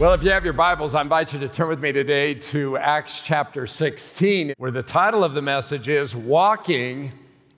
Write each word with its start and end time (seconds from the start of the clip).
Well, 0.00 0.14
if 0.14 0.24
you 0.24 0.30
have 0.30 0.44
your 0.44 0.54
Bibles, 0.54 0.94
I 0.94 1.02
invite 1.02 1.34
you 1.34 1.40
to 1.40 1.48
turn 1.50 1.68
with 1.68 1.82
me 1.82 1.92
today 1.92 2.32
to 2.32 2.78
Acts 2.78 3.20
chapter 3.20 3.66
16, 3.66 4.54
where 4.56 4.70
the 4.70 4.82
title 4.82 5.22
of 5.22 5.34
the 5.34 5.42
message 5.42 5.88
is 5.88 6.16
Walking 6.16 7.12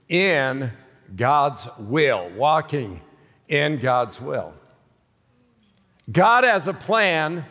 in 0.09 0.73
God's 1.15 1.69
Will. 1.79 2.31
Walking 2.31 3.01
in 3.47 3.79
God's 3.79 4.21
Will. 4.21 4.55
God 6.11 6.43
has 6.43 6.67
a 6.67 6.75
plan 6.75 7.45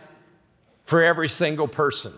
for 0.84 1.02
every 1.02 1.30
single 1.30 1.70
person. 1.70 2.12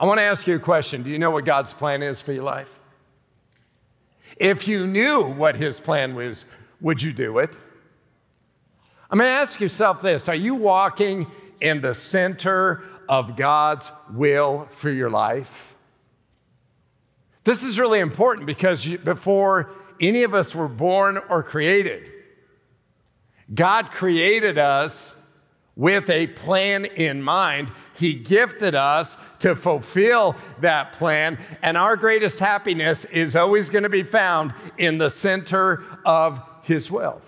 I 0.00 0.06
want 0.06 0.20
to 0.20 0.24
ask 0.24 0.46
you 0.46 0.56
a 0.56 0.58
question 0.58 1.02
Do 1.02 1.10
you 1.10 1.18
know 1.18 1.32
what 1.32 1.44
God's 1.44 1.74
plan 1.74 2.02
is 2.02 2.22
for 2.22 2.32
your 2.32 2.44
life? 2.44 2.78
If 4.38 4.66
you 4.66 4.86
knew 4.86 5.22
what 5.22 5.56
His 5.56 5.80
plan 5.80 6.14
was, 6.14 6.46
would 6.80 7.02
you 7.02 7.12
do 7.12 7.40
it? 7.40 7.58
I 9.14 9.16
mean, 9.16 9.28
ask 9.28 9.60
yourself 9.60 10.02
this 10.02 10.28
Are 10.28 10.34
you 10.34 10.56
walking 10.56 11.28
in 11.60 11.80
the 11.82 11.94
center 11.94 12.82
of 13.08 13.36
God's 13.36 13.92
will 14.10 14.66
for 14.72 14.90
your 14.90 15.08
life? 15.08 15.76
This 17.44 17.62
is 17.62 17.78
really 17.78 18.00
important 18.00 18.44
because 18.44 18.84
you, 18.84 18.98
before 18.98 19.70
any 20.00 20.24
of 20.24 20.34
us 20.34 20.52
were 20.52 20.66
born 20.66 21.20
or 21.28 21.44
created, 21.44 22.10
God 23.54 23.92
created 23.92 24.58
us 24.58 25.14
with 25.76 26.10
a 26.10 26.26
plan 26.26 26.84
in 26.84 27.22
mind. 27.22 27.70
He 27.96 28.14
gifted 28.16 28.74
us 28.74 29.16
to 29.38 29.54
fulfill 29.54 30.34
that 30.58 30.94
plan, 30.94 31.38
and 31.62 31.76
our 31.76 31.94
greatest 31.94 32.40
happiness 32.40 33.04
is 33.04 33.36
always 33.36 33.70
going 33.70 33.84
to 33.84 33.88
be 33.88 34.02
found 34.02 34.54
in 34.76 34.98
the 34.98 35.08
center 35.08 35.84
of 36.04 36.42
His 36.64 36.90
will. 36.90 37.22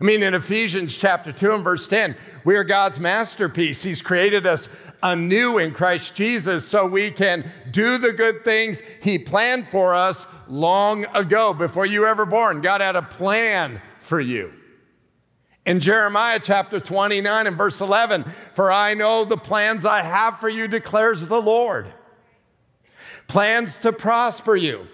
I 0.00 0.04
mean, 0.04 0.22
in 0.22 0.34
Ephesians 0.34 0.96
chapter 0.96 1.30
2 1.30 1.52
and 1.52 1.64
verse 1.64 1.86
10, 1.86 2.16
we 2.44 2.56
are 2.56 2.64
God's 2.64 2.98
masterpiece. 2.98 3.82
He's 3.82 4.02
created 4.02 4.46
us 4.46 4.68
anew 5.02 5.58
in 5.58 5.72
Christ 5.72 6.16
Jesus 6.16 6.66
so 6.66 6.86
we 6.86 7.10
can 7.10 7.50
do 7.70 7.98
the 7.98 8.12
good 8.12 8.42
things 8.42 8.82
He 9.02 9.18
planned 9.18 9.68
for 9.68 9.94
us 9.94 10.26
long 10.48 11.04
ago, 11.14 11.54
before 11.54 11.86
you 11.86 12.00
were 12.00 12.08
ever 12.08 12.26
born. 12.26 12.60
God 12.60 12.80
had 12.80 12.96
a 12.96 13.02
plan 13.02 13.80
for 13.98 14.20
you. 14.20 14.52
In 15.66 15.80
Jeremiah 15.80 16.40
chapter 16.42 16.78
29 16.78 17.46
and 17.46 17.56
verse 17.56 17.80
11, 17.80 18.24
for 18.54 18.70
I 18.70 18.94
know 18.94 19.24
the 19.24 19.38
plans 19.38 19.86
I 19.86 20.02
have 20.02 20.38
for 20.38 20.48
you, 20.48 20.68
declares 20.68 21.28
the 21.28 21.40
Lord. 21.40 21.92
Plans 23.28 23.78
to 23.78 23.92
prosper 23.92 24.56
you, 24.56 24.86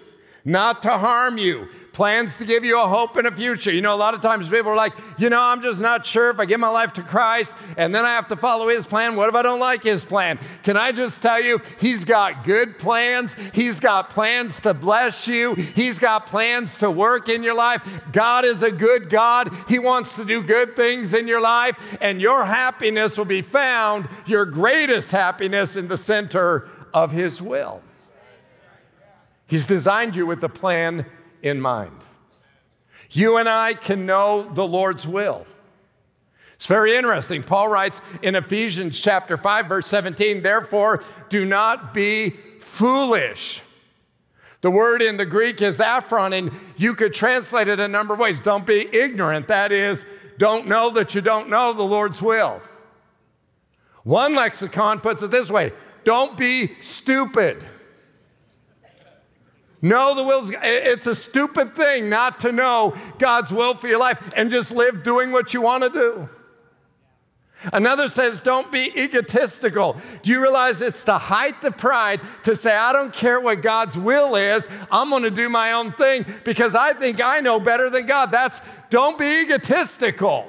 not 0.43 0.81
to 0.83 0.89
harm 0.89 1.37
you, 1.37 1.67
plans 1.93 2.37
to 2.37 2.45
give 2.45 2.63
you 2.63 2.81
a 2.81 2.87
hope 2.87 3.17
and 3.17 3.27
a 3.27 3.31
future. 3.31 3.71
You 3.71 3.81
know, 3.81 3.93
a 3.93 3.97
lot 3.97 4.13
of 4.13 4.21
times 4.21 4.49
people 4.49 4.71
are 4.71 4.75
like, 4.75 4.93
you 5.17 5.29
know, 5.29 5.41
I'm 5.41 5.61
just 5.61 5.81
not 5.81 6.05
sure 6.05 6.29
if 6.29 6.39
I 6.39 6.45
give 6.45 6.59
my 6.59 6.69
life 6.69 6.93
to 6.93 7.03
Christ 7.03 7.55
and 7.77 7.93
then 7.93 8.05
I 8.05 8.11
have 8.11 8.29
to 8.29 8.35
follow 8.35 8.69
his 8.69 8.87
plan. 8.87 9.15
What 9.15 9.29
if 9.29 9.35
I 9.35 9.41
don't 9.41 9.59
like 9.59 9.83
his 9.83 10.05
plan? 10.05 10.39
Can 10.63 10.77
I 10.77 10.93
just 10.93 11.21
tell 11.21 11.41
you, 11.41 11.59
he's 11.79 12.05
got 12.05 12.43
good 12.43 12.79
plans. 12.79 13.35
He's 13.53 13.79
got 13.79 14.09
plans 14.09 14.61
to 14.61 14.73
bless 14.73 15.27
you. 15.27 15.53
He's 15.53 15.99
got 15.99 16.27
plans 16.27 16.77
to 16.77 16.89
work 16.89 17.29
in 17.29 17.43
your 17.43 17.55
life. 17.55 18.01
God 18.11 18.45
is 18.45 18.63
a 18.63 18.71
good 18.71 19.09
God. 19.09 19.53
He 19.67 19.77
wants 19.77 20.15
to 20.15 20.25
do 20.25 20.41
good 20.41 20.75
things 20.75 21.13
in 21.13 21.27
your 21.27 21.41
life, 21.41 21.97
and 22.01 22.21
your 22.21 22.45
happiness 22.45 23.17
will 23.17 23.25
be 23.25 23.41
found, 23.41 24.07
your 24.25 24.45
greatest 24.45 25.11
happiness, 25.11 25.75
in 25.75 25.87
the 25.87 25.97
center 25.97 26.67
of 26.93 27.11
his 27.11 27.41
will. 27.41 27.81
He's 29.51 29.67
designed 29.67 30.15
you 30.15 30.25
with 30.25 30.41
a 30.45 30.47
plan 30.47 31.05
in 31.41 31.59
mind. 31.59 31.97
You 33.09 33.35
and 33.35 33.49
I 33.49 33.73
can 33.73 34.05
know 34.05 34.43
the 34.43 34.65
Lord's 34.65 35.05
will. 35.05 35.45
It's 36.53 36.67
very 36.67 36.95
interesting. 36.95 37.43
Paul 37.43 37.67
writes 37.67 37.99
in 38.21 38.35
Ephesians 38.35 38.97
chapter 39.01 39.35
5 39.35 39.67
verse 39.67 39.87
17, 39.87 40.41
therefore 40.41 41.03
do 41.27 41.43
not 41.43 41.93
be 41.93 42.29
foolish. 42.61 43.61
The 44.61 44.71
word 44.71 45.01
in 45.01 45.17
the 45.17 45.25
Greek 45.25 45.61
is 45.61 45.81
aphron, 45.81 46.31
and 46.31 46.51
you 46.77 46.95
could 46.95 47.13
translate 47.13 47.67
it 47.67 47.81
a 47.81 47.89
number 47.89 48.13
of 48.13 48.21
ways. 48.21 48.41
Don't 48.41 48.65
be 48.65 48.87
ignorant. 48.95 49.49
That 49.49 49.73
is, 49.73 50.05
don't 50.37 50.65
know 50.65 50.91
that 50.91 51.13
you 51.13 51.19
don't 51.19 51.49
know 51.49 51.73
the 51.73 51.83
Lord's 51.83 52.21
will. 52.21 52.61
One 54.03 54.33
lexicon 54.33 55.01
puts 55.01 55.21
it 55.23 55.31
this 55.31 55.51
way 55.51 55.73
don't 56.05 56.37
be 56.37 56.71
stupid. 56.79 57.65
Know 59.81 60.13
the 60.13 60.23
will. 60.23 60.49
It's 60.61 61.07
a 61.07 61.15
stupid 61.15 61.75
thing 61.75 62.09
not 62.09 62.39
to 62.41 62.51
know 62.51 62.95
God's 63.17 63.51
will 63.51 63.73
for 63.73 63.87
your 63.87 63.99
life 63.99 64.31
and 64.35 64.51
just 64.51 64.71
live 64.71 65.03
doing 65.03 65.31
what 65.31 65.53
you 65.53 65.61
want 65.61 65.83
to 65.83 65.89
do. 65.89 66.29
Another 67.73 68.07
says, 68.07 68.41
don't 68.41 68.71
be 68.71 68.91
egotistical. 68.95 69.95
Do 70.23 70.31
you 70.31 70.41
realize 70.41 70.81
it's 70.81 71.03
the 71.03 71.19
height 71.19 71.63
of 71.63 71.77
pride 71.77 72.19
to 72.43 72.55
say, 72.55 72.75
I 72.75 72.91
don't 72.91 73.13
care 73.13 73.39
what 73.39 73.61
God's 73.61 73.97
will 73.97 74.35
is, 74.35 74.67
I'm 74.91 75.09
going 75.09 75.23
to 75.23 75.31
do 75.31 75.47
my 75.47 75.73
own 75.73 75.91
thing 75.91 76.25
because 76.43 76.73
I 76.73 76.93
think 76.93 77.23
I 77.23 77.39
know 77.39 77.59
better 77.59 77.89
than 77.89 78.07
God. 78.07 78.31
That's 78.31 78.61
don't 78.89 79.17
be 79.17 79.41
egotistical. 79.41 80.47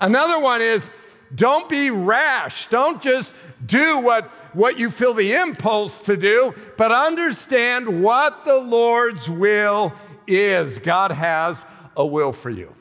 Another 0.00 0.40
one 0.40 0.62
is, 0.62 0.90
don't 1.34 1.68
be 1.68 1.90
rash. 1.90 2.66
Don't 2.68 3.02
just 3.02 3.34
do 3.64 3.98
what, 3.98 4.26
what 4.52 4.78
you 4.78 4.90
feel 4.90 5.14
the 5.14 5.32
impulse 5.32 6.00
to 6.02 6.16
do, 6.16 6.54
but 6.76 6.92
understand 6.92 8.02
what 8.02 8.44
the 8.44 8.58
Lord's 8.58 9.28
will 9.28 9.92
is. 10.26 10.78
God 10.78 11.10
has 11.10 11.66
a 11.96 12.06
will 12.06 12.32
for 12.32 12.50
you. 12.50 12.74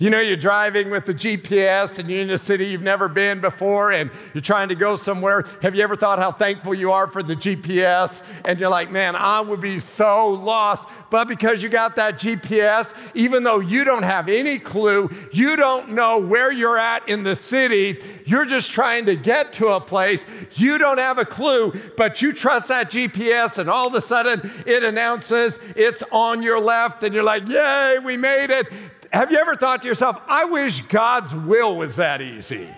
You 0.00 0.08
know, 0.08 0.18
you're 0.18 0.38
driving 0.38 0.88
with 0.88 1.04
the 1.04 1.12
GPS 1.12 1.98
and 1.98 2.10
you're 2.10 2.22
in 2.22 2.30
a 2.30 2.38
city 2.38 2.64
you've 2.64 2.80
never 2.80 3.06
been 3.06 3.38
before 3.38 3.92
and 3.92 4.10
you're 4.32 4.40
trying 4.40 4.70
to 4.70 4.74
go 4.74 4.96
somewhere. 4.96 5.44
Have 5.60 5.74
you 5.74 5.82
ever 5.82 5.94
thought 5.94 6.18
how 6.18 6.32
thankful 6.32 6.72
you 6.72 6.90
are 6.90 7.06
for 7.06 7.22
the 7.22 7.36
GPS? 7.36 8.22
And 8.48 8.58
you're 8.58 8.70
like, 8.70 8.90
man, 8.90 9.14
I 9.14 9.42
would 9.42 9.60
be 9.60 9.78
so 9.78 10.30
lost. 10.30 10.88
But 11.10 11.28
because 11.28 11.62
you 11.62 11.68
got 11.68 11.96
that 11.96 12.14
GPS, 12.14 12.94
even 13.14 13.42
though 13.42 13.60
you 13.60 13.84
don't 13.84 14.02
have 14.02 14.30
any 14.30 14.58
clue, 14.58 15.10
you 15.32 15.54
don't 15.54 15.90
know 15.90 16.18
where 16.18 16.50
you're 16.50 16.78
at 16.78 17.06
in 17.06 17.22
the 17.22 17.36
city, 17.36 18.00
you're 18.24 18.46
just 18.46 18.70
trying 18.70 19.04
to 19.04 19.16
get 19.16 19.52
to 19.54 19.68
a 19.68 19.82
place. 19.82 20.24
You 20.54 20.78
don't 20.78 20.96
have 20.96 21.18
a 21.18 21.26
clue, 21.26 21.74
but 21.98 22.22
you 22.22 22.32
trust 22.32 22.68
that 22.68 22.90
GPS, 22.90 23.58
and 23.58 23.68
all 23.68 23.88
of 23.88 23.94
a 23.94 24.00
sudden 24.00 24.50
it 24.66 24.82
announces 24.82 25.58
it's 25.76 26.02
on 26.10 26.42
your 26.42 26.58
left, 26.58 27.02
and 27.02 27.12
you're 27.12 27.22
like, 27.22 27.46
yay, 27.46 27.98
we 28.02 28.16
made 28.16 28.48
it 28.48 28.66
have 29.10 29.32
you 29.32 29.38
ever 29.38 29.56
thought 29.56 29.82
to 29.82 29.88
yourself, 29.88 30.20
I 30.28 30.44
wish 30.44 30.82
God's 30.82 31.34
will 31.34 31.76
was 31.76 31.96
that 31.96 32.22
easy? 32.22 32.68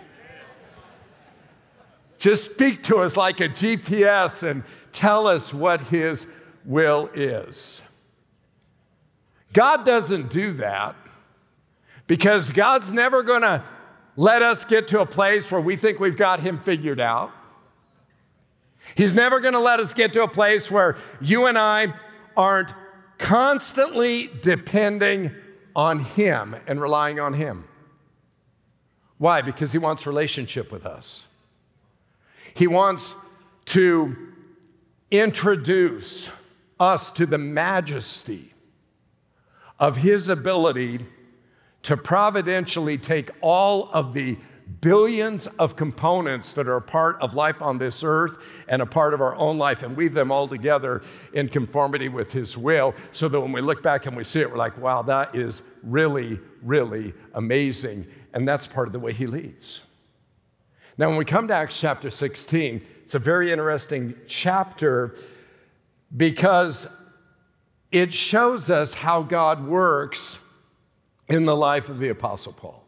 Just 2.18 2.44
speak 2.44 2.84
to 2.84 2.98
us 2.98 3.16
like 3.16 3.40
a 3.40 3.48
GPS 3.48 4.48
and 4.48 4.62
tell 4.92 5.26
us 5.26 5.52
what 5.52 5.80
His 5.82 6.30
will 6.64 7.10
is. 7.14 7.82
God 9.52 9.84
doesn't 9.84 10.30
do 10.30 10.52
that 10.52 10.96
because 12.06 12.52
God's 12.52 12.92
never 12.92 13.22
going 13.22 13.42
to 13.42 13.62
let 14.16 14.40
us 14.40 14.64
get 14.64 14.88
to 14.88 15.00
a 15.00 15.06
place 15.06 15.50
where 15.50 15.60
we 15.60 15.76
think 15.76 16.00
we've 16.00 16.16
got 16.16 16.40
Him 16.40 16.58
figured 16.60 17.00
out. 17.00 17.32
He's 18.94 19.14
never 19.14 19.40
going 19.40 19.54
to 19.54 19.60
let 19.60 19.80
us 19.80 19.92
get 19.92 20.12
to 20.14 20.22
a 20.22 20.28
place 20.28 20.70
where 20.70 20.96
you 21.20 21.46
and 21.46 21.58
I 21.58 21.92
aren't 22.36 22.72
constantly 23.18 24.30
depending 24.42 25.32
on 25.74 26.00
Him 26.00 26.56
and 26.66 26.80
relying 26.80 27.20
on 27.20 27.34
Him. 27.34 27.64
Why? 29.18 29.42
Because 29.42 29.72
He 29.72 29.78
wants 29.78 30.06
relationship 30.06 30.72
with 30.72 30.86
us. 30.86 31.24
He 32.54 32.66
wants 32.66 33.16
to 33.66 34.16
introduce 35.10 36.30
us 36.80 37.10
to 37.12 37.26
the 37.26 37.38
majesty 37.38 38.52
of 39.78 39.98
His 39.98 40.28
ability 40.28 41.06
to 41.82 41.96
providentially 41.96 42.98
take 42.98 43.30
all 43.40 43.90
of 43.92 44.12
the 44.12 44.38
billions 44.80 45.46
of 45.46 45.76
components 45.76 46.54
that 46.54 46.66
are 46.66 46.76
a 46.76 46.82
part 46.82 47.20
of 47.20 47.34
life 47.34 47.62
on 47.62 47.78
this 47.78 48.02
earth 48.04 48.38
and 48.68 48.82
a 48.82 48.86
part 48.86 49.14
of 49.14 49.20
our 49.20 49.34
own 49.36 49.58
life 49.58 49.82
and 49.82 49.96
weave 49.96 50.14
them 50.14 50.30
all 50.30 50.48
together 50.48 51.02
in 51.32 51.48
conformity 51.48 52.08
with 52.08 52.32
His 52.32 52.58
will 52.58 52.94
so 53.12 53.28
that 53.28 53.40
when 53.40 53.52
we 53.52 53.60
look 53.60 53.82
back 53.82 54.06
and 54.06 54.16
we 54.16 54.24
see 54.24 54.40
it, 54.40 54.50
we're 54.50 54.56
like, 54.56 54.76
wow, 54.78 55.02
that 55.02 55.34
is 55.34 55.62
really, 55.82 56.40
really 56.62 57.12
amazing. 57.34 58.06
And 58.34 58.46
that's 58.46 58.66
part 58.66 58.88
of 58.88 58.92
the 58.92 58.98
way 58.98 59.12
He 59.12 59.26
leads. 59.26 59.82
Now, 60.98 61.08
when 61.08 61.16
we 61.16 61.24
come 61.24 61.48
to 61.48 61.54
Acts 61.54 61.80
chapter 61.80 62.10
16, 62.10 62.84
it's 63.02 63.14
a 63.14 63.18
very 63.18 63.50
interesting 63.50 64.14
chapter 64.26 65.16
because 66.14 66.88
it 67.90 68.12
shows 68.12 68.68
us 68.68 68.94
how 68.94 69.22
God 69.22 69.66
works 69.66 70.38
in 71.28 71.44
the 71.44 71.56
life 71.56 71.88
of 71.88 71.98
the 71.98 72.08
Apostle 72.08 72.52
Paul. 72.52 72.81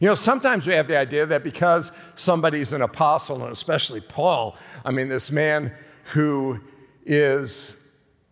You 0.00 0.08
know, 0.08 0.14
sometimes 0.14 0.66
we 0.66 0.74
have 0.74 0.88
the 0.88 0.98
idea 0.98 1.24
that 1.26 1.42
because 1.42 1.92
somebody's 2.14 2.72
an 2.72 2.82
apostle, 2.82 3.42
and 3.42 3.52
especially 3.52 4.00
Paul, 4.00 4.56
I 4.84 4.90
mean, 4.90 5.08
this 5.08 5.30
man 5.30 5.72
who 6.12 6.60
is 7.04 7.74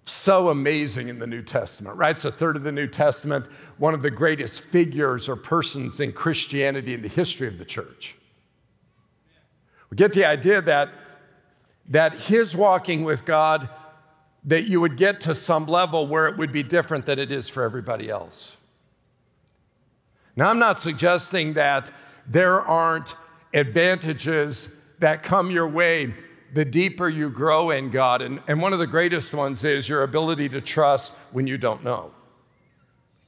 so 0.04 0.50
amazing 0.50 1.08
in 1.08 1.18
the 1.18 1.26
New 1.26 1.42
Testament, 1.42 1.96
right? 1.96 2.10
It's 2.10 2.24
a 2.24 2.30
third 2.30 2.56
of 2.56 2.62
the 2.62 2.72
New 2.72 2.86
Testament, 2.86 3.46
one 3.78 3.94
of 3.94 4.02
the 4.02 4.10
greatest 4.10 4.60
figures 4.60 5.28
or 5.28 5.36
persons 5.36 6.00
in 6.00 6.12
Christianity 6.12 6.92
in 6.92 7.02
the 7.02 7.08
history 7.08 7.48
of 7.48 7.56
the 7.56 7.64
church. 7.64 8.16
We 9.90 9.96
get 9.96 10.12
the 10.12 10.26
idea 10.26 10.60
that, 10.62 10.90
that 11.88 12.12
his 12.14 12.54
walking 12.56 13.04
with 13.04 13.24
God, 13.24 13.70
that 14.44 14.64
you 14.64 14.80
would 14.80 14.98
get 14.98 15.22
to 15.22 15.34
some 15.34 15.66
level 15.66 16.06
where 16.06 16.26
it 16.26 16.36
would 16.36 16.52
be 16.52 16.62
different 16.62 17.06
than 17.06 17.18
it 17.18 17.30
is 17.30 17.48
for 17.48 17.62
everybody 17.62 18.10
else. 18.10 18.58
Now, 20.36 20.50
I'm 20.50 20.58
not 20.58 20.80
suggesting 20.80 21.54
that 21.54 21.90
there 22.26 22.60
aren't 22.60 23.14
advantages 23.52 24.68
that 24.98 25.22
come 25.22 25.50
your 25.50 25.68
way 25.68 26.14
the 26.54 26.64
deeper 26.64 27.08
you 27.08 27.30
grow 27.30 27.70
in 27.70 27.90
God. 27.90 28.22
And, 28.22 28.40
and 28.46 28.62
one 28.62 28.72
of 28.72 28.78
the 28.78 28.86
greatest 28.86 29.34
ones 29.34 29.64
is 29.64 29.88
your 29.88 30.02
ability 30.02 30.48
to 30.50 30.60
trust 30.60 31.14
when 31.32 31.46
you 31.46 31.58
don't 31.58 31.82
know 31.82 32.12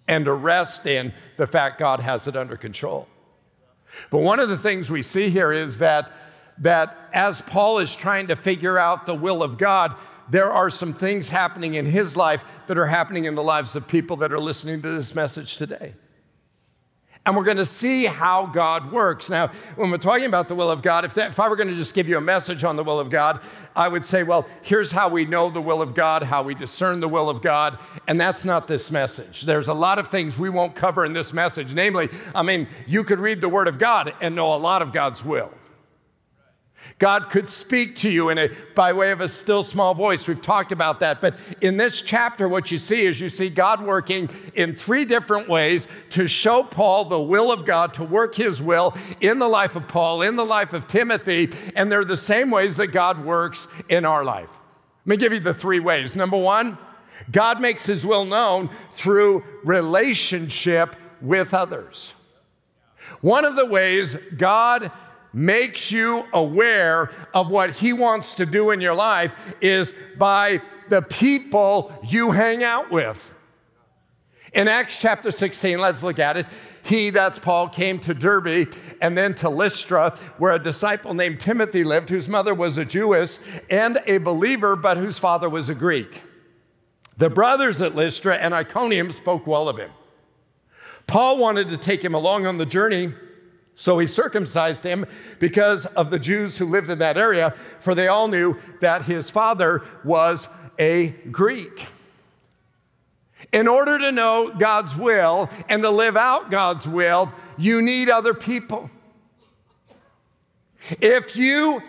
and 0.09 0.25
to 0.25 0.33
rest 0.33 0.87
in 0.87 1.13
the 1.37 1.47
fact 1.47 1.79
God 1.79 2.01
has 2.01 2.29
it 2.29 2.37
under 2.37 2.57
control. 2.57 3.09
But 4.11 4.19
one 4.19 4.39
of 4.39 4.49
the 4.49 4.57
things 4.57 4.91
we 4.91 5.03
see 5.03 5.31
here 5.31 5.53
is 5.53 5.79
that, 5.79 6.13
that 6.59 6.97
as 7.13 7.43
Paul 7.43 7.79
is 7.79 7.95
trying 7.95 8.29
to 8.29 8.37
figure 8.37 8.79
out 8.79 9.07
the 9.07 9.15
will 9.15 9.43
of 9.43 9.59
God, 9.59 9.97
there 10.29 10.53
are 10.53 10.71
some 10.71 10.93
things 10.93 11.29
happening 11.29 11.75
in 11.75 11.87
his 11.87 12.17
life 12.17 12.45
that 12.69 12.79
are 12.79 12.87
happening 12.87 13.25
in 13.25 13.35
the 13.35 13.43
lives 13.43 13.75
of 13.75 13.89
people 13.89 14.17
that 14.19 14.33
are 14.33 14.41
listening 14.41 14.83
to 14.83 14.91
this 14.91 15.15
message 15.15 15.57
today. 15.57 15.95
And 17.27 17.37
we're 17.37 17.43
going 17.43 17.57
to 17.57 17.67
see 17.67 18.07
how 18.07 18.47
God 18.47 18.93
works. 18.93 19.29
Now, 19.29 19.51
when 19.75 19.91
we're 19.91 19.99
talking 19.99 20.27
about 20.27 20.47
the 20.47 20.55
will 20.55 20.71
of 20.71 20.81
God, 20.81 21.05
if, 21.05 21.15
that, 21.15 21.31
if 21.31 21.41
I 21.41 21.49
were 21.49 21.57
going 21.57 21.69
to 21.69 21.75
just 21.75 21.93
give 21.93 22.09
you 22.09 22.17
a 22.17 22.21
message 22.21 22.63
on 22.63 22.77
the 22.77 22.85
will 22.85 23.01
of 23.01 23.11
God, 23.11 23.41
I 23.75 23.89
would 23.89 24.07
say, 24.07 24.23
well, 24.23 24.47
here's 24.63 24.93
how 24.93 25.09
we 25.09 25.27
know 25.27 25.51
the 25.51 25.61
will 25.61 25.83
of 25.83 25.93
God, 25.93 26.23
how 26.23 26.45
we 26.45 26.55
discern 26.55 27.01
the 27.01 27.09
will 27.09 27.29
of 27.29 27.43
God. 27.43 27.79
And 28.07 28.21
that's 28.21 28.45
not 28.45 28.69
this 28.69 28.93
message. 28.93 29.43
There's 29.43 29.67
a 29.67 29.75
lot 29.75 29.99
of 29.99 30.07
things 30.09 30.39
we 30.39 30.51
won't 30.51 30.77
cover 30.77 31.05
in 31.05 31.13
this 31.13 31.33
message. 31.33 31.75
Namely, 31.75 32.09
I 32.33 32.43
mean, 32.43 32.69
you 32.87 33.03
could 33.03 33.19
read 33.19 33.41
the 33.41 33.49
Word 33.49 33.67
of 33.67 33.79
God 33.79 34.15
and 34.21 34.37
know 34.37 34.55
a 34.55 34.57
lot 34.57 34.81
of 34.81 34.93
God's 34.93 35.25
will. 35.25 35.51
God 36.99 37.29
could 37.29 37.51
speak 37.51 37.97
to 37.97 38.11
you 38.11 38.31
in 38.31 38.39
a, 38.39 38.49
by 38.75 38.95
way 38.95 39.11
of 39.11 39.21
a 39.21 39.29
still 39.29 39.63
small 39.63 39.93
voice. 39.93 40.27
We've 40.27 40.41
talked 40.41 40.73
about 40.73 41.01
that. 41.01 41.21
But 41.21 41.35
in 41.61 41.77
this 41.77 42.01
chapter, 42.01 42.49
what 42.49 42.71
you 42.71 42.79
see 42.79 43.05
is 43.05 43.21
you 43.21 43.29
see 43.29 43.51
God 43.51 43.83
working 43.83 44.31
in 44.55 44.75
three 44.75 45.05
different 45.05 45.47
ways 45.47 45.89
to 46.11 46.27
show 46.27 46.63
Paul 46.63 47.05
the 47.05 47.21
will 47.21 47.53
of 47.53 47.67
God, 47.67 47.93
to 47.95 48.05
work 48.05 48.35
his 48.35 48.63
will 48.63 48.97
in 49.21 49.39
the 49.39 49.49
life 49.49 49.77
of 49.77 49.87
Paul, 49.89 50.23
in 50.23 50.37
the 50.37 50.47
life 50.47 50.73
of 50.73 50.87
Timothy. 50.87 51.51
And 51.75 51.93
they're 51.93 52.05
the 52.05 52.17
same 52.17 52.51
ways 52.51 52.79
that 52.79 52.89
God 52.89 53.23
works 53.23 53.69
in 53.91 54.07
our 54.07 54.25
life. 54.25 54.51
Let 55.05 55.11
me 55.11 55.17
give 55.19 55.35
you 55.35 55.41
the 55.41 55.55
three 55.55 55.81
ways. 55.81 56.17
Number 56.17 56.39
one, 56.39 56.79
God 57.31 57.61
makes 57.61 57.85
his 57.85 58.07
will 58.07 58.25
known 58.25 58.71
through 58.91 59.45
relationship 59.65 60.97
with 61.21 61.53
others. 61.53 62.15
One 63.21 63.45
of 63.45 63.55
the 63.55 63.67
ways 63.67 64.17
God 64.37 64.91
makes 65.33 65.93
you 65.93 66.27
aware 66.33 67.11
of 67.35 67.51
what 67.51 67.71
He 67.71 67.93
wants 67.93 68.35
to 68.35 68.47
do 68.47 68.71
in 68.71 68.81
your 68.81 68.95
life 68.95 69.55
is 69.61 69.93
by 70.19 70.61
the 70.89 71.03
people 71.03 71.93
you 72.05 72.31
hang 72.31 72.63
out 72.63 72.91
with. 72.91 73.35
In 74.53 74.69
Acts 74.69 75.01
chapter 75.01 75.31
16, 75.31 75.79
let's 75.79 76.03
look 76.03 76.19
at 76.19 76.37
it. 76.37 76.47
He, 76.83 77.11
that's 77.11 77.39
Paul, 77.39 77.69
came 77.69 77.99
to 78.01 78.15
Derbe 78.15 78.73
and 79.03 79.19
then 79.19 79.35
to 79.37 79.51
Lystra, 79.51 80.17
where 80.39 80.53
a 80.53 80.59
disciple 80.59 81.15
named 81.15 81.41
Timothy 81.41 81.85
lived, 81.85 82.09
whose 82.09 82.29
mother 82.29 82.55
was 82.55 82.79
a 82.79 82.85
Jewess 82.85 83.41
and 83.69 84.01
a 84.07 84.19
believer, 84.19 84.77
but 84.77 84.97
whose 84.97 85.19
father 85.19 85.51
was 85.51 85.69
a 85.69 85.75
Greek. 85.75 86.23
The 87.19 87.29
brothers 87.29 87.81
at 87.83 87.95
Lystra 87.95 88.37
and 88.37 88.55
Iconium 88.55 89.11
spoke 89.11 89.47
well 89.47 89.69
of 89.69 89.79
him. 89.79 89.91
Paul 91.07 91.39
wanted 91.39 91.69
to 91.71 91.77
take 91.77 92.05
him 92.05 92.15
along 92.15 92.47
on 92.47 92.59
the 92.59 92.67
journey 92.67 93.13
so 93.77 93.99
he 93.99 94.07
circumcised 94.07 94.83
him 94.83 95.07
because 95.39 95.85
of 95.87 96.11
the 96.11 96.19
Jews 96.19 96.57
who 96.57 96.67
lived 96.67 96.89
in 96.89 96.99
that 96.99 97.19
area, 97.19 97.55
for 97.79 97.95
they 97.95 98.09
all 98.09 98.27
knew 98.27 98.59
that 98.81 99.03
his 99.03 99.31
father 99.31 99.85
was 100.03 100.49
a 100.79 101.09
Greek. 101.31 101.87
In 103.53 103.69
order 103.69 103.99
to 103.99 104.11
know 104.11 104.53
God's 104.59 104.97
will 104.97 105.51
and 105.69 105.83
to 105.83 105.91
live 105.91 106.17
out 106.17 106.51
God's 106.51 106.89
will, 106.89 107.31
you 107.59 107.83
need 107.83 108.09
other 108.09 108.33
people. 108.33 108.91
If 111.01 111.37
you 111.37 111.83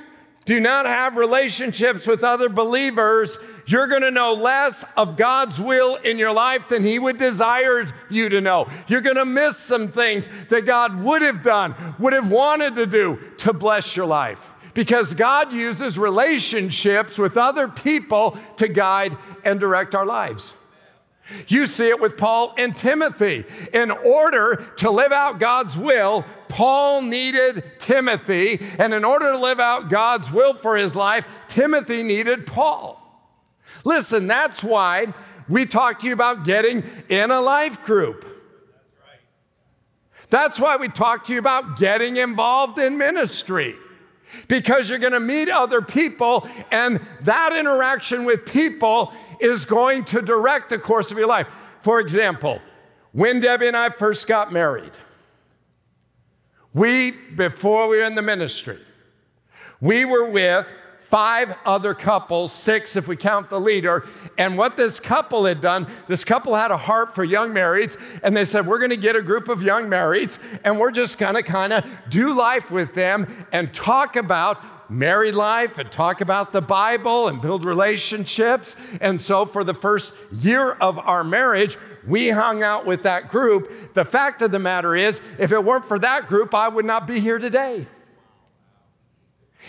do 0.44 0.60
not 0.60 0.86
have 0.86 1.16
relationships 1.16 2.06
with 2.06 2.24
other 2.24 2.50
believers, 2.50 3.38
you're 3.68 3.88
going 3.88 4.02
to 4.02 4.12
know 4.12 4.34
less 4.34 4.86
of 4.96 5.18
God's 5.18 5.60
will 5.60 5.96
in 5.98 6.18
your 6.18 6.32
life 6.32 6.70
than 6.70 6.86
He 6.86 6.98
would 6.98 7.18
desire 7.18 7.86
you 8.10 8.30
to 8.30 8.40
know. 8.40 8.68
You're 8.88 9.02
going 9.02 9.18
to 9.18 9.26
miss 9.26 9.58
some 9.58 9.92
things 9.92 10.30
that 10.50 10.66
God 10.66 11.02
would 11.02 11.22
have 11.22 11.44
done, 11.44 11.76
would 12.00 12.14
have 12.14 12.32
wanted 12.32 12.76
to 12.76 12.88
do 12.88 13.20
to 13.40 13.52
bless 13.52 13.96
your 13.96 14.06
life. 14.06 14.52
Because 14.74 15.14
God 15.14 15.52
uses 15.52 16.00
relationships 16.00 17.18
with 17.18 17.36
other 17.36 17.68
people 17.68 18.38
to 18.56 18.70
guide 18.70 19.18
and 19.44 19.60
direct 19.60 19.96
our 19.96 20.06
lives. 20.06 20.54
You 21.48 21.66
see 21.66 21.90
it 21.90 22.00
with 22.00 22.16
Paul 22.16 22.54
and 22.58 22.76
Timothy. 22.76 23.44
In 23.74 23.92
order 23.92 24.64
to 24.78 24.90
live 24.90 25.12
out 25.12 25.40
God's 25.40 25.78
will, 25.78 26.24
Paul 26.48 27.02
needed 27.02 27.64
Timothy. 27.80 28.60
And 28.80 28.94
in 28.94 29.04
order 29.04 29.34
to 29.34 29.38
live 29.38 29.60
out 29.60 29.90
God's 29.90 30.32
will 30.32 30.54
for 30.54 30.78
his 30.78 30.96
life, 30.96 31.28
Timothy 31.50 32.04
needed 32.04 32.48
Paul. 32.48 33.04
Listen, 33.88 34.28
that's 34.28 34.62
why 34.62 35.14
we 35.48 35.66
talk 35.66 36.02
to 36.02 36.08
you 36.08 36.12
about 36.12 36.44
getting 36.44 36.84
in 37.08 37.32
a 37.32 37.40
life 37.40 37.82
group. 37.86 38.26
That's 40.30 40.60
why 40.60 40.76
we 40.76 40.90
talk 40.90 41.24
to 41.26 41.34
you 41.34 41.40
about 41.40 41.78
getting 41.78 42.18
involved 42.18 42.80
in 42.80 42.98
ministry. 42.98 43.78
Because 44.50 44.90
you're 44.90 45.00
going 45.00 45.14
to 45.14 45.22
meet 45.22 45.50
other 45.50 45.82
people, 45.82 46.50
and 46.70 47.00
that 47.22 47.56
interaction 47.58 48.26
with 48.26 48.46
people 48.46 49.14
is 49.40 49.64
going 49.64 50.04
to 50.04 50.22
direct 50.22 50.70
the 50.70 50.80
course 50.80 51.10
of 51.10 51.18
your 51.18 51.28
life. 51.28 51.48
For 51.82 52.02
example, 52.02 52.60
when 53.14 53.40
Debbie 53.40 53.68
and 53.68 53.78
I 53.78 53.88
first 53.88 54.28
got 54.28 54.52
married, 54.52 54.92
we, 56.74 57.12
before 57.12 57.88
we 57.88 58.00
were 58.00 58.04
in 58.04 58.16
the 58.16 58.22
ministry, 58.22 58.82
we 59.80 60.04
were 60.04 60.30
with 60.30 60.74
five 61.10 61.56
other 61.66 61.94
couples, 61.94 62.52
six 62.52 62.98
if 62.98 63.08
we 63.08 63.16
count 63.16 63.50
the 63.50 63.60
leader. 63.60 64.06
And 64.38 64.58
what 64.58 64.76
this 64.76 65.00
couple 65.00 65.46
had 65.46 65.62
done, 65.62 65.88
this 66.08 66.26
couple 66.26 66.56
had 66.56 66.70
a 66.70 66.78
heart 66.78 67.16
for 67.16 67.24
young 67.24 67.52
marrieds, 67.52 67.98
and 68.24 68.36
they 68.36 68.44
said, 68.44 68.68
We're 68.68 68.80
gonna 68.80 68.98
get 68.98 69.16
a 69.16 69.22
group 69.22 69.48
of 69.48 69.64
young 69.64 69.86
marrieds, 69.86 70.38
and 70.66 70.78
we're 70.80 70.92
just 70.92 71.18
gonna 71.18 71.44
kind 71.44 71.72
of 71.72 71.86
do 72.10 72.34
life 72.34 72.72
with 72.72 72.94
them 72.94 73.28
and 73.54 73.74
talk 73.74 74.18
about 74.18 74.62
married 74.90 75.36
life 75.36 75.78
and 75.78 75.90
talk 75.92 76.20
about 76.20 76.52
the 76.52 76.62
Bible 76.62 77.30
and 77.30 77.42
build 77.42 77.64
relationships. 77.64 78.76
And 79.00 79.20
so, 79.22 79.46
for 79.46 79.64
the 79.64 79.74
first 79.74 80.14
year 80.32 80.72
of 80.72 81.00
our 81.00 81.24
marriage, 81.24 81.78
we 82.06 82.30
hung 82.30 82.64
out 82.64 82.86
with 82.86 83.04
that 83.04 83.30
group. 83.30 83.94
The 83.94 84.06
fact 84.06 84.42
of 84.42 84.52
the 84.52 84.60
matter 84.60 84.94
is, 84.96 85.22
if 85.40 85.54
it 85.54 85.64
weren't 85.64 85.86
for 85.86 86.00
that 86.00 86.28
group, 86.28 86.54
I 86.54 86.68
would 86.68 86.86
not 86.86 87.08
be 87.08 87.22
here 87.22 87.40
today. 87.40 87.88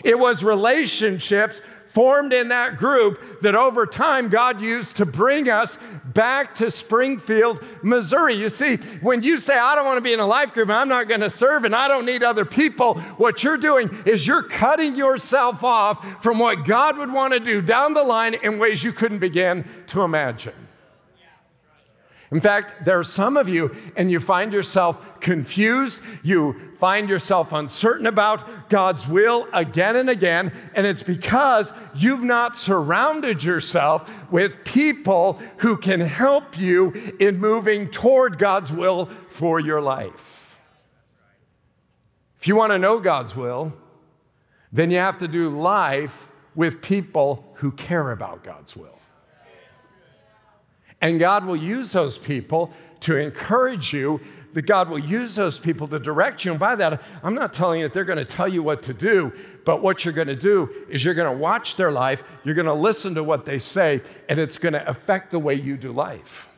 It 0.05 0.19
was 0.19 0.45
relationships 0.45 1.61
formed 1.89 2.33
in 2.33 2.49
that 2.49 2.77
group 2.77 3.41
that 3.41 3.55
over 3.55 3.87
time 3.87 4.29
God 4.29 4.61
used 4.61 4.97
to 4.97 5.07
bring 5.07 5.49
us 5.49 5.79
back 6.05 6.55
to 6.57 6.71
Springfield, 6.71 7.65
Missouri. 7.83 8.35
You 8.35 8.51
see, 8.51 8.77
when 9.01 9.23
you 9.23 9.39
say, 9.39 9.59
I 9.59 9.75
don't 9.75 9.87
want 9.87 9.97
to 9.97 10.03
be 10.03 10.13
in 10.13 10.21
a 10.21 10.27
life 10.27 10.53
group, 10.53 10.69
I'm 10.69 10.89
not 10.89 11.09
going 11.09 11.23
to 11.23 11.31
serve, 11.31 11.65
and 11.65 11.75
I 11.75 11.89
don't 11.89 12.05
need 12.05 12.23
other 12.23 12.45
people, 12.45 13.01
what 13.17 13.43
you're 13.43 13.57
doing 13.57 13.91
is 14.07 14.27
you're 14.27 14.43
cutting 14.43 14.97
yourself 14.97 15.65
off 15.65 16.23
from 16.23 16.39
what 16.39 16.65
God 16.67 16.99
would 16.99 17.13
want 17.13 17.33
to 17.33 17.41
do 17.41 17.63
down 17.63 17.95
the 17.95 18.05
line 18.05 18.35
in 18.35 18.59
ways 18.59 18.85
you 18.85 18.93
couldn't 18.93 19.19
begin 19.19 19.65
to 19.89 20.03
imagine. 20.03 20.68
In 22.31 22.41
fact, 22.41 22.85
there 22.85 22.99
are 22.99 23.05
some 23.05 23.39
of 23.39 23.49
you, 23.49 23.75
and 23.97 24.11
you 24.11 24.21
find 24.21 24.53
yourself 24.53 25.21
confused, 25.21 26.03
you 26.23 26.61
find 26.77 27.09
yourself 27.09 27.55
uncertain 27.55 28.07
about 28.07 28.69
God's 28.69 29.09
will 29.09 29.49
again 29.55 29.97
and 29.97 30.11
again, 30.11 30.53
and 30.75 30.87
it's 30.87 31.03
because 31.03 31.73
you've 31.95 32.23
not 32.23 32.55
surrounded 32.55 33.43
yourself 33.43 34.31
with 34.31 34.63
people 34.65 35.41
who 35.59 35.79
can 35.79 36.01
help 36.01 36.59
you 36.59 36.93
in 37.19 37.39
moving 37.39 37.89
toward 37.89 38.37
God's 38.37 38.73
will 38.73 39.07
for 39.31 39.59
your 39.59 39.81
life. 39.81 40.59
If 42.39 42.47
you 42.47 42.57
want 42.57 42.73
to 42.73 42.79
know 42.79 43.01
God's 43.01 43.35
will, 43.35 43.73
then 44.71 44.91
you 44.91 44.99
have 44.99 45.19
to 45.19 45.29
do 45.29 45.49
life 45.49 46.29
with 46.55 46.83
people 46.83 47.51
who 47.55 47.73
care 47.73 48.11
about 48.11 48.45
God's 48.45 48.77
will. 48.77 48.98
And 51.01 51.21
God 51.21 51.45
will 51.45 51.57
use 51.57 51.93
those 51.93 52.19
people 52.19 52.73
to 53.01 53.17
encourage 53.17 53.93
you, 53.93 54.21
that 54.55 54.63
God 54.63 54.89
will 54.89 54.99
use 54.99 55.37
those 55.37 55.59
people 55.59 55.87
to 55.89 56.01
direct 56.01 56.45
you. 56.45 56.51
And 56.51 56.59
by 56.59 56.75
that, 56.77 57.01
I'm 57.23 57.35
not 57.35 57.53
telling 57.53 57.81
you 57.81 57.87
that 57.87 57.95
they're 57.95 58.05
going 58.05 58.19
to 58.19 58.25
tell 58.25 58.49
you 58.49 58.63
what 58.63 58.83
to 58.85 58.95
do, 58.95 59.33
but 59.65 59.83
what 59.83 60.05
you're 60.05 60.15
going 60.15 60.29
to 60.29 60.35
do 60.35 60.69
is 60.89 61.05
you're 61.05 61.15
going 61.15 61.33
to 61.33 61.39
watch 61.39 61.77
their 61.77 61.93
life, 61.93 62.25
you're 62.43 62.57
going 62.57 62.67
to 62.67 62.73
listen 62.73 63.15
to 63.15 63.23
what 63.23 63.45
they 63.45 63.61
say, 63.61 64.01
and 64.29 64.41
it's 64.41 64.59
going 64.59 64.73
to 64.73 64.89
affect 64.89 65.31
the 65.31 65.39
way 65.39 65.55
you 65.55 65.77
do 65.77 65.93
life. 65.93 66.49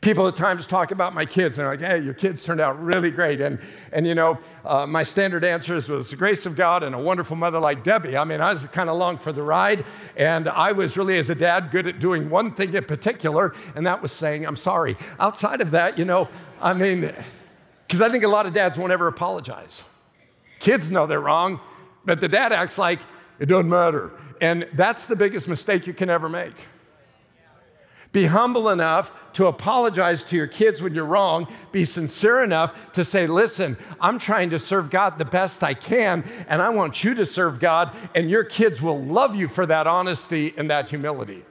People 0.00 0.26
at 0.26 0.34
times 0.34 0.66
talk 0.66 0.92
about 0.92 1.14
my 1.14 1.26
kids 1.26 1.58
and 1.58 1.66
they're 1.66 1.76
like, 1.76 1.86
hey, 1.86 2.02
your 2.02 2.14
kids 2.14 2.42
turned 2.42 2.60
out 2.60 2.82
really 2.82 3.10
great. 3.10 3.40
And, 3.42 3.60
and 3.92 4.06
you 4.06 4.14
know, 4.14 4.38
uh, 4.64 4.86
my 4.86 5.02
standard 5.02 5.44
answer 5.44 5.76
is, 5.76 5.90
well, 5.90 6.00
it's 6.00 6.08
the 6.08 6.16
grace 6.16 6.46
of 6.46 6.56
God 6.56 6.82
and 6.82 6.94
a 6.94 6.98
wonderful 6.98 7.36
mother 7.36 7.58
like 7.58 7.84
Debbie. 7.84 8.16
I 8.16 8.24
mean, 8.24 8.40
I 8.40 8.54
was 8.54 8.64
kind 8.66 8.88
of 8.88 8.96
along 8.96 9.18
for 9.18 9.30
the 9.30 9.42
ride. 9.42 9.84
And 10.16 10.48
I 10.48 10.72
was 10.72 10.96
really, 10.96 11.18
as 11.18 11.28
a 11.28 11.34
dad, 11.34 11.70
good 11.70 11.86
at 11.86 11.98
doing 11.98 12.30
one 12.30 12.52
thing 12.52 12.72
in 12.72 12.84
particular, 12.84 13.54
and 13.74 13.86
that 13.86 14.00
was 14.00 14.10
saying, 14.10 14.46
I'm 14.46 14.56
sorry. 14.56 14.96
Outside 15.18 15.60
of 15.60 15.70
that, 15.72 15.98
you 15.98 16.06
know, 16.06 16.28
I 16.62 16.72
mean, 16.72 17.12
because 17.86 18.00
I 18.00 18.08
think 18.08 18.24
a 18.24 18.28
lot 18.28 18.46
of 18.46 18.54
dads 18.54 18.78
won't 18.78 18.92
ever 18.92 19.06
apologize. 19.06 19.84
Kids 20.60 20.90
know 20.90 21.06
they're 21.06 21.20
wrong, 21.20 21.60
but 22.06 22.20
the 22.20 22.28
dad 22.28 22.52
acts 22.52 22.78
like 22.78 23.00
it 23.38 23.46
doesn't 23.46 23.68
matter. 23.68 24.12
And 24.40 24.66
that's 24.72 25.08
the 25.08 25.16
biggest 25.16 25.46
mistake 25.46 25.86
you 25.86 25.92
can 25.92 26.08
ever 26.08 26.28
make. 26.28 26.54
Be 28.12 28.26
humble 28.26 28.68
enough 28.68 29.12
to 29.34 29.46
apologize 29.46 30.24
to 30.24 30.36
your 30.36 30.48
kids 30.48 30.82
when 30.82 30.94
you're 30.94 31.04
wrong. 31.04 31.46
Be 31.70 31.84
sincere 31.84 32.42
enough 32.42 32.92
to 32.92 33.04
say, 33.04 33.28
listen, 33.28 33.76
I'm 34.00 34.18
trying 34.18 34.50
to 34.50 34.58
serve 34.58 34.90
God 34.90 35.18
the 35.18 35.24
best 35.24 35.62
I 35.62 35.74
can, 35.74 36.24
and 36.48 36.60
I 36.60 36.70
want 36.70 37.04
you 37.04 37.14
to 37.14 37.24
serve 37.24 37.60
God, 37.60 37.94
and 38.14 38.28
your 38.28 38.42
kids 38.42 38.82
will 38.82 39.00
love 39.00 39.36
you 39.36 39.46
for 39.46 39.64
that 39.66 39.86
honesty 39.86 40.52
and 40.56 40.68
that 40.70 40.90
humility. 40.90 41.44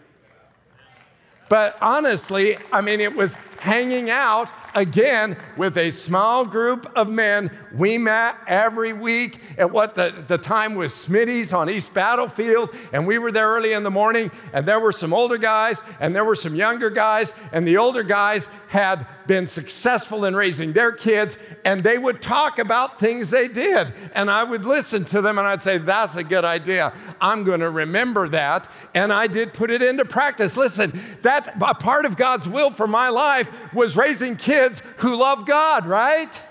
But 1.47 1.77
honestly, 1.81 2.57
I 2.71 2.81
mean, 2.81 2.99
it 2.99 3.15
was 3.15 3.35
hanging 3.59 4.09
out 4.09 4.49
again 4.75 5.37
with 5.57 5.77
a 5.77 5.91
small 5.91 6.45
group 6.45 6.91
of 6.95 7.09
men. 7.09 7.51
We 7.73 7.97
met 7.97 8.35
every 8.47 8.93
week 8.93 9.39
at 9.57 9.71
what 9.71 9.95
the, 9.95 10.23
the 10.27 10.37
time 10.37 10.75
was 10.75 10.93
Smitty's 10.93 11.53
on 11.53 11.69
East 11.69 11.93
Battlefield, 11.93 12.73
and 12.93 13.07
we 13.07 13.17
were 13.17 13.31
there 13.31 13.47
early 13.47 13.73
in 13.73 13.83
the 13.83 13.91
morning, 13.91 14.31
and 14.53 14.65
there 14.65 14.79
were 14.79 14.91
some 14.91 15.13
older 15.13 15.37
guys, 15.37 15.83
and 15.99 16.15
there 16.15 16.25
were 16.25 16.35
some 16.35 16.55
younger 16.55 16.89
guys, 16.89 17.33
and 17.51 17.67
the 17.67 17.77
older 17.77 18.03
guys 18.03 18.49
had 18.67 19.05
been 19.25 19.47
successful 19.47 20.25
in 20.25 20.35
raising 20.35 20.73
their 20.73 20.91
kids, 20.91 21.37
and 21.63 21.81
they 21.81 21.97
would 21.97 22.21
talk 22.21 22.57
about 22.57 22.99
things 22.99 23.29
they 23.29 23.47
did. 23.47 23.93
And 24.13 24.29
I 24.29 24.43
would 24.43 24.65
listen 24.65 25.05
to 25.05 25.21
them, 25.21 25.37
and 25.37 25.47
I'd 25.47 25.61
say, 25.61 25.77
That's 25.77 26.15
a 26.15 26.23
good 26.23 26.45
idea. 26.45 26.93
I'm 27.21 27.43
going 27.43 27.59
to 27.59 27.69
remember 27.69 28.27
that. 28.29 28.71
And 28.95 29.13
I 29.13 29.27
did 29.27 29.53
put 29.53 29.69
it 29.69 29.83
into 29.83 30.03
practice. 30.03 30.57
Listen, 30.57 30.99
that's 31.21 31.47
a 31.49 31.75
part 31.75 32.05
of 32.05 32.17
God's 32.17 32.49
will 32.49 32.71
for 32.71 32.87
my 32.87 33.09
life 33.09 33.51
was 33.73 33.95
raising 33.95 34.35
kids 34.35 34.58
who 34.97 35.15
love 35.15 35.45
God, 35.45 35.85
right? 35.85 36.43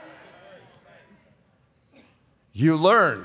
You 2.53 2.77
learn, 2.77 3.25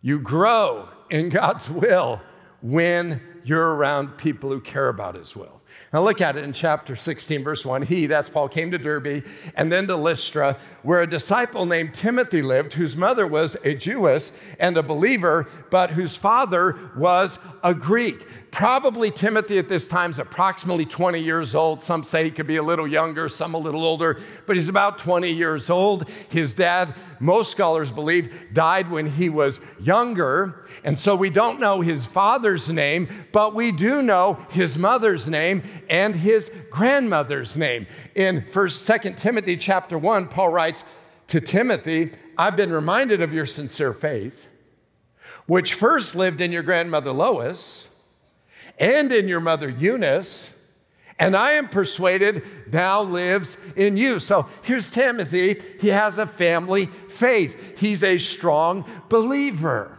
you 0.00 0.18
grow 0.18 0.88
in 1.10 1.28
God's 1.28 1.68
will 1.68 2.20
when 2.62 3.20
you're 3.44 3.74
around 3.74 4.16
people 4.16 4.50
who 4.50 4.60
care 4.60 4.88
about 4.88 5.14
His 5.14 5.36
will. 5.36 5.60
Now 5.92 6.02
look 6.02 6.20
at 6.20 6.36
it 6.36 6.44
in 6.44 6.52
chapter 6.52 6.94
16, 6.94 7.42
verse 7.42 7.64
1. 7.64 7.82
He, 7.82 8.06
that's 8.06 8.28
Paul, 8.28 8.48
came 8.48 8.70
to 8.70 8.78
Derbe 8.78 9.24
and 9.56 9.72
then 9.72 9.86
to 9.88 9.96
Lystra, 9.96 10.56
where 10.82 11.02
a 11.02 11.06
disciple 11.06 11.66
named 11.66 11.94
Timothy 11.94 12.42
lived, 12.42 12.74
whose 12.74 12.96
mother 12.96 13.26
was 13.26 13.56
a 13.64 13.74
Jewess 13.74 14.32
and 14.58 14.76
a 14.76 14.82
believer, 14.82 15.48
but 15.70 15.90
whose 15.90 16.16
father 16.16 16.78
was 16.96 17.38
a 17.62 17.74
Greek. 17.74 18.24
Probably 18.50 19.12
Timothy 19.12 19.58
at 19.58 19.68
this 19.68 19.86
time 19.86 20.10
is 20.10 20.18
approximately 20.18 20.84
20 20.84 21.20
years 21.20 21.54
old. 21.54 21.82
Some 21.82 22.02
say 22.02 22.24
he 22.24 22.30
could 22.30 22.48
be 22.48 22.56
a 22.56 22.62
little 22.62 22.86
younger, 22.86 23.28
some 23.28 23.54
a 23.54 23.58
little 23.58 23.84
older, 23.84 24.20
but 24.46 24.56
he's 24.56 24.68
about 24.68 24.98
20 24.98 25.30
years 25.30 25.70
old. 25.70 26.08
His 26.28 26.54
dad, 26.54 26.94
most 27.20 27.52
scholars 27.52 27.92
believe, 27.92 28.48
died 28.52 28.90
when 28.90 29.06
he 29.06 29.28
was 29.28 29.60
younger. 29.78 30.66
And 30.82 30.98
so 30.98 31.14
we 31.14 31.30
don't 31.30 31.60
know 31.60 31.80
his 31.80 32.06
father's 32.06 32.70
name, 32.70 33.08
but 33.30 33.54
we 33.54 33.70
do 33.70 34.02
know 34.02 34.44
his 34.50 34.76
mother's 34.76 35.28
name 35.28 35.62
and 35.88 36.16
his 36.16 36.50
grandmother's 36.70 37.56
name. 37.56 37.86
In 38.16 38.42
1st, 38.42 39.12
2nd 39.12 39.16
Timothy 39.16 39.56
chapter 39.56 39.96
1, 39.96 40.26
Paul 40.26 40.48
writes 40.48 40.82
to 41.28 41.40
Timothy, 41.40 42.12
I've 42.36 42.56
been 42.56 42.72
reminded 42.72 43.22
of 43.22 43.32
your 43.32 43.46
sincere 43.46 43.92
faith, 43.92 44.48
which 45.46 45.74
first 45.74 46.16
lived 46.16 46.40
in 46.40 46.50
your 46.50 46.64
grandmother 46.64 47.12
Lois 47.12 47.86
and 48.80 49.12
in 49.12 49.28
your 49.28 49.40
mother 49.40 49.68
Eunice, 49.68 50.50
and 51.18 51.36
I 51.36 51.52
am 51.52 51.68
persuaded 51.68 52.42
now 52.72 53.02
lives 53.02 53.58
in 53.76 53.98
you. 53.98 54.18
So 54.18 54.48
here's 54.62 54.90
Timothy. 54.90 55.60
He 55.78 55.88
has 55.88 56.16
a 56.16 56.26
family 56.26 56.86
faith, 56.86 57.78
he's 57.78 58.02
a 58.02 58.18
strong 58.18 58.84
believer. 59.08 59.98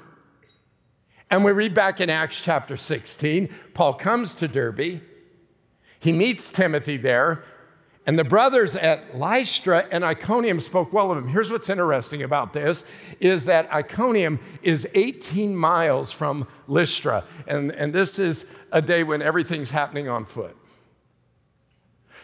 And 1.30 1.46
we 1.46 1.54
read 1.54 1.74
back 1.74 2.02
in 2.02 2.10
Acts 2.10 2.42
chapter 2.44 2.76
16, 2.76 3.48
Paul 3.74 3.94
comes 3.94 4.36
to 4.36 4.50
Derbe. 4.50 5.02
He 6.00 6.12
meets 6.12 6.52
Timothy 6.52 6.98
there, 6.98 7.44
and 8.05 8.17
the 8.17 8.24
brothers 8.24 8.75
at 8.75 9.15
Lystra 9.17 9.88
and 9.91 10.03
Iconium 10.03 10.60
spoke 10.60 10.91
well 10.91 11.12
of 11.12 11.20
him. 11.20 11.27
Here's 11.27 11.51
what's 11.51 11.70
interesting 11.70 12.24
about 12.24 12.51
this 12.51 12.84
is 13.20 13.46
that 13.46 13.72
Iconium 13.72 14.39
is 14.63 14.88
18 14.96 15.55
miles 15.55 16.12
from 16.12 16.48
Lystra, 16.67 17.25
and, 17.48 17.72
and 17.72 17.93
this 17.93 18.17
is 18.17 18.46
a 18.72 18.81
day 18.81 19.03
when 19.03 19.22
everything's 19.22 19.72
happening 19.72 20.10
on 20.10 20.25
foot. 20.25 20.58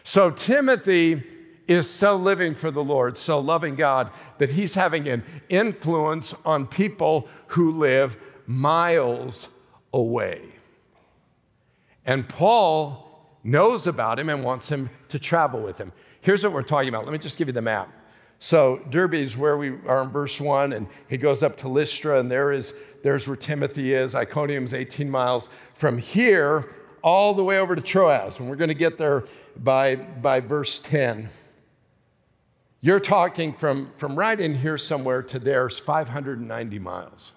So 0.04 0.32
Timothy 0.32 1.24
is 1.68 1.88
so 1.88 2.16
living 2.16 2.56
for 2.56 2.72
the 2.72 2.84
Lord, 2.84 3.18
so 3.18 3.40
loving 3.40 3.76
God, 3.76 4.10
that 4.40 4.52
he's 4.52 4.74
having 4.74 5.08
an 5.08 5.24
influence 5.50 6.34
on 6.46 6.66
people 6.66 7.28
who 7.48 7.72
live 7.72 8.18
miles 8.48 9.52
away. 9.94 10.54
And 12.06 12.28
Paul 12.28 13.07
knows 13.44 13.88
about 13.88 14.20
him 14.20 14.30
and 14.30 14.44
wants 14.44 14.70
him 14.70 14.90
to 15.10 15.20
travel 15.20 15.62
with 15.62 15.78
him. 15.78 15.92
Here's 16.22 16.44
what 16.44 16.54
we're 16.54 16.64
talking 16.64 16.90
about. 16.90 17.06
Let 17.06 17.14
me 17.14 17.20
just 17.20 17.38
give 17.38 17.48
you 17.48 17.54
the 17.54 17.62
map. 17.62 17.90
So 18.40 18.82
Derbe 18.90 19.16
is 19.16 19.36
where 19.36 19.58
we 19.58 19.76
are 19.88 20.04
in 20.04 20.10
verse 20.10 20.40
one, 20.40 20.74
and 20.74 20.88
he 21.08 21.18
goes 21.18 21.42
up 21.42 21.58
to 21.58 21.68
Lystra, 21.68 22.20
and 22.20 22.30
there 22.30 22.52
is 22.52 22.76
there's 23.04 23.28
where 23.28 23.38
Timothy 23.38 23.94
is. 23.94 24.14
Iconium's 24.14 24.74
18 24.74 25.10
miles 25.10 25.50
from 25.74 25.98
here 25.98 26.76
all 27.02 27.34
the 27.34 27.44
way 27.44 27.58
over 27.60 27.76
to 27.76 27.82
Troas, 27.82 28.40
and 28.40 28.50
we're 28.50 28.56
going 28.56 28.68
to 28.68 28.76
get 28.76 28.98
there 28.98 29.24
by 29.56 29.96
by 29.96 30.40
verse 30.40 30.80
10. 30.80 31.30
You're 32.80 33.00
talking 33.00 33.54
from, 33.54 33.92
from 33.98 34.16
right 34.16 34.40
in 34.40 34.54
here 34.54 34.78
somewhere 34.78 35.24
to 35.24 35.40
there's 35.40 35.80
590 35.80 36.80
miles. 36.80 37.34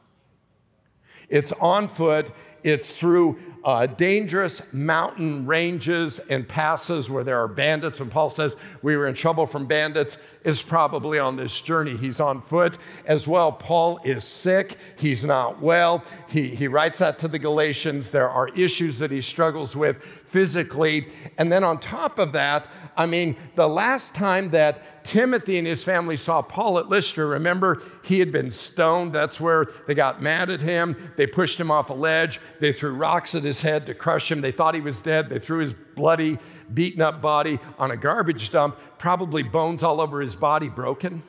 It's 1.31 1.53
on 1.53 1.89
foot, 1.89 2.31
it's 2.63 2.99
through 2.99 3.39
uh, 3.65 3.87
dangerous 3.87 4.63
mountain 4.73 5.47
ranges 5.47 6.19
and 6.19 6.49
passes 6.49 7.11
where 7.11 7.25
there 7.25 7.39
are 7.39 7.49
bandits. 7.49 8.01
And 8.01 8.11
Paul 8.11 8.31
says 8.31 8.57
we 8.83 8.97
were 8.97 9.07
in 9.07 9.15
trouble 9.15 9.47
from 9.47 9.67
bandits, 9.67 10.17
is 10.45 10.63
probably 10.63 11.19
on 11.19 11.37
this 11.37 11.61
journey. 11.61 11.97
He's 11.97 12.21
on 12.21 12.41
foot 12.41 12.79
as 13.05 13.29
well. 13.29 13.53
Paul 13.53 14.01
is 14.05 14.25
sick. 14.25 14.79
He's 14.97 15.25
not 15.25 15.61
well. 15.61 16.05
He, 16.29 16.49
he 16.49 16.69
writes 16.69 16.99
that 16.99 17.19
to 17.21 17.29
the 17.29 17.39
Galatians. 17.39 18.11
There 18.11 18.29
are 18.29 18.49
issues 18.49 18.99
that 18.99 19.11
he 19.11 19.21
struggles 19.21 19.77
with 19.77 20.03
physically. 20.03 21.09
And 21.39 21.51
then 21.51 21.65
on 21.65 21.79
top 21.79 22.19
of 22.19 22.33
that, 22.33 22.69
I 22.97 23.07
mean, 23.07 23.37
the 23.57 23.69
last 23.69 24.15
time 24.15 24.51
that 24.51 25.05
Timothy 25.05 25.59
and 25.59 25.67
his 25.67 25.83
family 25.83 26.17
saw 26.17 26.43
Paul 26.43 26.79
at 26.79 26.89
Lystra, 26.89 27.27
remember, 27.27 27.83
he 28.05 28.21
had 28.21 28.31
been 28.31 28.51
stoned. 28.51 29.13
That's 29.13 29.41
where 29.41 29.67
they 29.87 29.95
got 29.95 30.23
mad 30.23 30.51
at 30.51 30.61
him. 30.61 30.97
They 31.17 31.27
pushed 31.27 31.59
him 31.59 31.71
off 31.71 31.91
a 31.91 31.95
ledge. 31.95 32.41
They 32.61 32.73
threw 32.73 32.93
rocks 32.93 33.35
at 33.35 33.43
his 33.43 33.63
head 33.63 33.87
to 33.87 33.95
crush 33.95 34.31
him. 34.31 34.41
They 34.41 34.53
thought 34.53 34.75
he 34.75 34.81
was 34.81 35.01
dead. 35.01 35.29
They 35.29 35.39
threw 35.39 35.59
his 35.59 35.75
bloody, 36.01 36.39
beaten 36.73 37.03
up 37.03 37.21
body 37.21 37.59
on 37.79 37.91
a 37.91 37.97
garbage 37.97 38.51
dump, 38.51 38.79
probably 38.99 39.43
bones 39.43 39.83
all 39.83 40.01
over 40.01 40.21
his 40.21 40.35
body 40.35 40.69
broken 40.69 41.23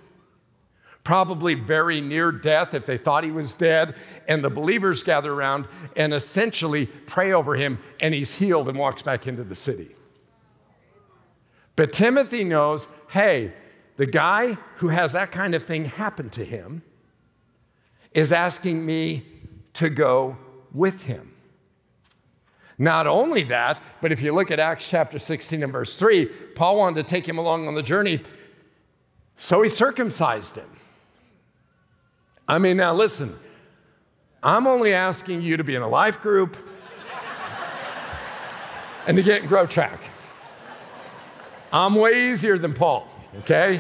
probably 1.04 1.56
very 1.56 2.00
near 2.00 2.32
death 2.32 2.74
if 2.74 2.86
they 2.86 2.98
thought 2.98 3.24
he 3.24 3.32
was 3.32 3.54
dead. 3.56 3.96
And 4.28 4.44
the 4.44 4.50
believers 4.50 5.04
gather 5.04 5.34
around 5.34 5.68
and 5.96 6.14
essentially 6.14 6.86
pray 6.86 7.32
over 7.32 7.56
him, 7.56 7.80
and 8.02 8.14
he's 8.14 8.36
healed 8.36 8.70
and 8.70 8.78
walks 8.78 9.02
back 9.02 9.28
into 9.28 9.44
the 9.44 9.56
city. 9.56 9.96
But 11.76 11.94
Timothy 11.94 12.44
knows 12.44 12.88
hey, 13.10 13.54
the 13.98 14.06
guy 14.06 14.54
who 14.78 14.88
has 14.88 15.12
that 15.12 15.32
kind 15.32 15.54
of 15.54 15.66
thing 15.66 15.86
happen 15.86 16.30
to 16.30 16.46
him 16.46 16.82
is 18.14 18.32
asking 18.32 18.86
me 18.86 19.26
to 19.74 19.90
go 19.90 20.38
with 20.74 21.06
him. 21.06 21.31
Not 22.78 23.08
only 23.08 23.44
that, 23.44 23.82
but 24.02 24.12
if 24.12 24.22
you 24.22 24.34
look 24.34 24.52
at 24.52 24.60
Acts 24.60 24.90
chapter 24.90 25.20
16 25.20 25.64
and 25.64 25.72
verse 25.72 25.98
3, 25.98 26.26
Paul 26.56 26.78
wanted 26.78 27.06
to 27.06 27.10
take 27.10 27.28
him 27.28 27.38
along 27.38 27.68
on 27.68 27.76
the 27.76 27.84
journey, 27.84 28.22
so 29.38 29.62
he 29.62 29.70
circumcised 29.70 30.56
him. 30.56 30.70
I 32.48 32.58
mean, 32.58 32.78
now 32.78 32.94
listen, 32.94 33.38
I'm 34.44 34.68
only 34.68 34.94
asking 34.94 35.42
you 35.42 35.58
to 35.58 35.64
be 35.64 35.76
in 35.76 35.82
a 35.82 35.88
life 35.88 36.22
group. 36.22 36.58
and 39.08 39.18
to 39.18 39.24
get 39.24 39.44
in 39.44 39.48
grow 39.48 39.66
track. 39.66 40.02
I'm 41.72 41.96
way 41.96 42.32
easier 42.32 42.58
than 42.58 42.74
Paul, 42.74 43.08
okay? 43.40 43.80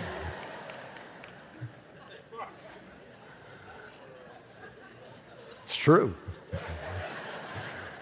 It's 5.63 5.75
true. 5.75 6.15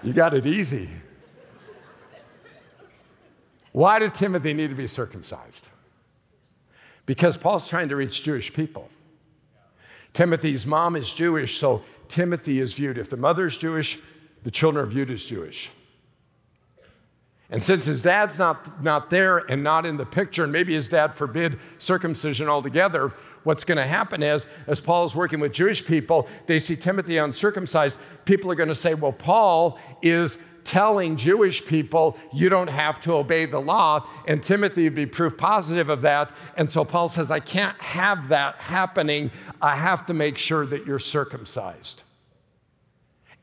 You 0.03 0.13
got 0.13 0.33
it 0.33 0.45
easy. 0.45 0.89
Why 3.71 3.99
did 3.99 4.15
Timothy 4.15 4.53
need 4.53 4.69
to 4.69 4.75
be 4.75 4.87
circumcised? 4.87 5.69
Because 7.05 7.37
Paul's 7.37 7.67
trying 7.67 7.89
to 7.89 7.95
reach 7.95 8.23
Jewish 8.23 8.53
people. 8.53 8.89
Timothy's 10.13 10.65
mom 10.65 10.95
is 10.95 11.13
Jewish, 11.13 11.57
so 11.57 11.83
Timothy 12.07 12.59
is 12.59 12.73
viewed. 12.73 12.97
If 12.97 13.09
the 13.09 13.17
mother's 13.17 13.57
Jewish, 13.57 13.99
the 14.43 14.51
children 14.51 14.83
are 14.83 14.87
viewed 14.87 15.11
as 15.11 15.23
Jewish. 15.25 15.69
And 17.51 17.63
since 17.63 17.85
his 17.85 18.03
dad's 18.03 18.37
not, 18.37 18.83
not 18.83 19.09
there 19.09 19.39
and 19.39 19.63
not 19.63 19.85
in 19.85 19.97
the 19.97 20.05
picture, 20.05 20.43
and 20.43 20.51
maybe 20.51 20.73
his 20.73 20.87
dad 20.87 21.15
forbid 21.15 21.59
circumcision 21.79 22.47
altogether, 22.47 23.11
what's 23.43 23.63
going 23.63 23.77
to 23.77 23.87
happen 23.87 24.21
is, 24.21 24.45
as 24.67 24.79
Paul 24.79 25.05
is 25.05 25.15
working 25.15 25.39
with 25.39 25.51
Jewish 25.51 25.83
people, 25.83 26.27
they 26.45 26.59
see 26.59 26.75
Timothy 26.75 27.17
uncircumcised. 27.17 27.97
People 28.25 28.51
are 28.51 28.55
going 28.55 28.69
to 28.69 28.75
say, 28.75 28.93
well, 28.93 29.11
Paul 29.11 29.79
is 30.03 30.37
telling 30.63 31.15
Jewish 31.15 31.65
people 31.65 32.19
you 32.31 32.49
don't 32.49 32.69
have 32.69 32.99
to 32.99 33.13
obey 33.13 33.47
the 33.47 33.59
law, 33.59 34.07
and 34.27 34.43
Timothy 34.43 34.83
would 34.83 34.93
be 34.93 35.07
proof 35.07 35.35
positive 35.35 35.89
of 35.89 36.03
that. 36.03 36.31
And 36.55 36.69
so 36.69 36.85
Paul 36.85 37.09
says, 37.09 37.31
I 37.31 37.39
can't 37.39 37.79
have 37.81 38.29
that 38.29 38.57
happening. 38.57 39.31
I 39.59 39.75
have 39.75 40.05
to 40.05 40.13
make 40.13 40.37
sure 40.37 40.67
that 40.67 40.85
you're 40.85 40.99
circumcised. 40.99 42.03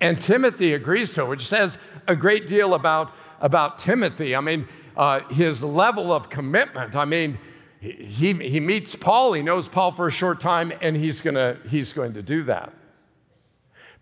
And 0.00 0.20
Timothy 0.20 0.74
agrees 0.74 1.14
to 1.14 1.22
it, 1.22 1.28
which 1.28 1.46
says 1.46 1.78
a 2.06 2.14
great 2.14 2.46
deal 2.46 2.74
about, 2.74 3.12
about 3.40 3.78
Timothy. 3.78 4.36
I 4.36 4.40
mean, 4.40 4.68
uh, 4.96 5.20
his 5.30 5.62
level 5.62 6.12
of 6.12 6.28
commitment. 6.30 6.94
I 6.94 7.04
mean, 7.04 7.38
he, 7.80 8.32
he 8.32 8.60
meets 8.60 8.94
Paul, 8.96 9.32
he 9.34 9.42
knows 9.42 9.68
Paul 9.68 9.92
for 9.92 10.08
a 10.08 10.10
short 10.10 10.40
time, 10.40 10.72
and 10.80 10.96
he's, 10.96 11.20
gonna, 11.20 11.58
he's 11.68 11.92
going 11.92 12.14
to 12.14 12.22
do 12.22 12.42
that. 12.44 12.72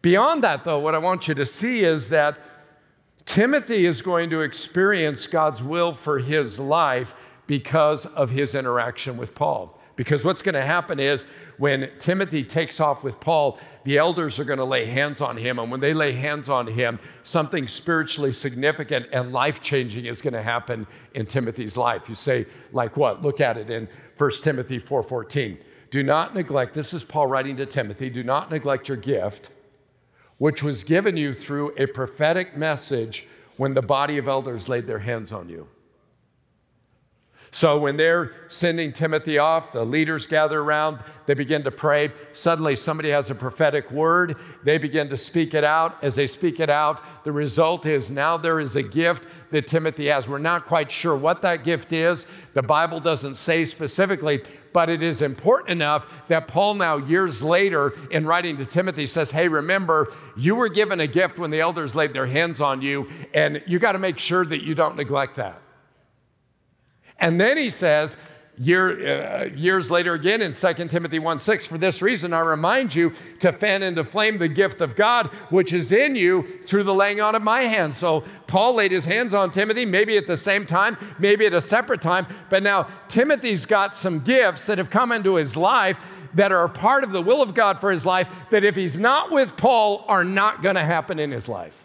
Beyond 0.03 0.45
that, 0.45 0.65
though, 0.65 0.79
what 0.79 0.95
I 0.95 0.99
want 0.99 1.29
you 1.29 1.35
to 1.35 1.47
see 1.47 1.81
is 1.81 2.11
that 2.11 2.39
Timothy 3.27 3.87
is 3.87 4.03
going 4.03 4.31
to 4.31 4.41
experience 4.41 5.27
God's 5.27 5.63
will 5.63 5.95
for 5.95 6.19
his 6.19 6.59
life 6.59 7.15
because 7.47 8.07
of 8.07 8.31
his 8.31 8.55
interaction 8.55 9.17
with 9.17 9.35
Paul. 9.35 9.81
Because 9.97 10.25
what's 10.25 10.43
going 10.43 10.55
to 10.55 10.65
happen 10.65 10.99
is 10.99 11.31
when 11.57 11.91
Timothy 11.99 12.43
takes 12.43 12.81
off 12.81 13.05
with 13.05 13.21
Paul, 13.21 13.59
the 13.85 13.97
elders 13.99 14.41
are 14.41 14.45
going 14.45 14.59
to 14.59 14.65
lay 14.65 14.87
hands 14.87 15.21
on 15.21 15.37
him. 15.37 15.59
And 15.59 15.71
when 15.71 15.81
they 15.81 15.95
lay 15.95 16.13
hands 16.13 16.49
on 16.49 16.67
him, 16.67 16.99
something 17.23 17.69
spiritually 17.69 18.33
significant 18.33 19.07
and 19.13 19.33
life 19.33 19.61
changing 19.61 20.07
is 20.07 20.21
going 20.21 20.35
to 20.35 20.43
happen 20.43 20.87
in 21.15 21.27
Timothy's 21.27 21.77
life. 21.77 22.09
You 22.09 22.17
say, 22.17 22.47
like 22.73 22.97
what? 22.97 23.23
Look 23.23 23.41
at 23.41 23.57
it 23.57 23.71
in 23.71 23.89
1 24.17 24.31
Timothy 24.43 24.81
4:14. 24.81 25.59
Do 25.91 26.03
not 26.03 26.35
neglect, 26.35 26.75
this 26.75 26.93
is 26.93 27.05
Paul 27.05 27.29
writing 27.29 27.57
to 27.59 27.67
Timothy, 27.67 28.11
do 28.11 28.25
not 28.25 28.51
neglect 28.51 28.89
your 28.89 28.97
gift, 28.97 29.51
which 30.39 30.61
was 30.61 30.83
given 30.83 31.17
you 31.17 31.33
through 31.33 31.73
a 31.77 31.87
prophetic 31.87 32.57
message 32.57 33.29
when 33.57 33.75
the 33.75 33.83
body 33.83 34.19
of 34.19 34.27
elders 34.27 34.69
laid 34.69 34.89
their 34.89 34.99
hands 34.99 35.31
on 35.31 35.49
you. 35.49 35.69
So 37.55 37.79
when 37.79 37.97
they're 37.97 38.33
sending 38.49 38.93
Timothy 38.93 39.39
off, 39.39 39.71
the 39.71 39.85
leaders 39.85 40.27
gather 40.27 40.59
around, 40.59 40.99
they 41.27 41.35
begin 41.35 41.63
to 41.63 41.71
pray. 41.71 42.11
Suddenly, 42.33 42.75
somebody 42.75 43.11
has 43.11 43.31
a 43.31 43.35
prophetic 43.37 43.93
word. 43.93 44.37
They 44.65 44.77
begin 44.77 45.09
to 45.11 45.17
speak 45.17 45.55
it 45.55 45.63
out. 45.63 46.03
As 46.03 46.17
they 46.17 46.27
speak 46.27 46.59
it 46.59 46.69
out, 46.69 47.01
the 47.23 47.31
result 47.31 47.87
is 47.87 48.11
now 48.11 48.37
there 48.37 48.59
is 48.59 48.75
a 48.75 48.83
gift 48.83 49.29
that 49.51 49.69
Timothy 49.69 50.07
has. 50.07 50.29
We're 50.29 50.39
not 50.39 50.67
quite 50.67 50.91
sure 50.91 51.15
what 51.15 51.43
that 51.43 51.63
gift 51.63 51.93
is. 51.93 52.27
The 52.55 52.63
Bible 52.63 52.99
doesn't 52.99 53.37
say 53.37 53.67
specifically, 53.67 54.43
but 54.73 54.91
it 54.91 55.01
is 55.01 55.23
important 55.23 55.71
enough 55.71 56.27
that 56.27 56.49
Paul, 56.49 56.75
now 56.75 56.97
years 56.97 57.41
later, 57.41 57.93
in 58.11 58.27
writing 58.27 58.57
to 58.57 58.67
Timothy, 58.67 59.07
says, 59.07 59.31
Hey, 59.31 59.47
remember, 59.47 60.13
you 60.37 60.57
were 60.57 60.69
given 60.69 60.99
a 60.99 61.07
gift 61.07 61.39
when 61.39 61.53
the 61.53 61.61
elders 61.61 61.95
laid 61.95 62.15
their 62.15 62.27
hands 62.27 62.61
on 62.61 62.83
you, 62.83 63.09
and 63.33 63.63
you 63.65 63.79
got 63.79 63.93
to 63.93 64.01
make 64.01 64.19
sure 64.19 64.45
that 64.45 64.65
you 64.65 64.75
don't 64.75 64.97
neglect 64.97 65.37
that. 65.37 65.61
And 67.19 67.41
then 67.41 67.57
he 67.57 67.71
says, 67.71 68.17
Year, 68.57 69.43
uh, 69.43 69.45
years 69.47 69.91
later 69.91 70.15
again 70.15 70.41
in 70.41 70.53
2 70.53 70.75
timothy 70.87 71.19
1 71.19 71.41
6 71.41 71.67
for 71.67 71.77
this 71.77 72.01
reason 72.01 72.33
i 72.33 72.39
remind 72.39 72.95
you 72.95 73.13
to 73.41 73.53
fan 73.53 73.83
into 73.83 74.05
flame 74.05 74.39
the 74.39 74.47
gift 74.47 74.81
of 74.81 74.95
god 74.95 75.27
which 75.51 75.73
is 75.73 75.91
in 75.91 76.15
you 76.15 76.43
through 76.63 76.85
the 76.85 76.95
laying 76.95 77.21
on 77.21 77.35
of 77.35 77.43
my 77.43 77.63
hands. 77.63 77.97
So 77.97 78.23
paul 78.47 78.75
laid 78.75 78.93
his 78.93 79.07
hands 79.07 79.35
on 79.35 79.51
timothy 79.51 79.85
maybe 79.85 80.17
at 80.17 80.29
the 80.29 80.37
same 80.37 80.67
time 80.67 80.97
maybe 81.19 81.47
at 81.47 81.53
a 81.53 81.61
separate 81.61 82.01
time. 82.01 82.29
But 82.49 82.63
now 82.63 82.87
timothy's 83.09 83.67
got 83.67 83.97
some 83.97 84.21
gifts 84.21 84.67
that 84.67 84.79
have 84.79 84.89
come 84.89 85.11
into 85.11 85.35
his 85.35 85.57
life 85.57 85.99
that 86.35 86.53
are 86.53 86.63
a 86.63 86.69
part 86.69 87.03
of 87.03 87.11
the 87.11 87.23
will 87.23 87.43
of 87.43 87.55
god 87.55 87.81
for 87.81 87.91
his 87.91 88.07
life 88.07 88.47
that 88.51 88.63
if 88.63 88.77
he's 88.77 89.01
not 89.01 89.33
with 89.33 89.57
paul 89.57 90.05
are 90.07 90.23
not 90.23 90.63
going 90.63 90.77
to 90.77 90.85
happen 90.85 91.19
in 91.19 91.33
his 91.33 91.49
life 91.49 91.84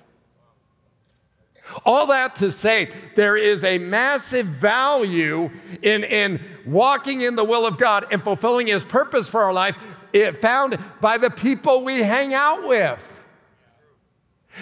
all 1.86 2.08
that 2.08 2.36
to 2.38 2.52
say, 2.52 2.92
there 3.16 3.38
is 3.38 3.64
a 3.64 3.78
massive 3.78 4.46
value 4.46 5.50
in, 5.82 6.04
in 6.04 6.42
walking 6.66 7.22
in 7.22 7.36
the 7.36 7.44
will 7.44 7.66
of 7.66 7.78
God 7.78 8.06
and 8.12 8.22
fulfilling 8.22 8.68
His 8.68 8.84
purpose 8.84 9.30
for 9.30 9.42
our 9.42 9.54
life, 9.54 9.78
it 10.14 10.38
found 10.38 10.78
by 11.02 11.18
the 11.18 11.30
people 11.30 11.84
we 11.84 12.02
hang 12.02 12.34
out 12.34 12.68
with. 12.68 13.22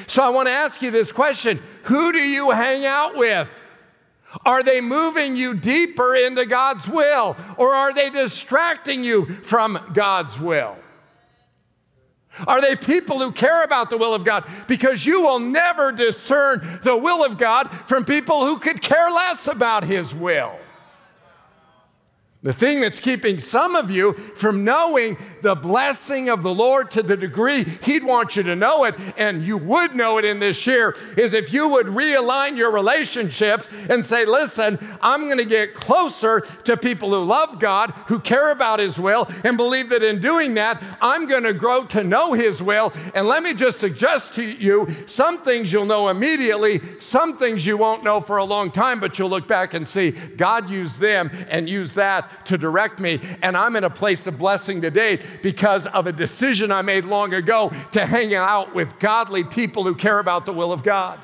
So 0.06 0.24
I 0.24 0.30
want 0.30 0.48
to 0.48 0.54
ask 0.54 0.82
you 0.82 0.92
this 0.92 1.12
question 1.12 1.62
Who 1.84 2.12
do 2.12 2.20
you 2.20 2.52
hang 2.52 2.86
out 2.86 3.16
with? 3.16 3.48
Are 4.46 4.62
they 4.62 4.82
moving 4.82 5.38
you 5.38 5.54
deeper 5.54 6.16
into 6.16 6.46
God's 6.46 6.88
will, 6.88 7.38
or 7.58 7.74
are 7.74 7.94
they 7.94 8.10
distracting 8.10 9.04
you 9.04 9.26
from 9.26 9.80
God's 9.94 10.40
will? 10.40 10.76
Are 12.46 12.62
they 12.62 12.76
people 12.76 13.20
who 13.20 13.32
care 13.32 13.64
about 13.64 13.90
the 13.90 13.98
will 13.98 14.14
of 14.14 14.24
God? 14.24 14.46
Because 14.68 15.06
you 15.06 15.22
will 15.22 15.40
never 15.40 15.92
discern 15.92 16.80
the 16.84 16.96
will 16.96 17.24
of 17.26 17.38
God 17.38 17.72
from 17.88 18.06
people 18.06 18.46
who 18.46 18.60
could 18.60 18.82
care 18.82 19.10
less 19.10 19.48
about 19.48 19.84
His 19.84 20.14
will. 20.14 20.60
The 22.44 22.54
thing 22.54 22.82
that's 22.82 23.00
keeping 23.00 23.40
some 23.40 23.76
of 23.76 23.90
you 23.90 24.14
from 24.14 24.64
knowing 24.64 25.18
the 25.42 25.56
blessing 25.56 26.30
of 26.30 26.44
the 26.44 26.54
Lord 26.54 26.92
to 26.92 27.02
the 27.02 27.18
degree 27.18 27.64
He'd 27.82 28.04
want 28.04 28.36
you 28.36 28.44
to 28.44 28.56
know 28.56 28.84
it, 28.84 28.94
and 29.18 29.44
you 29.44 29.58
would 29.58 29.96
know 29.96 30.20
it 30.20 30.26
in 30.26 30.38
this 30.38 30.68
year, 30.68 30.96
is 31.18 31.34
if 31.34 31.52
you 31.52 31.68
would 31.68 31.88
realign 31.88 32.56
your 32.56 32.72
relationships 32.72 33.68
and 33.90 34.06
say, 34.06 34.26
Listen, 34.26 34.78
I'm 35.02 35.26
going 35.26 35.40
to 35.40 35.46
get 35.46 35.74
closer 35.74 36.42
to 36.66 36.78
people 36.78 37.10
who 37.10 37.24
love 37.24 37.60
God, 37.60 37.90
who 38.06 38.20
care 38.20 38.52
about 38.52 38.80
His 38.80 39.00
will, 39.00 39.28
and 39.44 39.58
believe 39.58 39.90
that 39.90 40.04
in 40.04 40.22
doing 40.22 40.54
that, 40.56 40.82
I'm 41.02 41.26
going 41.26 41.44
to 41.44 41.54
grow 41.54 41.86
to 41.86 42.04
know 42.04 42.34
His 42.34 42.62
will. 42.62 42.94
And 43.16 43.28
let 43.28 43.42
me 43.42 43.56
just 43.56 43.80
suggest 43.80 44.36
to 44.36 44.44
you 44.44 44.92
some 45.08 45.42
things 45.42 45.74
you'll 45.74 45.86
know 45.86 46.08
immediately, 46.08 46.82
some 47.00 47.36
things 47.40 47.66
you 47.66 47.78
won't 47.78 48.04
know 48.04 48.22
for 48.22 48.38
a 48.38 48.44
long 48.44 48.70
time, 48.70 49.00
but 49.00 49.18
you'll 49.18 49.30
look 49.30 49.48
back 49.48 49.74
and 49.74 49.88
see 49.88 50.12
God 50.12 50.70
used 50.70 51.02
them 51.02 51.32
and 51.50 51.68
used 51.68 51.96
that 51.96 52.27
to 52.46 52.58
direct 52.58 53.00
me. 53.00 53.20
And 53.42 53.56
I'm 53.56 53.76
in 53.76 53.84
a 53.84 53.90
place 53.90 54.28
of 54.28 54.38
blessing 54.38 54.82
today 54.82 55.20
because 55.42 55.88
of 55.88 56.08
a 56.08 56.12
decision 56.12 56.72
I 56.72 56.82
made 56.82 57.06
long 57.06 57.34
ago 57.34 57.72
to 57.92 58.06
hang 58.06 58.34
out 58.34 58.74
with 58.76 59.00
godly 59.00 59.44
people 59.44 59.84
who 59.84 59.96
care 59.96 60.20
about 60.20 60.46
the 60.46 60.54
will 60.54 60.72
of 60.72 60.84
God. 60.84 61.20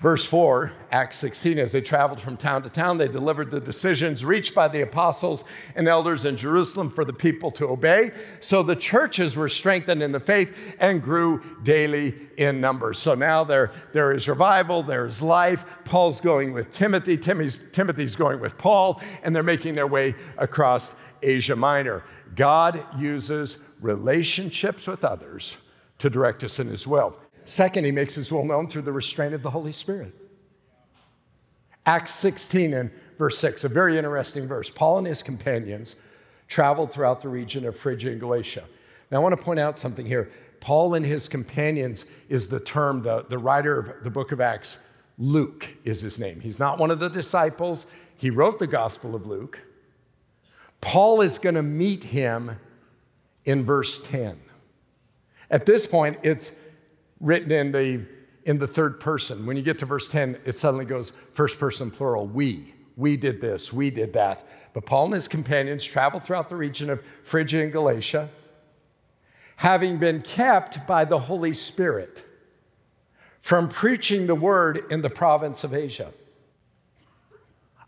Verse 0.00 0.26
4, 0.26 0.72
Acts 0.92 1.16
16, 1.16 1.58
as 1.58 1.72
they 1.72 1.80
traveled 1.80 2.20
from 2.20 2.36
town 2.36 2.62
to 2.62 2.68
town, 2.68 2.98
they 2.98 3.08
delivered 3.08 3.50
the 3.50 3.60
decisions 3.60 4.26
reached 4.26 4.54
by 4.54 4.68
the 4.68 4.82
apostles 4.82 5.42
and 5.74 5.88
elders 5.88 6.26
in 6.26 6.36
Jerusalem 6.36 6.90
for 6.90 7.02
the 7.02 7.14
people 7.14 7.50
to 7.52 7.68
obey. 7.68 8.10
So 8.40 8.62
the 8.62 8.76
churches 8.76 9.38
were 9.38 9.48
strengthened 9.48 10.02
in 10.02 10.12
the 10.12 10.20
faith 10.20 10.76
and 10.78 11.02
grew 11.02 11.42
daily 11.62 12.14
in 12.36 12.60
numbers. 12.60 12.98
So 12.98 13.14
now 13.14 13.42
there, 13.42 13.72
there 13.94 14.12
is 14.12 14.28
revival, 14.28 14.82
there's 14.82 15.22
life. 15.22 15.64
Paul's 15.86 16.20
going 16.20 16.52
with 16.52 16.72
Timothy, 16.72 17.16
Timothy's, 17.16 17.64
Timothy's 17.72 18.16
going 18.16 18.38
with 18.38 18.58
Paul, 18.58 19.00
and 19.22 19.34
they're 19.34 19.42
making 19.42 19.76
their 19.76 19.86
way 19.86 20.14
across 20.36 20.94
Asia 21.22 21.56
Minor. 21.56 22.04
God 22.34 22.84
uses 22.98 23.56
relationships 23.80 24.86
with 24.86 25.04
others 25.04 25.56
to 25.98 26.10
direct 26.10 26.44
us 26.44 26.58
in 26.58 26.68
his 26.68 26.86
will. 26.86 27.16
Second, 27.46 27.84
he 27.84 27.92
makes 27.92 28.16
his 28.16 28.30
will 28.30 28.44
known 28.44 28.68
through 28.68 28.82
the 28.82 28.92
restraint 28.92 29.32
of 29.32 29.42
the 29.42 29.50
Holy 29.50 29.72
Spirit. 29.72 30.14
Acts 31.86 32.12
16 32.14 32.74
and 32.74 32.90
verse 33.16 33.38
6, 33.38 33.62
a 33.62 33.68
very 33.68 33.96
interesting 33.96 34.48
verse. 34.48 34.68
Paul 34.68 34.98
and 34.98 35.06
his 35.06 35.22
companions 35.22 35.96
traveled 36.48 36.92
throughout 36.92 37.20
the 37.20 37.28
region 37.28 37.64
of 37.64 37.76
Phrygia 37.76 38.10
and 38.10 38.20
Galatia. 38.20 38.64
Now, 39.10 39.18
I 39.18 39.20
want 39.20 39.36
to 39.36 39.42
point 39.42 39.60
out 39.60 39.78
something 39.78 40.06
here. 40.06 40.28
Paul 40.58 40.94
and 40.94 41.06
his 41.06 41.28
companions 41.28 42.06
is 42.28 42.48
the 42.48 42.58
term, 42.58 43.02
the, 43.02 43.24
the 43.28 43.38
writer 43.38 43.78
of 43.78 44.04
the 44.04 44.10
book 44.10 44.32
of 44.32 44.40
Acts, 44.40 44.78
Luke 45.16 45.68
is 45.84 46.00
his 46.00 46.18
name. 46.18 46.40
He's 46.40 46.58
not 46.58 46.78
one 46.78 46.90
of 46.90 46.98
the 46.98 47.08
disciples. 47.08 47.86
He 48.16 48.28
wrote 48.28 48.58
the 48.58 48.66
Gospel 48.66 49.14
of 49.14 49.24
Luke. 49.24 49.60
Paul 50.80 51.20
is 51.20 51.38
going 51.38 51.54
to 51.54 51.62
meet 51.62 52.04
him 52.04 52.58
in 53.44 53.64
verse 53.64 54.00
10. 54.00 54.40
At 55.48 55.64
this 55.64 55.86
point, 55.86 56.18
it's 56.24 56.56
written 57.20 57.52
in 57.52 57.72
the, 57.72 58.06
in 58.44 58.58
the 58.58 58.66
third 58.66 59.00
person. 59.00 59.46
When 59.46 59.56
you 59.56 59.62
get 59.62 59.78
to 59.80 59.86
verse 59.86 60.08
10, 60.08 60.38
it 60.44 60.56
suddenly 60.56 60.84
goes 60.84 61.12
first 61.32 61.58
person 61.58 61.90
plural, 61.90 62.26
we. 62.26 62.74
We 62.96 63.16
did 63.16 63.40
this, 63.40 63.72
we 63.72 63.90
did 63.90 64.14
that. 64.14 64.46
But 64.72 64.86
Paul 64.86 65.06
and 65.06 65.14
his 65.14 65.28
companions 65.28 65.84
traveled 65.84 66.24
throughout 66.24 66.48
the 66.48 66.56
region 66.56 66.88
of 66.90 67.02
Phrygia 67.24 67.62
and 67.62 67.72
Galatia, 67.72 68.30
having 69.56 69.98
been 69.98 70.22
kept 70.22 70.86
by 70.86 71.04
the 71.04 71.20
Holy 71.20 71.52
Spirit 71.52 72.24
from 73.40 73.68
preaching 73.68 74.26
the 74.26 74.34
word 74.34 74.84
in 74.90 75.02
the 75.02 75.10
province 75.10 75.62
of 75.62 75.72
Asia. 75.72 76.12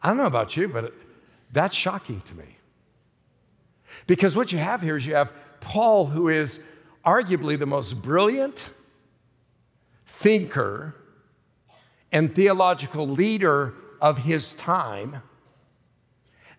I 0.03 0.09
don't 0.09 0.17
know 0.17 0.27
about 0.27 0.57
you, 0.57 0.69
but 0.69 0.95
that's 1.53 1.75
shocking 1.75 2.21
to 2.23 2.35
me. 2.35 2.57
Because 4.07 4.37
what 4.37 4.53
you 4.53 4.59
have 4.59 4.83
here 4.83 4.97
is 4.97 5.07
you 5.07 5.15
have 5.15 5.33
Paul, 5.61 6.07
who 6.07 6.29
is 6.29 6.63
arguably 7.05 7.59
the 7.59 7.67
most 7.67 8.01
brilliant 8.01 8.71
thinker 10.19 10.97
and 12.11 12.35
theological 12.35 13.07
leader 13.07 13.75
of 14.01 14.19
his 14.19 14.53
time. 14.53 15.23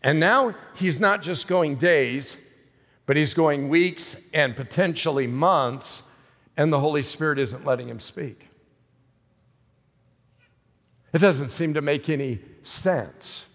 And 0.02 0.19
now 0.19 0.56
he's 0.76 1.00
not 1.00 1.22
just 1.22 1.48
going 1.48 1.76
days, 1.76 2.38
but 3.06 3.17
he's 3.17 3.34
going 3.34 3.67
weeks 3.67 4.15
and 4.34 4.56
potentially 4.56 5.28
months, 5.28 6.04
and 6.56 6.72
the 6.72 6.80
Holy 6.80 7.04
Spirit 7.04 7.38
isn't 7.38 7.65
letting 7.65 7.89
him 7.89 8.00
speak. 8.00 8.48
It 11.12 11.19
doesn't 11.19 11.50
seem 11.50 11.74
to 11.74 11.82
make 11.82 12.08
any 12.08 12.39
sense. 12.62 13.45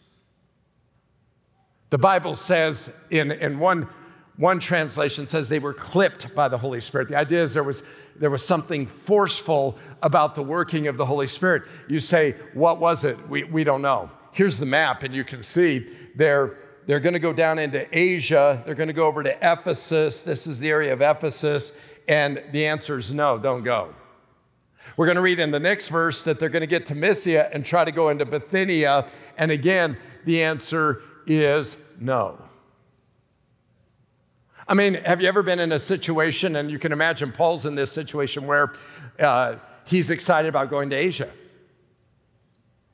The 1.90 1.99
Bible 1.99 2.35
says 2.35 2.90
in, 3.11 3.31
in 3.31 3.59
one, 3.59 3.88
one 4.37 4.59
translation 4.59 5.29
says 5.29 5.49
they 5.49 5.59
were 5.61 5.75
clipped 5.75 6.35
by 6.35 6.49
the 6.49 6.59
Holy 6.59 6.81
Spirit. 6.81 7.09
The 7.09 7.16
idea 7.16 7.42
is 7.42 7.55
there 7.55 7.62
was, 7.62 7.83
there 8.16 8.31
was 8.31 8.44
something 8.44 8.87
forceful 8.87 9.79
about 10.03 10.35
the 10.35 10.42
working 10.42 10.88
of 10.88 10.97
the 10.97 11.07
Holy 11.07 11.29
Spirit. 11.29 11.62
You 11.88 12.01
say, 12.01 12.33
what 12.53 12.81
was 12.81 13.05
it? 13.05 13.29
We, 13.29 13.44
we 13.44 13.62
don't 13.62 13.83
know. 13.83 14.11
Here's 14.33 14.59
the 14.59 14.66
map, 14.66 15.05
and 15.05 15.14
you 15.14 15.23
can 15.23 15.42
see 15.42 15.87
they're, 16.16 16.59
they're 16.87 16.99
going 16.99 17.12
to 17.12 17.20
go 17.20 17.33
down 17.33 17.61
into 17.61 17.87
Asia. 17.97 18.61
They're 18.66 18.75
going 18.75 18.88
to 18.88 18.92
go 18.92 19.07
over 19.07 19.23
to 19.23 19.37
Ephesus. 19.40 20.23
This 20.23 20.49
is 20.49 20.59
the 20.59 20.68
area 20.68 20.92
of 20.92 21.01
Ephesus. 21.01 21.73
And 22.09 22.42
the 22.51 22.66
answer 22.66 22.99
is 22.99 23.14
no, 23.14 23.38
don't 23.38 23.62
go. 23.62 23.94
We're 24.97 25.07
going 25.07 25.16
to 25.16 25.23
read 25.23 25.38
in 25.38 25.53
the 25.53 25.61
next 25.61 25.88
verse 25.88 26.25
that 26.25 26.40
they're 26.40 26.49
going 26.49 26.61
to 26.61 26.66
get 26.66 26.87
to 26.87 26.94
Mysia 26.94 27.49
and 27.53 27.64
try 27.64 27.85
to 27.85 27.92
go 27.92 28.09
into 28.09 28.25
Bithynia. 28.25 29.07
And 29.38 29.51
again, 29.51 29.97
the 30.25 30.42
answer 30.42 31.03
is 31.27 31.79
no. 31.99 32.43
I 34.66 34.72
mean, 34.72 34.94
have 34.94 35.20
you 35.20 35.29
ever 35.29 35.42
been 35.42 35.61
in 35.61 35.72
a 35.72 35.79
situation, 35.79 36.57
and 36.57 36.70
you 36.70 36.79
can 36.79 36.92
imagine 36.92 37.33
Paul's 37.33 37.66
in 37.66 37.74
this 37.74 37.92
situation 37.92 38.46
where 38.46 38.72
uh, 39.18 39.57
he's 39.85 40.09
excited 40.09 40.48
about 40.48 40.70
going 40.70 40.88
to 40.90 40.96
Asia? 40.96 41.31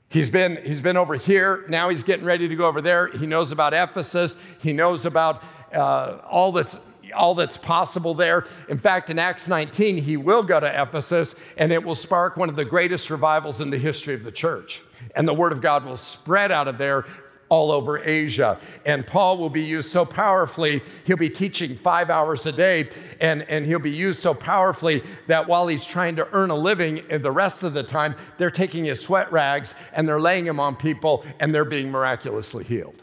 He's 0.09 0.31
been, 0.31 0.59
he's 0.65 0.81
been 0.81 0.97
over 0.97 1.15
here, 1.15 1.65
now 1.69 1.89
he's 1.89 2.03
getting 2.03 2.25
ready 2.25 2.49
to 2.49 2.57
go 2.57 2.67
over 2.67 2.81
there. 2.81 3.07
He 3.07 3.27
knows 3.27 3.53
about 3.53 3.73
Ephesus, 3.73 4.37
he 4.61 4.73
knows 4.73 5.07
about 5.07 5.45
uh, 5.73 6.19
all 6.29 6.51
that's 6.51 6.79
all 7.15 7.35
that's 7.35 7.59
possible 7.59 8.15
there. 8.15 8.47
In 8.69 8.79
fact, 8.79 9.11
in 9.11 9.19
Acts 9.19 9.49
19, 9.49 9.99
he 9.99 10.17
will 10.17 10.45
go 10.45 10.61
to 10.61 10.83
Ephesus 10.83 11.35
and 11.57 11.73
it 11.73 11.83
will 11.83 11.97
spark 11.97 12.37
one 12.37 12.49
of 12.49 12.55
the 12.55 12.65
greatest 12.65 13.11
revivals 13.11 13.61
in 13.61 13.71
the 13.71 13.79
history 13.79 14.15
of 14.15 14.23
the 14.23 14.31
church. 14.31 14.83
And 15.17 15.27
the 15.27 15.35
word 15.35 15.51
of 15.51 15.61
God 15.61 15.85
will 15.85 15.97
spread 15.97 16.53
out 16.53 16.69
of 16.69 16.79
there 16.79 17.07
all 17.51 17.71
over 17.71 17.99
Asia. 17.99 18.59
And 18.87 19.07
Paul 19.07 19.37
will 19.37 19.51
be 19.51 19.63
used 19.63 19.91
so 19.91 20.07
powerfully, 20.07 20.81
he'll 21.05 21.19
be 21.19 21.29
teaching 21.29 21.77
five 21.77 22.09
hours 22.09 22.47
a 22.47 22.53
day, 22.53 22.89
and, 23.21 23.43
and 23.43 23.67
he'll 23.67 23.79
be 23.79 23.91
used 23.91 24.21
so 24.21 24.33
powerfully 24.33 25.03
that 25.27 25.47
while 25.47 25.69
he's 25.69 25.85
trying 25.85 26.17
to 26.17 26.29
earn 26.33 26.51
a 26.51 26.57
living, 26.57 27.03
the 27.11 27.31
rest 27.31 27.63
of 27.63 27.75
the 27.75 27.83
time, 27.83 28.15
they're 28.39 28.51
taking 28.51 28.85
his 28.85 29.03
sweat 29.03 29.31
rags 29.31 29.75
and 29.93 30.09
they're 30.09 30.21
laying 30.21 30.47
them 30.47 30.59
on 30.59 30.77
people 30.77 31.25
and 31.41 31.55
they're 31.55 31.65
being 31.65 31.91
miraculously 31.91 32.65
healed. 32.65 33.03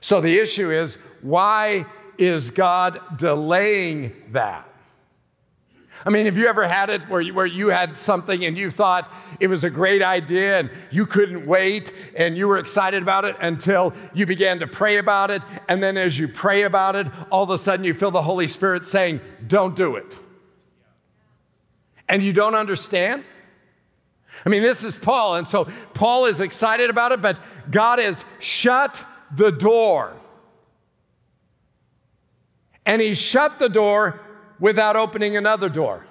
So 0.00 0.20
the 0.20 0.38
issue 0.38 0.70
is 0.70 0.96
why 1.20 1.86
is 2.16 2.50
God 2.50 3.00
delaying 3.18 4.12
that? 4.30 4.67
I 6.06 6.10
mean, 6.10 6.26
have 6.26 6.36
you 6.36 6.46
ever 6.46 6.68
had 6.68 6.90
it 6.90 7.02
where 7.08 7.20
you, 7.20 7.34
where 7.34 7.46
you 7.46 7.68
had 7.68 7.96
something 7.96 8.44
and 8.44 8.56
you 8.56 8.70
thought 8.70 9.12
it 9.40 9.48
was 9.48 9.64
a 9.64 9.70
great 9.70 10.02
idea 10.02 10.60
and 10.60 10.70
you 10.90 11.06
couldn't 11.06 11.46
wait 11.46 11.92
and 12.16 12.36
you 12.36 12.46
were 12.46 12.58
excited 12.58 13.02
about 13.02 13.24
it 13.24 13.36
until 13.40 13.92
you 14.14 14.24
began 14.24 14.60
to 14.60 14.66
pray 14.66 14.98
about 14.98 15.30
it? 15.30 15.42
And 15.68 15.82
then 15.82 15.96
as 15.96 16.18
you 16.18 16.28
pray 16.28 16.62
about 16.62 16.94
it, 16.94 17.08
all 17.30 17.42
of 17.42 17.50
a 17.50 17.58
sudden 17.58 17.84
you 17.84 17.94
feel 17.94 18.10
the 18.10 18.22
Holy 18.22 18.46
Spirit 18.46 18.86
saying, 18.86 19.20
Don't 19.46 19.74
do 19.74 19.96
it. 19.96 20.16
And 22.08 22.22
you 22.22 22.32
don't 22.32 22.54
understand? 22.54 23.24
I 24.46 24.48
mean, 24.48 24.62
this 24.62 24.84
is 24.84 24.96
Paul. 24.96 25.36
And 25.36 25.48
so 25.48 25.66
Paul 25.94 26.26
is 26.26 26.40
excited 26.40 26.90
about 26.90 27.12
it, 27.12 27.20
but 27.20 27.38
God 27.70 27.98
has 27.98 28.24
shut 28.38 29.04
the 29.34 29.50
door. 29.50 30.14
And 32.86 33.02
he 33.02 33.14
shut 33.14 33.58
the 33.58 33.68
door 33.68 34.20
without 34.58 34.96
opening 34.96 35.36
another 35.36 35.68
door. 35.68 36.06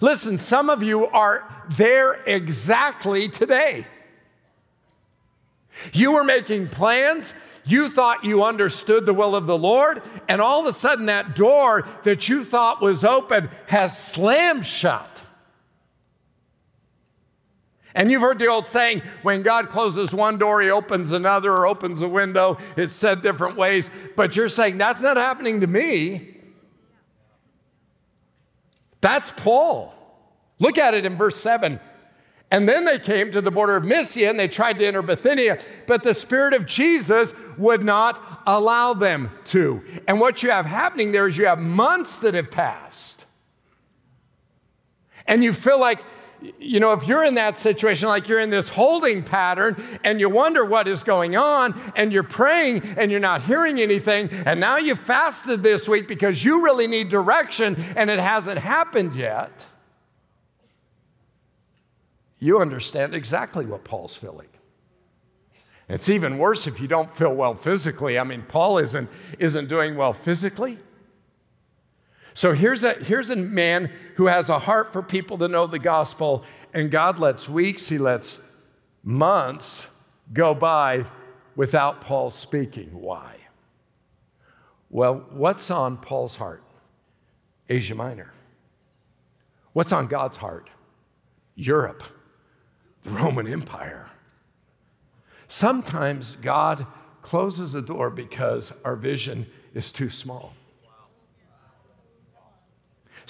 Listen, 0.00 0.38
some 0.38 0.70
of 0.70 0.82
you 0.82 1.06
are 1.06 1.48
there 1.76 2.14
exactly 2.26 3.28
today. 3.28 3.86
You 5.92 6.12
were 6.12 6.24
making 6.24 6.68
plans. 6.68 7.34
You 7.64 7.88
thought 7.88 8.24
you 8.24 8.44
understood 8.44 9.06
the 9.06 9.14
will 9.14 9.34
of 9.34 9.46
the 9.46 9.56
Lord, 9.56 10.02
and 10.28 10.40
all 10.40 10.60
of 10.60 10.66
a 10.66 10.72
sudden, 10.72 11.06
that 11.06 11.36
door 11.36 11.86
that 12.04 12.28
you 12.28 12.44
thought 12.44 12.80
was 12.80 13.04
open 13.04 13.50
has 13.66 13.96
slammed 13.96 14.66
shut. 14.66 15.22
And 17.94 18.10
you've 18.10 18.22
heard 18.22 18.38
the 18.38 18.46
old 18.46 18.68
saying 18.68 19.02
when 19.22 19.42
God 19.42 19.68
closes 19.68 20.14
one 20.14 20.38
door, 20.38 20.62
he 20.62 20.70
opens 20.70 21.12
another 21.12 21.52
or 21.52 21.66
opens 21.66 22.02
a 22.02 22.08
window. 22.08 22.56
It's 22.76 22.94
said 22.94 23.20
different 23.20 23.56
ways, 23.56 23.90
but 24.16 24.36
you're 24.36 24.48
saying 24.48 24.78
that's 24.78 25.00
not 25.00 25.16
happening 25.16 25.60
to 25.60 25.66
me. 25.66 26.39
That's 29.00 29.32
Paul. 29.32 29.94
Look 30.58 30.78
at 30.78 30.94
it 30.94 31.06
in 31.06 31.16
verse 31.16 31.36
7. 31.36 31.80
And 32.50 32.68
then 32.68 32.84
they 32.84 32.98
came 32.98 33.30
to 33.32 33.40
the 33.40 33.50
border 33.50 33.76
of 33.76 33.84
Mysia 33.84 34.28
and 34.28 34.38
they 34.38 34.48
tried 34.48 34.78
to 34.80 34.86
enter 34.86 35.02
Bithynia, 35.02 35.60
but 35.86 36.02
the 36.02 36.14
Spirit 36.14 36.52
of 36.52 36.66
Jesus 36.66 37.32
would 37.56 37.84
not 37.84 38.42
allow 38.46 38.92
them 38.92 39.30
to. 39.46 39.84
And 40.08 40.18
what 40.18 40.42
you 40.42 40.50
have 40.50 40.66
happening 40.66 41.12
there 41.12 41.28
is 41.28 41.38
you 41.38 41.46
have 41.46 41.60
months 41.60 42.18
that 42.20 42.34
have 42.34 42.50
passed. 42.50 43.24
And 45.26 45.44
you 45.44 45.52
feel 45.52 45.78
like 45.78 46.02
you 46.58 46.80
know, 46.80 46.92
if 46.92 47.06
you're 47.06 47.24
in 47.24 47.34
that 47.34 47.58
situation, 47.58 48.08
like 48.08 48.28
you're 48.28 48.40
in 48.40 48.50
this 48.50 48.68
holding 48.68 49.22
pattern 49.22 49.76
and 50.04 50.20
you 50.20 50.28
wonder 50.28 50.64
what 50.64 50.88
is 50.88 51.02
going 51.02 51.36
on 51.36 51.78
and 51.96 52.12
you're 52.12 52.22
praying 52.22 52.82
and 52.96 53.10
you're 53.10 53.20
not 53.20 53.42
hearing 53.42 53.80
anything, 53.80 54.30
and 54.46 54.60
now 54.60 54.76
you 54.76 54.94
fasted 54.94 55.62
this 55.62 55.88
week 55.88 56.08
because 56.08 56.44
you 56.44 56.62
really 56.62 56.86
need 56.86 57.08
direction 57.08 57.76
and 57.96 58.10
it 58.10 58.18
hasn't 58.18 58.58
happened 58.58 59.14
yet, 59.14 59.66
you 62.38 62.58
understand 62.58 63.14
exactly 63.14 63.66
what 63.66 63.84
Paul's 63.84 64.16
feeling. 64.16 64.48
It's 65.88 66.08
even 66.08 66.38
worse 66.38 66.66
if 66.66 66.80
you 66.80 66.86
don't 66.86 67.12
feel 67.14 67.34
well 67.34 67.54
physically. 67.54 68.18
I 68.18 68.24
mean, 68.24 68.42
Paul 68.42 68.78
isn't, 68.78 69.10
isn't 69.38 69.68
doing 69.68 69.96
well 69.96 70.12
physically. 70.12 70.78
So 72.40 72.54
here's 72.54 72.84
a, 72.84 72.94
here's 72.94 73.28
a 73.28 73.36
man 73.36 73.92
who 74.14 74.28
has 74.28 74.48
a 74.48 74.58
heart 74.58 74.94
for 74.94 75.02
people 75.02 75.36
to 75.36 75.46
know 75.46 75.66
the 75.66 75.78
gospel, 75.78 76.42
and 76.72 76.90
God 76.90 77.18
lets 77.18 77.50
weeks, 77.50 77.90
he 77.90 77.98
lets 77.98 78.40
months 79.04 79.88
go 80.32 80.54
by 80.54 81.04
without 81.54 82.00
Paul 82.00 82.30
speaking. 82.30 82.98
Why? 82.98 83.36
Well, 84.88 85.26
what's 85.28 85.70
on 85.70 85.98
Paul's 85.98 86.36
heart? 86.36 86.62
Asia 87.68 87.94
Minor. 87.94 88.32
What's 89.74 89.92
on 89.92 90.06
God's 90.06 90.38
heart? 90.38 90.70
Europe, 91.56 92.02
the 93.02 93.10
Roman 93.10 93.46
Empire. 93.46 94.06
Sometimes 95.46 96.36
God 96.36 96.86
closes 97.20 97.74
a 97.74 97.82
door 97.82 98.08
because 98.08 98.72
our 98.82 98.96
vision 98.96 99.46
is 99.74 99.92
too 99.92 100.08
small. 100.08 100.54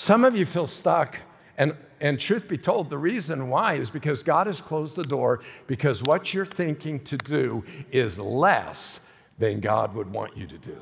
Some 0.01 0.25
of 0.25 0.35
you 0.35 0.47
feel 0.47 0.67
stuck, 0.67 1.19
and, 1.59 1.77
and 2.01 2.19
truth 2.19 2.49
be 2.49 2.57
told, 2.57 2.89
the 2.89 2.97
reason 2.97 3.51
why 3.51 3.75
is 3.75 3.91
because 3.91 4.23
God 4.23 4.47
has 4.47 4.63
closed 4.63 4.97
the 4.97 5.05
door 5.05 5.41
because 5.67 6.03
what 6.03 6.33
you're 6.33 6.47
thinking 6.47 7.01
to 7.01 7.19
do 7.19 7.65
is 7.91 8.19
less 8.19 9.01
than 9.37 9.61
God 9.61 9.95
would 9.95 10.11
want 10.11 10.39
you 10.39 10.47
to 10.47 10.57
do. 10.57 10.79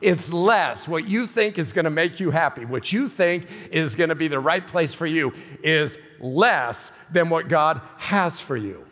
It's 0.00 0.32
less. 0.32 0.88
What 0.88 1.06
you 1.06 1.26
think 1.26 1.58
is 1.58 1.74
going 1.74 1.84
to 1.84 1.90
make 1.90 2.18
you 2.18 2.30
happy, 2.30 2.64
what 2.64 2.90
you 2.90 3.06
think 3.06 3.46
is 3.70 3.94
going 3.94 4.08
to 4.08 4.14
be 4.14 4.28
the 4.28 4.40
right 4.40 4.66
place 4.66 4.94
for 4.94 5.04
you, 5.04 5.34
is 5.62 5.98
less 6.20 6.90
than 7.12 7.28
what 7.28 7.48
God 7.48 7.82
has 7.98 8.40
for 8.40 8.56
you. 8.56 8.86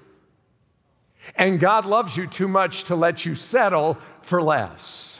And 1.36 1.58
God 1.58 1.86
loves 1.86 2.14
you 2.14 2.26
too 2.26 2.46
much 2.46 2.84
to 2.84 2.94
let 2.94 3.24
you 3.24 3.36
settle 3.36 3.96
for 4.20 4.42
less. 4.42 5.18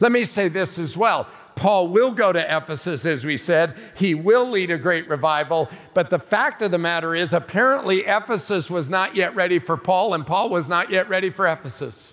Let 0.00 0.12
me 0.12 0.24
say 0.24 0.46
this 0.46 0.78
as 0.78 0.96
well 0.96 1.26
Paul 1.54 1.88
will 1.88 2.12
go 2.12 2.32
to 2.32 2.56
Ephesus, 2.56 3.04
as 3.06 3.24
we 3.24 3.36
said. 3.36 3.76
He 3.96 4.14
will 4.14 4.48
lead 4.48 4.70
a 4.70 4.78
great 4.78 5.08
revival. 5.08 5.68
But 5.94 6.10
the 6.10 6.18
fact 6.18 6.62
of 6.62 6.70
the 6.70 6.78
matter 6.78 7.14
is, 7.14 7.32
apparently, 7.32 8.00
Ephesus 8.00 8.70
was 8.70 8.90
not 8.90 9.14
yet 9.14 9.34
ready 9.34 9.58
for 9.58 9.76
Paul, 9.76 10.14
and 10.14 10.26
Paul 10.26 10.50
was 10.50 10.68
not 10.68 10.90
yet 10.90 11.08
ready 11.08 11.30
for 11.30 11.46
Ephesus. 11.46 12.12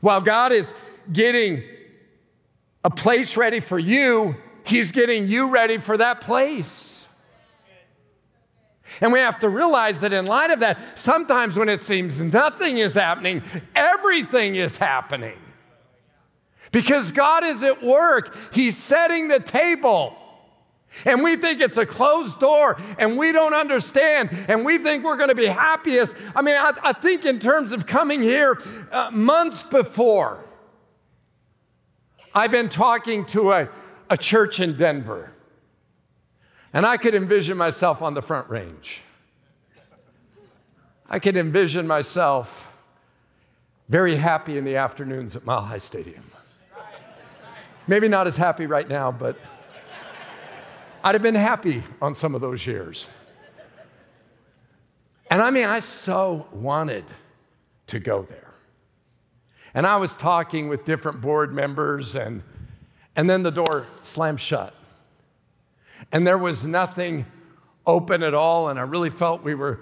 While 0.00 0.20
God 0.20 0.52
is 0.52 0.74
getting 1.12 1.62
a 2.84 2.90
place 2.90 3.36
ready 3.36 3.60
for 3.60 3.78
you, 3.78 4.36
He's 4.64 4.92
getting 4.92 5.26
you 5.26 5.50
ready 5.50 5.78
for 5.78 5.96
that 5.96 6.20
place. 6.20 7.06
And 9.00 9.12
we 9.12 9.18
have 9.18 9.40
to 9.40 9.48
realize 9.48 10.00
that 10.02 10.12
in 10.12 10.26
light 10.26 10.50
of 10.50 10.60
that, 10.60 10.78
sometimes 10.98 11.56
when 11.56 11.68
it 11.68 11.82
seems 11.82 12.20
nothing 12.20 12.78
is 12.78 12.94
happening, 12.94 13.42
everything 13.74 14.54
is 14.54 14.76
happening. 14.76 15.38
Because 16.72 17.12
God 17.12 17.44
is 17.44 17.62
at 17.62 17.82
work, 17.82 18.36
He's 18.52 18.76
setting 18.76 19.28
the 19.28 19.38
table. 19.38 20.16
And 21.06 21.22
we 21.22 21.36
think 21.36 21.60
it's 21.60 21.78
a 21.78 21.86
closed 21.86 22.38
door 22.38 22.78
and 22.98 23.16
we 23.16 23.32
don't 23.32 23.54
understand 23.54 24.28
and 24.48 24.62
we 24.62 24.76
think 24.76 25.04
we're 25.04 25.16
going 25.16 25.30
to 25.30 25.34
be 25.34 25.46
happiest. 25.46 26.14
I 26.36 26.42
mean, 26.42 26.54
I, 26.54 26.72
I 26.82 26.92
think 26.92 27.24
in 27.24 27.38
terms 27.38 27.72
of 27.72 27.86
coming 27.86 28.20
here 28.20 28.60
uh, 28.90 29.10
months 29.10 29.62
before, 29.62 30.44
I've 32.34 32.50
been 32.50 32.68
talking 32.68 33.24
to 33.26 33.52
a, 33.52 33.68
a 34.10 34.18
church 34.18 34.60
in 34.60 34.76
Denver. 34.76 35.32
And 36.74 36.86
I 36.86 36.96
could 36.96 37.14
envision 37.14 37.56
myself 37.56 38.02
on 38.02 38.14
the 38.14 38.22
front 38.22 38.48
range. 38.48 39.00
I 41.08 41.18
could 41.18 41.36
envision 41.36 41.86
myself 41.86 42.70
very 43.88 44.16
happy 44.16 44.56
in 44.56 44.64
the 44.64 44.76
afternoons 44.76 45.36
at 45.36 45.44
Mile 45.44 45.62
High 45.62 45.78
Stadium. 45.78 46.31
Maybe 47.86 48.08
not 48.08 48.26
as 48.26 48.36
happy 48.36 48.66
right 48.66 48.88
now, 48.88 49.10
but 49.10 49.36
I'd 51.02 51.14
have 51.14 51.22
been 51.22 51.34
happy 51.34 51.82
on 52.00 52.14
some 52.14 52.34
of 52.34 52.40
those 52.40 52.66
years. 52.66 53.08
And 55.28 55.42
I 55.42 55.50
mean, 55.50 55.64
I 55.64 55.80
so 55.80 56.46
wanted 56.52 57.04
to 57.88 57.98
go 57.98 58.22
there. 58.22 58.52
And 59.74 59.86
I 59.86 59.96
was 59.96 60.16
talking 60.16 60.68
with 60.68 60.84
different 60.84 61.20
board 61.20 61.52
members, 61.52 62.14
and, 62.14 62.42
and 63.16 63.28
then 63.28 63.42
the 63.42 63.50
door 63.50 63.86
slammed 64.02 64.40
shut. 64.40 64.74
And 66.12 66.26
there 66.26 66.38
was 66.38 66.66
nothing 66.66 67.26
open 67.86 68.22
at 68.22 68.34
all, 68.34 68.68
and 68.68 68.78
I 68.78 68.82
really 68.82 69.10
felt 69.10 69.42
we 69.42 69.54
were 69.54 69.80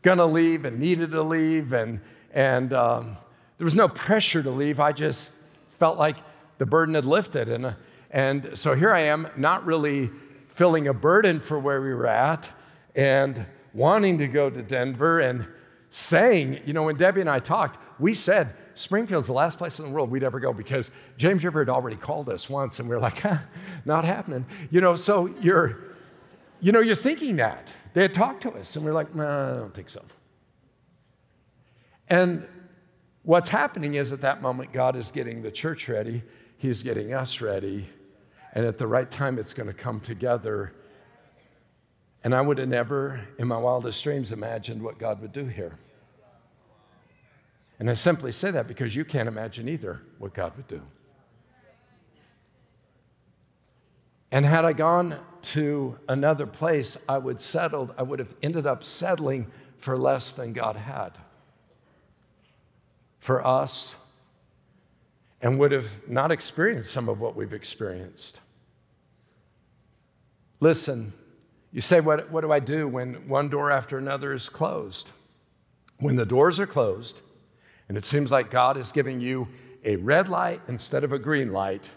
gonna 0.00 0.26
leave 0.26 0.64
and 0.64 0.78
needed 0.78 1.10
to 1.10 1.22
leave, 1.22 1.72
and, 1.72 2.00
and 2.32 2.72
um, 2.72 3.16
there 3.58 3.64
was 3.64 3.74
no 3.74 3.88
pressure 3.88 4.42
to 4.42 4.50
leave. 4.50 4.80
I 4.80 4.92
just 4.92 5.32
felt 5.78 5.98
like 5.98 6.16
the 6.62 6.66
burden 6.66 6.94
had 6.94 7.04
lifted. 7.04 7.48
And, 7.48 7.74
and 8.08 8.50
so 8.54 8.76
here 8.76 8.92
I 8.92 9.00
am, 9.00 9.26
not 9.36 9.66
really 9.66 10.10
feeling 10.46 10.86
a 10.86 10.94
burden 10.94 11.40
for 11.40 11.58
where 11.58 11.82
we 11.82 11.92
were 11.92 12.06
at, 12.06 12.50
and 12.94 13.46
wanting 13.74 14.18
to 14.18 14.28
go 14.28 14.48
to 14.48 14.62
Denver 14.62 15.18
and 15.18 15.48
saying, 15.90 16.60
you 16.64 16.72
know, 16.72 16.84
when 16.84 16.94
Debbie 16.94 17.20
and 17.20 17.28
I 17.28 17.40
talked, 17.40 17.80
we 17.98 18.14
said, 18.14 18.54
Springfield's 18.76 19.26
the 19.26 19.32
last 19.32 19.58
place 19.58 19.80
in 19.80 19.86
the 19.86 19.90
world 19.90 20.08
we'd 20.08 20.22
ever 20.22 20.38
go 20.38 20.52
because 20.52 20.92
James 21.16 21.44
River 21.44 21.62
had 21.62 21.68
already 21.68 21.96
called 21.96 22.28
us 22.28 22.48
once, 22.48 22.78
and 22.78 22.88
we 22.88 22.94
are 22.94 23.00
like, 23.00 23.18
huh, 23.18 23.38
not 23.84 24.04
happening. 24.04 24.46
You 24.70 24.80
know, 24.80 24.94
so 24.94 25.34
you're, 25.40 25.80
you 26.60 26.70
know, 26.70 26.78
you're 26.78 26.94
thinking 26.94 27.34
that. 27.36 27.72
They 27.92 28.02
had 28.02 28.14
talked 28.14 28.44
to 28.44 28.52
us, 28.52 28.76
and 28.76 28.84
we 28.84 28.92
we're 28.92 28.94
like, 28.94 29.16
I 29.16 29.56
don't 29.56 29.74
think 29.74 29.90
so. 29.90 30.02
And 32.08 32.46
what's 33.24 33.48
happening 33.48 33.94
is 33.94 34.12
at 34.12 34.20
that 34.20 34.42
moment, 34.42 34.72
God 34.72 34.94
is 34.94 35.10
getting 35.10 35.42
the 35.42 35.50
church 35.50 35.88
ready, 35.88 36.22
He's 36.62 36.84
getting 36.84 37.12
us 37.12 37.40
ready, 37.40 37.88
and 38.52 38.64
at 38.64 38.78
the 38.78 38.86
right 38.86 39.10
time, 39.10 39.36
it's 39.36 39.52
going 39.52 39.66
to 39.66 39.74
come 39.74 39.98
together. 39.98 40.72
And 42.22 42.32
I 42.36 42.40
would 42.40 42.58
have 42.58 42.68
never, 42.68 43.26
in 43.36 43.48
my 43.48 43.56
wildest 43.56 44.04
dreams, 44.04 44.30
imagined 44.30 44.80
what 44.80 44.96
God 44.96 45.20
would 45.22 45.32
do 45.32 45.46
here. 45.46 45.76
And 47.80 47.90
I 47.90 47.94
simply 47.94 48.30
say 48.30 48.52
that 48.52 48.68
because 48.68 48.94
you 48.94 49.04
can't 49.04 49.26
imagine 49.26 49.68
either 49.68 50.02
what 50.18 50.34
God 50.34 50.56
would 50.56 50.68
do. 50.68 50.82
And 54.30 54.46
had 54.46 54.64
I 54.64 54.72
gone 54.72 55.18
to 55.42 55.98
another 56.08 56.46
place, 56.46 56.96
I 57.08 57.18
would 57.18 57.40
settled, 57.40 57.92
I 57.98 58.04
would 58.04 58.20
have 58.20 58.36
ended 58.40 58.68
up 58.68 58.84
settling 58.84 59.50
for 59.78 59.98
less 59.98 60.32
than 60.32 60.52
God 60.52 60.76
had 60.76 61.18
for 63.18 63.44
us 63.44 63.96
and 65.42 65.58
would 65.58 65.72
have 65.72 66.08
not 66.08 66.30
experienced 66.30 66.92
some 66.92 67.08
of 67.08 67.20
what 67.20 67.34
we've 67.34 67.52
experienced. 67.52 68.40
Listen, 70.60 71.12
you 71.72 71.80
say, 71.80 72.00
what, 72.00 72.30
what 72.30 72.42
do 72.42 72.52
I 72.52 72.60
do 72.60 72.86
when 72.86 73.28
one 73.28 73.48
door 73.48 73.70
after 73.70 73.98
another 73.98 74.32
is 74.32 74.48
closed? 74.48 75.10
When 75.98 76.16
the 76.16 76.24
doors 76.24 76.60
are 76.60 76.66
closed, 76.66 77.22
and 77.88 77.98
it 77.98 78.04
seems 78.04 78.30
like 78.30 78.50
God 78.50 78.76
is 78.76 78.92
giving 78.92 79.20
you 79.20 79.48
a 79.84 79.96
red 79.96 80.28
light 80.28 80.60
instead 80.68 81.02
of 81.02 81.12
a 81.12 81.18
green 81.18 81.52
light, 81.52 81.90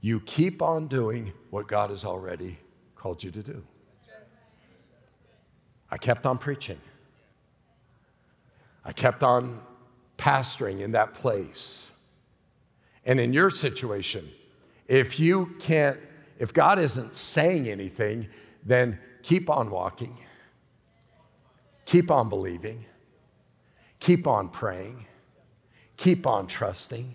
you 0.00 0.20
keep 0.20 0.62
on 0.62 0.86
doing 0.86 1.32
what 1.50 1.66
God 1.66 1.90
has 1.90 2.04
already 2.04 2.58
called 2.94 3.24
you 3.24 3.30
to 3.32 3.42
do. 3.42 3.64
I 5.90 5.98
kept 5.98 6.24
on 6.24 6.38
preaching. 6.38 6.78
I 8.84 8.92
kept 8.92 9.24
on 9.24 9.60
pastoring 10.16 10.80
in 10.80 10.92
that 10.92 11.14
place. 11.14 11.89
And 13.04 13.18
in 13.18 13.32
your 13.32 13.50
situation, 13.50 14.28
if 14.86 15.18
you 15.18 15.54
can't, 15.58 15.98
if 16.38 16.52
God 16.52 16.78
isn't 16.78 17.14
saying 17.14 17.68
anything, 17.68 18.28
then 18.64 18.98
keep 19.22 19.48
on 19.48 19.70
walking, 19.70 20.18
keep 21.84 22.10
on 22.10 22.28
believing, 22.28 22.84
keep 23.98 24.26
on 24.26 24.48
praying, 24.48 25.06
Keep 26.00 26.26
on 26.26 26.46
trusting, 26.46 27.14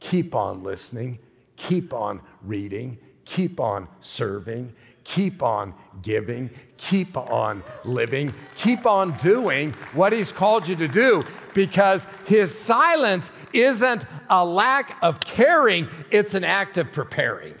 keep 0.00 0.34
on 0.34 0.64
listening, 0.64 1.20
keep 1.54 1.94
on 1.94 2.20
reading, 2.42 2.98
keep 3.24 3.60
on 3.60 3.86
serving, 4.00 4.74
keep 5.08 5.42
on 5.42 5.72
giving, 6.02 6.50
keep 6.76 7.16
on 7.16 7.62
living, 7.82 8.32
keep 8.54 8.84
on 8.84 9.16
doing 9.16 9.72
what 9.94 10.12
He's 10.12 10.32
called 10.32 10.68
you 10.68 10.76
to 10.76 10.86
do 10.86 11.24
because 11.54 12.06
His 12.26 12.56
silence 12.56 13.32
isn't 13.54 14.04
a 14.28 14.44
lack 14.44 14.98
of 15.02 15.18
caring, 15.20 15.88
it's 16.10 16.34
an 16.34 16.44
act 16.44 16.76
of 16.76 16.92
preparing. 16.92 17.54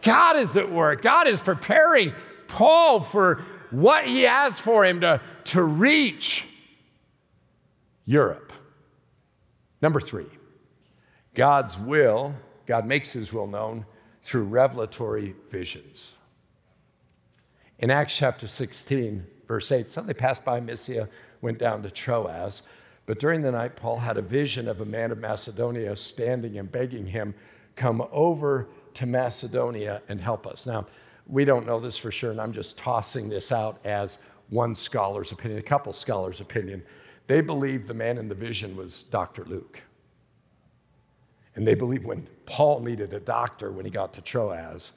God 0.00 0.36
is 0.36 0.56
at 0.56 0.72
work, 0.72 1.02
God 1.02 1.26
is 1.28 1.40
preparing 1.40 2.14
Paul 2.48 3.02
for 3.02 3.42
what 3.70 4.06
He 4.06 4.22
has 4.22 4.58
for 4.58 4.86
him 4.86 5.02
to, 5.02 5.20
to 5.44 5.62
reach 5.62 6.46
Europe. 8.06 8.54
Number 9.82 10.00
three, 10.00 10.30
God's 11.34 11.78
will, 11.78 12.34
God 12.64 12.86
makes 12.86 13.12
his 13.12 13.34
will 13.34 13.46
known 13.46 13.84
through 14.22 14.44
revelatory 14.44 15.34
visions. 15.50 16.14
In 17.82 17.90
Acts 17.90 18.16
chapter 18.16 18.46
16, 18.46 19.26
verse 19.48 19.72
8, 19.72 19.90
so 19.90 20.02
they 20.02 20.14
passed 20.14 20.44
by 20.44 20.60
Mysia, 20.60 21.08
went 21.40 21.58
down 21.58 21.82
to 21.82 21.90
Troas. 21.90 22.62
But 23.06 23.18
during 23.18 23.42
the 23.42 23.50
night, 23.50 23.74
Paul 23.74 23.98
had 23.98 24.16
a 24.16 24.22
vision 24.22 24.68
of 24.68 24.80
a 24.80 24.84
man 24.84 25.10
of 25.10 25.18
Macedonia 25.18 25.96
standing 25.96 26.56
and 26.56 26.70
begging 26.70 27.08
him, 27.08 27.34
Come 27.74 28.06
over 28.12 28.68
to 28.94 29.04
Macedonia 29.04 30.00
and 30.08 30.20
help 30.20 30.46
us. 30.46 30.64
Now, 30.64 30.86
we 31.26 31.44
don't 31.44 31.66
know 31.66 31.80
this 31.80 31.98
for 31.98 32.12
sure, 32.12 32.30
and 32.30 32.40
I'm 32.40 32.52
just 32.52 32.78
tossing 32.78 33.28
this 33.28 33.50
out 33.50 33.84
as 33.84 34.18
one 34.48 34.76
scholar's 34.76 35.32
opinion, 35.32 35.58
a 35.58 35.64
couple 35.64 35.92
scholars' 35.92 36.40
opinion. 36.40 36.84
They 37.26 37.40
believe 37.40 37.88
the 37.88 37.94
man 37.94 38.16
in 38.16 38.28
the 38.28 38.36
vision 38.36 38.76
was 38.76 39.02
Dr. 39.02 39.44
Luke. 39.44 39.80
And 41.56 41.66
they 41.66 41.74
believe 41.74 42.04
when 42.04 42.28
Paul 42.46 42.78
needed 42.78 43.12
a 43.12 43.20
doctor 43.20 43.72
when 43.72 43.84
he 43.84 43.90
got 43.90 44.12
to 44.12 44.20
Troas, 44.20 44.92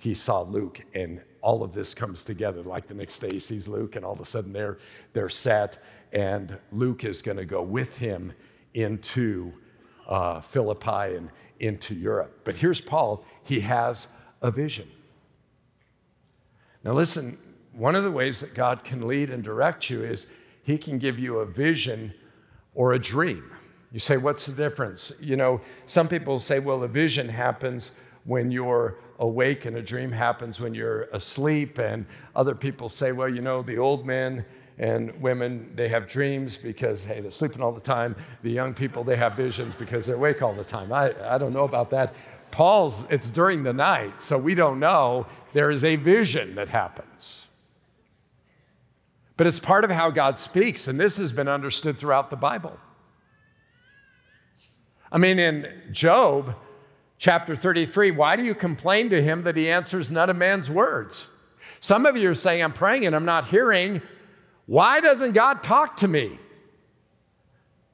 he 0.00 0.14
saw 0.14 0.40
Luke, 0.40 0.80
and 0.94 1.22
all 1.42 1.62
of 1.62 1.74
this 1.74 1.92
comes 1.92 2.24
together. 2.24 2.62
Like 2.62 2.88
the 2.88 2.94
next 2.94 3.18
day, 3.18 3.28
he 3.32 3.38
sees 3.38 3.68
Luke, 3.68 3.96
and 3.96 4.04
all 4.04 4.12
of 4.12 4.20
a 4.20 4.24
sudden 4.24 4.54
they're, 4.54 4.78
they're 5.12 5.28
set, 5.28 5.76
and 6.10 6.58
Luke 6.72 7.04
is 7.04 7.20
going 7.20 7.36
to 7.36 7.44
go 7.44 7.62
with 7.62 7.98
him 7.98 8.32
into 8.72 9.52
uh, 10.08 10.40
Philippi 10.40 11.16
and 11.16 11.28
into 11.58 11.94
Europe. 11.94 12.40
But 12.44 12.56
here's 12.56 12.80
Paul, 12.80 13.24
he 13.44 13.60
has 13.60 14.08
a 14.40 14.50
vision. 14.50 14.88
Now, 16.82 16.92
listen, 16.92 17.36
one 17.74 17.94
of 17.94 18.02
the 18.02 18.10
ways 18.10 18.40
that 18.40 18.54
God 18.54 18.84
can 18.84 19.06
lead 19.06 19.28
and 19.28 19.44
direct 19.44 19.90
you 19.90 20.02
is 20.02 20.30
he 20.62 20.78
can 20.78 20.96
give 20.98 21.18
you 21.18 21.40
a 21.40 21.46
vision 21.46 22.14
or 22.74 22.94
a 22.94 22.98
dream. 22.98 23.52
You 23.92 24.00
say, 24.00 24.16
what's 24.16 24.46
the 24.46 24.52
difference? 24.52 25.12
You 25.20 25.36
know, 25.36 25.60
some 25.84 26.08
people 26.08 26.40
say, 26.40 26.58
well, 26.58 26.82
a 26.82 26.88
vision 26.88 27.28
happens 27.28 27.94
when 28.24 28.50
you're 28.50 28.96
awake 29.20 29.66
and 29.66 29.76
a 29.76 29.82
dream 29.82 30.10
happens 30.10 30.58
when 30.58 30.74
you're 30.74 31.02
asleep. 31.12 31.78
And 31.78 32.06
other 32.34 32.54
people 32.54 32.88
say, 32.88 33.12
well, 33.12 33.28
you 33.28 33.40
know, 33.40 33.62
the 33.62 33.78
old 33.78 34.04
men 34.04 34.44
and 34.78 35.20
women, 35.20 35.70
they 35.74 35.88
have 35.88 36.08
dreams 36.08 36.56
because, 36.56 37.04
hey, 37.04 37.20
they're 37.20 37.30
sleeping 37.30 37.62
all 37.62 37.70
the 37.70 37.80
time. 37.80 38.16
The 38.42 38.50
young 38.50 38.74
people, 38.74 39.04
they 39.04 39.16
have 39.16 39.34
visions 39.34 39.74
because 39.74 40.06
they're 40.06 40.16
awake 40.16 40.42
all 40.42 40.54
the 40.54 40.64
time. 40.64 40.92
I, 40.92 41.14
I 41.22 41.38
don't 41.38 41.52
know 41.52 41.64
about 41.64 41.90
that. 41.90 42.14
Paul's, 42.50 43.04
it's 43.10 43.30
during 43.30 43.62
the 43.62 43.74
night, 43.74 44.20
so 44.20 44.36
we 44.36 44.54
don't 44.54 44.80
know. 44.80 45.26
There 45.52 45.70
is 45.70 45.84
a 45.84 45.96
vision 45.96 46.56
that 46.56 46.68
happens. 46.68 47.46
But 49.36 49.46
it's 49.46 49.60
part 49.60 49.84
of 49.84 49.90
how 49.90 50.10
God 50.10 50.38
speaks, 50.38 50.88
and 50.88 50.98
this 50.98 51.16
has 51.18 51.30
been 51.30 51.46
understood 51.46 51.98
throughout 51.98 52.30
the 52.30 52.36
Bible. 52.36 52.78
I 55.12 55.18
mean, 55.18 55.38
in 55.38 55.68
Job 55.92 56.56
chapter 57.20 57.54
33, 57.54 58.10
why 58.10 58.34
do 58.34 58.42
you 58.42 58.54
complain 58.54 59.10
to 59.10 59.22
him 59.22 59.42
that 59.42 59.56
he 59.56 59.70
answers 59.70 60.10
none 60.10 60.28
of 60.28 60.36
man's 60.36 60.68
words? 60.68 61.28
Some 61.78 62.04
of 62.06 62.16
you 62.16 62.30
are 62.30 62.34
saying, 62.34 62.64
I'm 62.64 62.72
praying 62.72 63.06
and 63.06 63.14
I'm 63.14 63.24
not 63.24 63.46
hearing. 63.46 64.02
Why 64.66 65.00
doesn't 65.00 65.32
God 65.32 65.62
talk 65.62 65.96
to 65.98 66.08
me? 66.08 66.40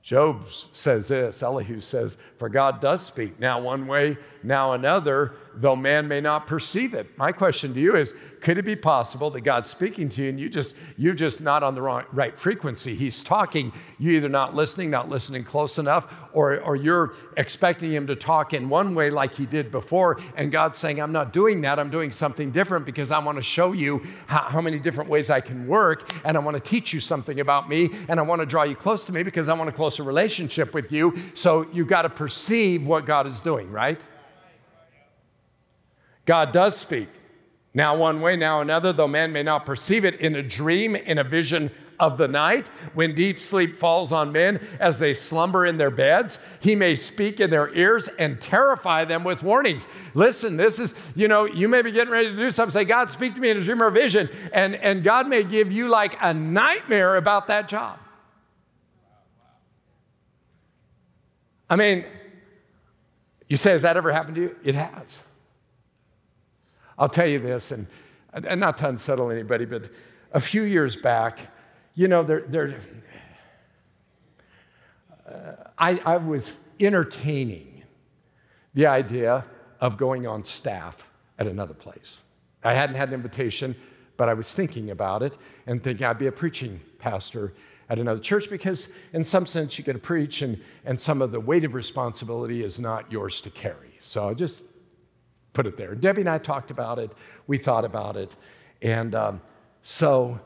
Job 0.03 0.47
says 0.73 1.09
this, 1.09 1.43
Elihu 1.43 1.81
says, 1.81 2.17
For 2.39 2.49
God 2.49 2.81
does 2.81 3.05
speak, 3.05 3.41
now 3.41 3.61
one 3.61 3.87
way, 3.87 4.19
now 4.43 4.73
another, 4.73 5.33
though 5.55 5.75
man 5.75 6.07
may 6.07 6.21
not 6.21 6.47
perceive 6.47 6.93
it. 6.93 7.17
My 7.17 7.33
question 7.33 7.73
to 7.73 7.81
you 7.81 7.97
is 7.97 8.13
could 8.41 8.59
it 8.59 8.65
be 8.65 8.77
possible 8.77 9.31
that 9.31 9.41
God's 9.41 9.71
speaking 9.71 10.09
to 10.11 10.23
you 10.23 10.29
and 10.29 10.39
you 10.39 10.49
just, 10.49 10.77
you're 10.97 11.15
just 11.15 11.41
not 11.41 11.63
on 11.63 11.75
the 11.75 11.83
wrong, 11.83 12.05
right 12.13 12.39
frequency? 12.39 12.95
He's 12.95 13.23
talking, 13.23 13.73
you 13.99 14.13
either 14.13 14.29
not 14.29 14.55
listening, 14.55 14.91
not 14.91 15.09
listening 15.09 15.43
close 15.43 15.79
enough, 15.79 16.13
or, 16.33 16.61
or 16.61 16.77
you're 16.77 17.15
expecting 17.39 17.91
him 17.91 18.07
to 18.07 18.15
talk 18.15 18.53
in 18.53 18.69
one 18.69 18.95
way 18.95 19.09
like 19.09 19.35
he 19.35 19.47
did 19.47 19.73
before, 19.73 20.21
and 20.37 20.53
God's 20.53 20.79
saying, 20.79 21.01
I'm 21.01 21.13
not 21.13 21.33
doing 21.33 21.63
that, 21.63 21.81
I'm 21.81 21.91
doing 21.91 22.13
something 22.13 22.53
different 22.53 22.85
because 22.85 23.11
I 23.11 23.19
want 23.19 23.39
to 23.39 23.43
show 23.43 23.73
you 23.73 24.03
how, 24.27 24.43
how 24.43 24.61
many 24.61 24.79
different 24.79 25.09
ways 25.09 25.31
I 25.31 25.41
can 25.41 25.67
work, 25.67 26.09
and 26.25 26.37
I 26.37 26.41
want 26.41 26.57
to 26.57 26.63
teach 26.63 26.93
you 26.93 27.01
something 27.01 27.41
about 27.41 27.69
me, 27.69 27.89
and 28.09 28.21
I 28.21 28.23
want 28.23 28.43
to 28.43 28.47
draw 28.47 28.65
you 28.65 28.77
close 28.77 29.07
to 29.07 29.13
me 29.13 29.23
because 29.23 29.49
I 29.49 29.55
want 29.55 29.71
a 29.71 29.73
closer 29.73 30.03
relationship 30.03 30.75
with 30.75 30.93
you. 30.93 31.15
So 31.35 31.67
you've 31.73 31.89
got 31.89 32.03
to 32.03 32.11
perceive 32.27 32.85
what 32.85 33.07
God 33.07 33.29
is 33.29 33.41
doing, 33.41 33.71
right? 33.71 34.05
God 36.25 36.51
does 36.51 36.77
speak. 36.77 37.09
Now, 37.73 37.97
one 37.97 38.21
way, 38.21 38.35
now 38.35 38.61
another, 38.61 38.93
though 38.93 39.07
man 39.07 39.31
may 39.31 39.45
not 39.45 39.65
perceive 39.65 40.05
it 40.05 40.17
in 40.17 40.35
a 40.35 40.43
dream, 40.43 40.97
in 40.97 41.19
a 41.19 41.23
vision 41.23 41.71
of 42.01 42.19
the 42.19 42.27
night, 42.27 42.67
when 42.95 43.15
deep 43.15 43.39
sleep 43.39 43.77
falls 43.77 44.11
on 44.11 44.33
men 44.33 44.59
as 44.81 44.99
they 44.99 45.15
slumber 45.15 45.65
in 45.65 45.79
their 45.79 45.93
beds, 45.93 46.41
he 46.59 46.75
may 46.75 46.97
speak 46.97 47.39
in 47.39 47.51
their 47.51 47.73
ears 47.77 48.09
and 48.19 48.41
terrify 48.41 49.05
them 49.05 49.23
with 49.23 49.45
warnings. 49.45 49.87
Listen, 50.15 50.57
this 50.57 50.81
is, 50.81 50.95
you 51.15 51.29
know, 51.29 51.45
you 51.45 51.69
may 51.69 51.81
be 51.81 51.93
getting 51.93 52.13
ready 52.13 52.31
to 52.31 52.37
do 52.37 52.51
something, 52.51 52.73
say, 52.73 52.85
God, 52.85 53.09
speak 53.09 53.37
to 53.37 53.41
me 53.41 53.51
in 53.51 53.57
a 53.57 53.61
dream 53.61 53.81
or 53.81 53.87
a 53.87 53.93
vision, 53.93 54.29
and, 54.53 54.75
and 54.75 55.05
God 55.05 55.29
may 55.29 55.45
give 55.45 55.71
you 55.71 55.87
like 55.87 56.19
a 56.21 56.35
nightmare 56.35 57.15
about 57.15 57.47
that 57.47 57.69
job. 57.69 58.01
I 61.69 61.77
mean, 61.77 62.05
you 63.49 63.57
say, 63.57 63.73
has 63.73 63.83
that 63.83 63.97
ever 63.97 64.13
happened 64.13 64.37
to 64.37 64.43
you? 64.43 64.57
It 64.63 64.75
has. 64.75 65.23
I'll 66.99 67.09
tell 67.09 67.27
you 67.27 67.39
this, 67.39 67.73
and, 67.73 67.87
and 68.33 68.61
not 68.61 68.79
to 68.79 68.89
unsettle 68.89 69.31
anybody, 69.31 69.65
but 69.65 69.91
a 70.33 70.41
few 70.41 70.63
years 70.63 70.97
back, 70.97 71.39
you 71.95 72.09
know, 72.09 72.23
there, 72.23 72.41
there, 72.41 72.79
uh, 75.29 75.53
I, 75.79 76.01
I 76.05 76.17
was 76.17 76.55
entertaining 76.81 77.83
the 78.75 78.87
idea 78.87 79.45
of 79.81 79.97
going 79.97 80.27
on 80.27 80.45
staff 80.45 81.09
at 81.39 81.47
another 81.47 81.75
place. 81.75 82.21
I 82.65 82.75
hadn't 82.75 82.97
had 82.97 83.09
an 83.09 83.15
invitation, 83.15 83.77
but 84.17 84.29
I 84.29 84.35
was 84.35 84.55
thinking 84.55 84.91
about 84.91 85.23
it 85.23 85.37
and 85.67 85.83
thinking 85.83 86.07
I'd 86.07 86.19
be 86.19 86.27
a 86.27 86.33
preaching 86.33 86.81
pastor 86.99 87.53
at 87.89 87.99
another 87.99 88.21
church 88.21 88.51
because, 88.51 88.89
in 89.13 89.25
some 89.25 89.47
sense, 89.47 89.79
you 89.79 89.85
get 89.85 89.93
to 89.93 89.99
preach, 89.99 90.43
and, 90.43 90.61
and 90.85 90.99
some 90.99 91.23
of 91.23 91.33
the 91.33 91.41
weight 91.41 91.65
of 91.65 91.75
responsibility 91.75 92.65
is 92.65 92.81
not 92.81 93.11
yours 93.11 93.41
to 93.43 93.51
carry. 93.51 93.99
So 94.01 94.29
I 94.29 94.35
just 94.35 94.63
put 95.53 95.67
it 95.67 95.77
there. 95.77 95.95
Debbie 95.95 96.23
and 96.23 96.31
I 96.31 96.39
talked 96.39 96.71
about 96.71 96.99
it. 96.99 97.13
We 97.47 97.59
thought 97.59 97.85
about 97.85 98.17
it. 98.17 98.37
And 98.83 99.15
um, 99.15 99.41
so, 99.83 100.41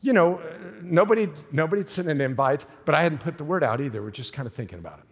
you 0.00 0.12
know, 0.12 0.40
nobody, 0.82 1.28
nobody 1.52 1.84
sent 1.86 2.08
an 2.08 2.20
invite, 2.20 2.66
but 2.84 2.94
I 2.94 3.02
hadn't 3.02 3.18
put 3.18 3.38
the 3.38 3.44
word 3.44 3.62
out 3.62 3.80
either. 3.80 4.02
We're 4.02 4.10
just 4.10 4.32
kind 4.32 4.46
of 4.46 4.54
thinking 4.54 4.78
about 4.78 4.98
it. 4.98 5.04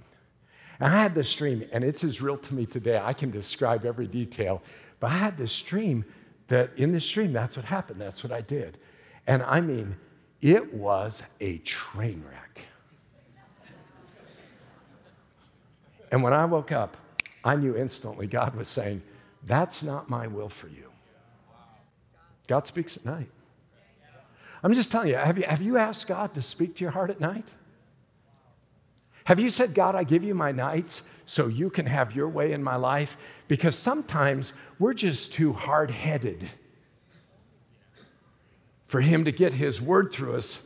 And 0.80 0.92
I 0.92 1.02
had 1.02 1.14
this 1.14 1.32
dream, 1.34 1.64
and 1.72 1.84
it's 1.84 2.02
as 2.02 2.20
real 2.20 2.36
to 2.36 2.54
me 2.54 2.66
today. 2.66 3.00
I 3.02 3.12
can 3.12 3.30
describe 3.30 3.84
every 3.84 4.08
detail. 4.08 4.62
But 5.00 5.10
I 5.12 5.18
had 5.18 5.36
this 5.36 5.60
dream 5.62 6.04
that 6.48 6.76
in 6.76 6.92
this 6.92 7.08
dream, 7.08 7.32
that's 7.32 7.56
what 7.56 7.66
happened. 7.66 8.00
That's 8.00 8.24
what 8.24 8.32
I 8.32 8.40
did. 8.40 8.78
And 9.26 9.42
I 9.44 9.60
mean, 9.60 9.96
it 10.40 10.74
was 10.74 11.22
a 11.40 11.58
train 11.58 12.24
wreck. 12.28 12.60
And 16.10 16.22
when 16.22 16.32
I 16.32 16.44
woke 16.44 16.70
up, 16.70 16.96
I 17.42 17.56
knew 17.56 17.76
instantly 17.76 18.26
God 18.26 18.54
was 18.54 18.68
saying, 18.68 19.02
that's 19.42 19.82
not 19.82 20.08
my 20.08 20.26
will 20.26 20.48
for 20.48 20.68
you. 20.68 20.90
God 22.46 22.66
speaks 22.66 22.96
at 22.96 23.04
night. 23.04 23.30
I'm 24.62 24.72
just 24.72 24.90
telling 24.90 25.08
you 25.08 25.16
have, 25.16 25.36
you, 25.36 25.44
have 25.44 25.60
you 25.60 25.76
asked 25.76 26.06
God 26.06 26.34
to 26.34 26.42
speak 26.42 26.76
to 26.76 26.84
your 26.84 26.92
heart 26.92 27.10
at 27.10 27.20
night? 27.20 27.52
Have 29.24 29.40
you 29.40 29.50
said, 29.50 29.74
God, 29.74 29.94
I 29.94 30.04
give 30.04 30.22
you 30.22 30.34
my 30.34 30.52
nights 30.52 31.02
so 31.26 31.48
you 31.48 31.70
can 31.70 31.86
have 31.86 32.14
your 32.14 32.28
way 32.28 32.52
in 32.52 32.62
my 32.62 32.76
life? 32.76 33.16
Because 33.48 33.76
sometimes 33.76 34.52
we're 34.78 34.94
just 34.94 35.32
too 35.32 35.52
hard 35.52 35.90
headed 35.90 36.50
for 38.94 39.00
Him 39.00 39.24
to 39.24 39.32
get 39.32 39.54
His 39.54 39.82
word 39.82 40.12
through 40.12 40.36
us 40.36 40.62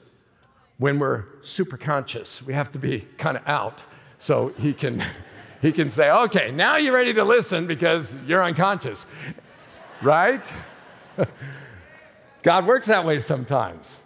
when 0.76 0.98
we're 0.98 1.24
super 1.40 1.78
conscious. 1.78 2.42
We 2.42 2.52
have 2.52 2.70
to 2.72 2.78
be 2.78 3.06
kind 3.16 3.38
of 3.38 3.48
out 3.48 3.84
so 4.18 4.48
He 4.58 4.74
can 4.74 5.02
he 5.62 5.72
can 5.72 5.90
say, 5.90 6.10
okay, 6.10 6.52
now 6.52 6.76
you're 6.76 6.92
ready 6.92 7.14
to 7.14 7.24
listen 7.24 7.66
because 7.66 8.14
you're 8.26 8.44
unconscious, 8.44 9.06
right? 10.02 10.42
God 12.42 12.66
works 12.66 12.88
that 12.88 13.06
way 13.06 13.18
sometimes. 13.20 14.02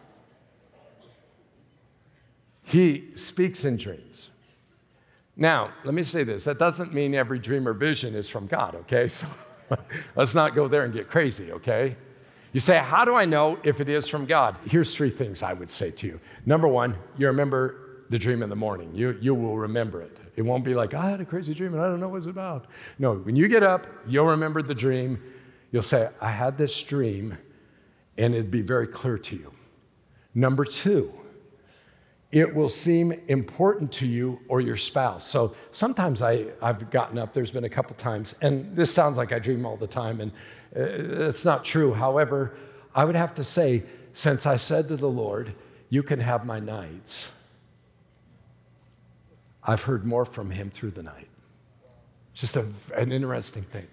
He 2.62 3.16
speaks 3.16 3.64
in 3.64 3.76
dreams. 3.76 4.30
Now, 5.36 5.72
let 5.84 5.94
me 5.94 6.04
say 6.04 6.22
this 6.22 6.44
that 6.44 6.60
doesn't 6.60 6.94
mean 6.94 7.16
every 7.16 7.40
dream 7.40 7.66
or 7.66 7.72
vision 7.72 8.14
is 8.14 8.28
from 8.28 8.46
God, 8.46 8.76
okay? 8.76 9.08
So 9.68 9.78
let's 10.14 10.34
not 10.34 10.54
go 10.54 10.68
there 10.68 10.84
and 10.84 10.92
get 10.92 11.08
crazy, 11.08 11.50
okay? 11.50 11.96
You 12.52 12.60
say, 12.60 12.78
How 12.78 13.04
do 13.04 13.14
I 13.14 13.24
know 13.24 13.58
if 13.64 13.80
it 13.80 13.88
is 13.88 14.08
from 14.08 14.26
God? 14.26 14.56
Here's 14.66 14.94
three 14.94 15.10
things 15.10 15.42
I 15.42 15.52
would 15.52 15.70
say 15.70 15.90
to 15.90 16.06
you. 16.06 16.20
Number 16.46 16.68
one, 16.68 16.96
you 17.16 17.26
remember 17.26 18.04
the 18.10 18.18
dream 18.18 18.42
in 18.42 18.50
the 18.50 18.56
morning. 18.56 18.94
You, 18.94 19.18
you 19.20 19.34
will 19.34 19.56
remember 19.56 20.02
it. 20.02 20.20
It 20.36 20.42
won't 20.42 20.64
be 20.64 20.74
like, 20.74 20.92
I 20.92 21.08
had 21.08 21.20
a 21.20 21.24
crazy 21.24 21.54
dream 21.54 21.72
and 21.72 21.82
I 21.82 21.88
don't 21.88 21.98
know 21.98 22.08
what 22.08 22.18
it's 22.18 22.26
about. 22.26 22.66
No, 22.98 23.14
when 23.14 23.36
you 23.36 23.48
get 23.48 23.62
up, 23.62 23.86
you'll 24.06 24.26
remember 24.26 24.60
the 24.60 24.74
dream. 24.74 25.22
You'll 25.70 25.82
say, 25.82 26.10
I 26.20 26.30
had 26.30 26.58
this 26.58 26.82
dream, 26.82 27.38
and 28.18 28.34
it'd 28.34 28.50
be 28.50 28.60
very 28.60 28.86
clear 28.86 29.16
to 29.16 29.36
you. 29.36 29.52
Number 30.34 30.66
two, 30.66 31.12
it 32.32 32.54
will 32.54 32.68
seem 32.68 33.12
important 33.28 33.92
to 33.92 34.06
you 34.06 34.40
or 34.48 34.60
your 34.60 34.76
spouse. 34.76 35.26
So 35.26 35.54
sometimes 35.70 36.22
I, 36.22 36.46
I've 36.60 36.90
gotten 36.90 37.18
up, 37.18 37.32
there's 37.32 37.50
been 37.50 37.64
a 37.64 37.68
couple 37.68 37.94
times, 37.96 38.34
and 38.40 38.74
this 38.74 38.92
sounds 38.92 39.18
like 39.18 39.32
I 39.32 39.38
dream 39.38 39.66
all 39.66 39.76
the 39.76 39.86
time, 39.86 40.20
and 40.20 40.32
uh, 40.74 41.28
it's 41.28 41.44
not 41.44 41.64
true. 41.64 41.92
However, 41.92 42.56
I 42.94 43.04
would 43.04 43.16
have 43.16 43.34
to 43.34 43.44
say, 43.44 43.84
since 44.14 44.46
I 44.46 44.56
said 44.56 44.88
to 44.88 44.96
the 44.96 45.10
Lord, 45.10 45.54
You 45.90 46.02
can 46.02 46.20
have 46.20 46.46
my 46.46 46.58
nights 46.58 47.30
I've 49.64 49.82
heard 49.82 50.04
more 50.04 50.24
from 50.24 50.50
him 50.50 50.70
through 50.70 50.90
the 50.90 51.02
night. 51.02 51.28
Just 52.34 52.56
a, 52.56 52.66
an 52.96 53.12
interesting 53.12 53.62
thing. 53.62 53.86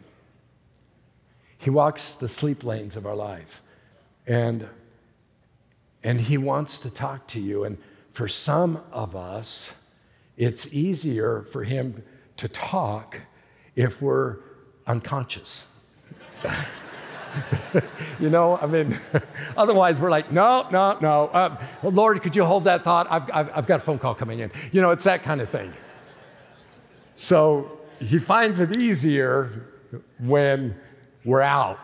He 1.58 1.70
walks 1.70 2.16
the 2.16 2.28
sleep 2.28 2.64
lanes 2.64 2.96
of 2.96 3.06
our 3.06 3.16
life, 3.16 3.62
and, 4.26 4.68
and 6.04 6.22
he 6.22 6.38
wants 6.38 6.80
to 6.80 6.90
talk 6.90 7.28
to 7.28 7.40
you. 7.40 7.66
And 7.66 7.78
for 8.12 8.28
some 8.28 8.82
of 8.92 9.16
us, 9.16 9.74
it's 10.38 10.72
easier 10.74 11.44
for 11.44 11.64
him 11.64 12.04
to 12.38 12.48
talk 12.48 13.22
if 13.76 14.02
we're 14.02 14.38
unconscious. 14.88 15.66
you 18.20 18.30
know, 18.30 18.58
I 18.58 18.66
mean, 18.66 19.00
otherwise 19.58 20.02
we're 20.02 20.10
like, 20.10 20.32
no, 20.32 20.68
no, 20.72 20.98
no. 21.00 21.30
Um, 21.34 21.58
Lord, 21.84 22.22
could 22.22 22.36
you 22.36 22.46
hold 22.46 22.64
that 22.66 22.84
thought? 22.84 23.08
I've, 23.10 23.30
I've, 23.34 23.58
I've 23.58 23.68
got 23.68 23.82
a 23.82 23.84
phone 23.84 24.00
call 24.00 24.16
coming 24.16 24.40
in. 24.40 24.52
You 24.72 24.82
know, 24.82 24.92
it's 24.92 25.04
that 25.04 25.24
kind 25.24 25.42
of 25.42 25.50
thing. 25.50 25.74
So 27.16 27.80
he 28.00 28.18
finds 28.18 28.60
it 28.60 28.76
easier 28.78 29.68
when 30.20 30.80
we're 31.26 31.42
out 31.42 31.80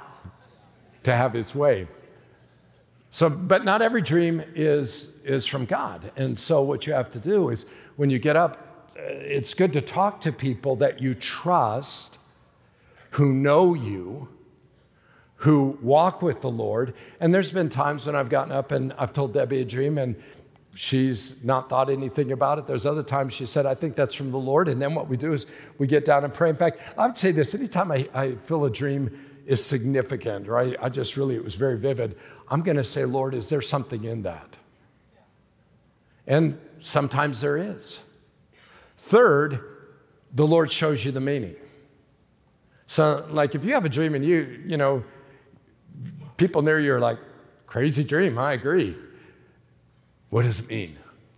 to 1.04 1.16
have 1.16 1.34
his 1.34 1.54
way. 1.54 1.88
So, 3.16 3.30
but 3.30 3.64
not 3.64 3.82
every 3.82 4.02
dream 4.02 4.44
is, 4.56 5.14
is 5.24 5.46
from 5.46 5.64
God. 5.64 6.12
And 6.18 6.38
so 6.38 6.62
what 6.62 6.86
you 6.86 6.92
have 6.92 7.10
to 7.12 7.20
do 7.22 7.48
is 7.48 7.66
when 7.96 8.10
you 8.10 8.20
get 8.20 8.36
up, 8.36 8.92
uh, 9.00 9.04
it's 9.04 9.54
good 9.54 9.72
to 9.72 9.80
talk 9.80 10.20
to 10.20 10.34
people 10.34 10.76
that 10.76 11.02
you 11.02 11.14
trust, 11.14 12.18
who 13.12 13.32
know 13.32 13.74
you, 13.74 14.28
who 15.36 15.80
walk 15.82 16.22
with 16.22 16.42
the 16.42 16.50
Lord. 16.50 16.94
And 17.22 17.34
there's 17.34 17.52
been 17.52 17.70
times 17.70 18.06
when 18.06 18.18
I've 18.18 18.28
gotten 18.28 18.52
up 18.52 18.74
and 18.74 18.92
I've 18.98 19.14
told 19.14 19.34
Debbie 19.34 19.62
a 19.62 19.66
dream 19.66 19.98
and 19.98 20.18
she's 20.74 21.42
not 21.42 21.70
thought 21.70 21.90
anything 21.90 22.34
about 22.34 22.60
it. 22.60 22.68
There's 22.68 22.86
other 22.86 23.02
times 23.02 23.32
she 23.32 23.46
said, 23.46 23.66
I 23.66 23.76
think 23.76 23.96
that's 23.96 24.14
from 24.14 24.32
the 24.32 24.38
Lord. 24.38 24.68
And 24.68 24.82
then 24.82 24.94
what 24.94 25.08
we 25.08 25.16
do 25.16 25.32
is 25.32 25.46
we 25.78 25.88
get 25.88 26.04
down 26.04 26.26
and 26.26 26.34
pray. 26.34 26.50
In 26.50 26.58
fact, 26.58 26.82
I 26.98 27.08
would 27.08 27.18
say 27.18 27.32
this 27.32 27.56
anytime 27.56 27.94
I, 27.94 28.10
I 28.14 28.36
feel 28.36 28.66
a 28.66 28.70
dream 28.70 29.18
is 29.46 29.64
significant, 29.64 30.48
right? 30.48 30.76
I 30.82 30.90
just 30.90 31.18
really, 31.18 31.36
it 31.36 31.44
was 31.44 31.56
very 31.56 31.78
vivid. 31.78 32.18
I'm 32.50 32.62
going 32.62 32.78
to 32.78 32.84
say, 32.84 33.06
Lord, 33.06 33.34
is 33.34 33.50
there 33.50 33.62
something 33.62 34.04
in 34.04 34.24
that? 34.24 34.58
And 36.28 36.60
sometimes 36.80 37.42
there 37.42 37.58
is. 37.58 38.02
Third, 38.98 39.60
the 40.34 40.48
Lord 40.48 40.72
shows 40.72 41.06
you 41.06 41.12
the 41.12 41.22
meaning. 41.22 41.56
So, 42.88 43.26
like, 43.30 43.56
if 43.56 43.64
you 43.64 43.74
have 43.74 43.86
a 43.86 43.90
dream 43.90 44.16
and 44.16 44.26
you, 44.26 44.64
you 44.66 44.78
know, 44.78 45.04
people 46.38 46.62
near 46.62 46.80
you 46.80 46.94
are 46.94 47.00
like, 47.00 47.20
crazy 47.68 48.04
dream, 48.04 48.38
I 48.38 48.54
agree. 48.54 48.96
What 50.30 50.44
does 50.44 50.60
it 50.60 50.70
mean? 50.70 50.98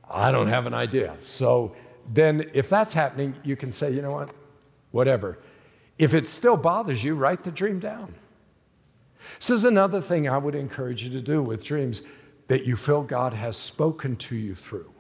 I 0.10 0.32
don't 0.32 0.48
have 0.48 0.66
an 0.66 0.74
idea. 0.74 1.16
So 1.20 1.76
then, 2.12 2.50
if 2.54 2.70
that's 2.70 2.94
happening, 2.94 3.36
you 3.44 3.56
can 3.56 3.72
say, 3.72 3.92
you 3.92 4.02
know 4.02 4.12
what? 4.12 4.32
Whatever. 4.92 5.40
If 5.98 6.14
it 6.14 6.28
still 6.28 6.58
bothers 6.58 7.04
you, 7.04 7.16
write 7.16 7.44
the 7.44 7.52
dream 7.52 7.80
down. 7.80 8.16
This 9.40 9.50
is 9.50 9.64
another 9.64 10.02
thing 10.02 10.28
I 10.28 10.38
would 10.38 10.56
encourage 10.56 11.04
you 11.04 11.10
to 11.12 11.22
do 11.22 11.42
with 11.42 11.64
dreams 11.64 12.02
that 12.48 12.66
you 12.66 12.76
feel 12.76 13.04
God 13.04 13.34
has 13.34 13.58
spoken 13.58 14.16
to 14.18 14.36
you 14.36 14.56
through. 14.56 14.92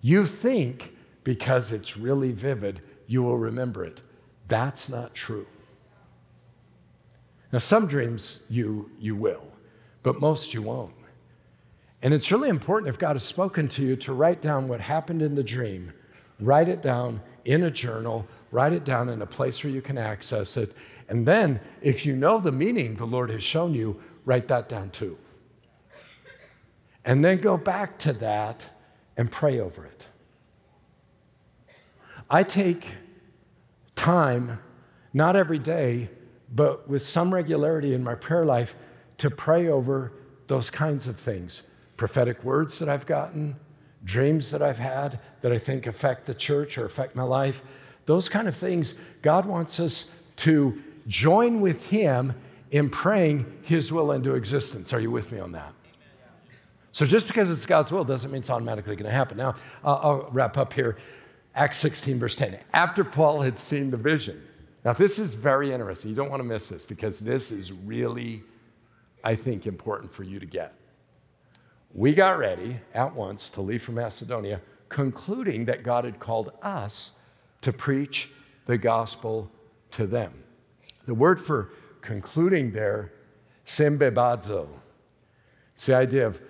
You 0.00 0.26
think 0.26 0.94
because 1.24 1.72
it's 1.72 1.96
really 1.96 2.30
vivid, 2.30 2.80
you 3.06 3.22
will 3.22 3.38
remember 3.38 3.84
it. 3.84 4.02
That's 4.48 4.88
not 4.88 5.14
true. 5.14 5.46
Now, 7.52 7.58
some 7.58 7.86
dreams 7.86 8.40
you, 8.48 8.90
you 8.98 9.16
will, 9.16 9.42
but 10.02 10.20
most 10.20 10.54
you 10.54 10.62
won't. 10.62 10.94
And 12.02 12.12
it's 12.14 12.30
really 12.30 12.48
important 12.48 12.88
if 12.88 12.98
God 12.98 13.14
has 13.14 13.24
spoken 13.24 13.68
to 13.70 13.82
you 13.82 13.96
to 13.96 14.12
write 14.12 14.40
down 14.40 14.68
what 14.68 14.80
happened 14.80 15.22
in 15.22 15.34
the 15.34 15.42
dream, 15.42 15.92
write 16.38 16.68
it 16.68 16.82
down 16.82 17.20
in 17.44 17.62
a 17.62 17.70
journal, 17.70 18.26
write 18.50 18.72
it 18.72 18.84
down 18.84 19.08
in 19.08 19.22
a 19.22 19.26
place 19.26 19.62
where 19.62 19.72
you 19.72 19.82
can 19.82 19.98
access 19.98 20.56
it. 20.56 20.72
And 21.08 21.26
then, 21.26 21.60
if 21.80 22.04
you 22.04 22.16
know 22.16 22.38
the 22.40 22.52
meaning 22.52 22.96
the 22.96 23.06
Lord 23.06 23.30
has 23.30 23.42
shown 23.42 23.74
you, 23.74 24.00
write 24.24 24.48
that 24.48 24.68
down 24.68 24.90
too. 24.90 25.18
And 27.04 27.24
then 27.24 27.38
go 27.38 27.56
back 27.56 27.98
to 28.00 28.12
that 28.14 28.68
and 29.16 29.30
pray 29.30 29.60
over 29.60 29.84
it. 29.84 30.08
I 32.28 32.42
take 32.42 32.92
time, 33.94 34.58
not 35.12 35.36
every 35.36 35.60
day, 35.60 36.10
but 36.52 36.88
with 36.88 37.02
some 37.02 37.32
regularity 37.32 37.94
in 37.94 38.02
my 38.02 38.14
prayer 38.14 38.44
life 38.44 38.74
to 39.18 39.30
pray 39.30 39.68
over 39.68 40.12
those 40.46 40.70
kinds 40.70 41.06
of 41.06 41.16
things 41.16 41.62
prophetic 41.96 42.44
words 42.44 42.78
that 42.78 42.90
I've 42.90 43.06
gotten, 43.06 43.56
dreams 44.04 44.50
that 44.50 44.60
I've 44.60 44.78
had 44.78 45.18
that 45.40 45.50
I 45.50 45.56
think 45.56 45.86
affect 45.86 46.26
the 46.26 46.34
church 46.34 46.76
or 46.76 46.84
affect 46.84 47.16
my 47.16 47.22
life. 47.22 47.62
Those 48.06 48.28
kind 48.28 48.48
of 48.48 48.56
things, 48.56 48.98
God 49.20 49.46
wants 49.46 49.78
us 49.78 50.10
to 50.36 50.82
join 51.06 51.60
with 51.60 51.90
Him 51.90 52.34
in 52.70 52.88
praying 52.88 53.60
His 53.62 53.92
will 53.92 54.12
into 54.12 54.34
existence. 54.34 54.92
Are 54.92 55.00
you 55.00 55.10
with 55.10 55.30
me 55.30 55.38
on 55.38 55.52
that? 55.52 55.72
So 56.92 57.04
just 57.04 57.26
because 57.26 57.50
it's 57.50 57.66
God's 57.66 57.92
will 57.92 58.04
doesn't 58.04 58.30
mean 58.30 58.38
it's 58.38 58.48
automatically 58.48 58.96
going 58.96 59.10
to 59.10 59.14
happen. 59.14 59.36
Now, 59.36 59.50
uh, 59.84 59.96
I'll 59.96 60.28
wrap 60.32 60.56
up 60.56 60.72
here. 60.72 60.96
Acts 61.54 61.78
16, 61.78 62.18
verse 62.18 62.34
10. 62.34 62.58
After 62.72 63.04
Paul 63.04 63.42
had 63.42 63.58
seen 63.58 63.90
the 63.90 63.96
vision. 63.96 64.42
Now, 64.84 64.92
this 64.92 65.18
is 65.18 65.34
very 65.34 65.72
interesting. 65.72 66.10
You 66.10 66.16
don't 66.16 66.30
want 66.30 66.40
to 66.40 66.48
miss 66.48 66.68
this 66.68 66.84
because 66.84 67.20
this 67.20 67.50
is 67.50 67.72
really, 67.72 68.44
I 69.24 69.34
think, 69.34 69.66
important 69.66 70.12
for 70.12 70.22
you 70.22 70.38
to 70.38 70.46
get. 70.46 70.74
We 71.92 72.14
got 72.14 72.38
ready 72.38 72.76
at 72.94 73.14
once 73.14 73.50
to 73.50 73.62
leave 73.62 73.82
for 73.82 73.92
Macedonia, 73.92 74.60
concluding 74.88 75.64
that 75.64 75.82
God 75.82 76.04
had 76.04 76.20
called 76.20 76.52
us 76.62 77.15
to 77.66 77.72
preach 77.72 78.30
the 78.66 78.78
gospel 78.78 79.50
to 79.90 80.06
them. 80.06 80.32
The 81.04 81.14
word 81.14 81.40
for 81.40 81.72
concluding 82.00 82.70
there, 82.70 83.12
symbibazo. 83.64 84.68
It's 85.72 85.86
the 85.86 85.96
idea 85.96 86.28
of 86.28 86.40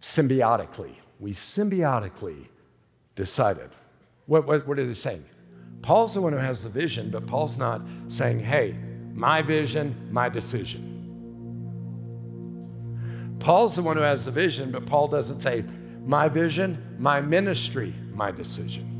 symbiotically. 0.00 0.96
We 1.20 1.30
symbiotically 1.30 2.48
decided 3.14 3.70
what, 4.26 4.44
what, 4.44 4.66
what 4.66 4.80
are 4.80 4.84
they 4.84 4.92
saying? 4.92 5.24
Paul's 5.82 6.14
the 6.14 6.20
one 6.20 6.32
who 6.32 6.40
has 6.40 6.64
the 6.64 6.68
vision, 6.68 7.10
but 7.10 7.28
Paul's 7.28 7.58
not 7.58 7.82
saying, 8.08 8.40
hey, 8.40 8.74
my 9.14 9.42
vision, 9.42 9.94
my 10.10 10.28
decision. 10.28 10.94
Paul's 13.38 13.76
the 13.76 13.82
one 13.82 13.96
who 13.96 14.02
has 14.02 14.24
the 14.24 14.32
vision, 14.32 14.72
but 14.72 14.84
Paul 14.84 15.06
doesn't 15.06 15.38
say, 15.38 15.64
my 16.04 16.28
vision, 16.28 16.96
my 16.98 17.20
ministry, 17.20 17.94
my 18.12 18.32
decision. 18.32 18.95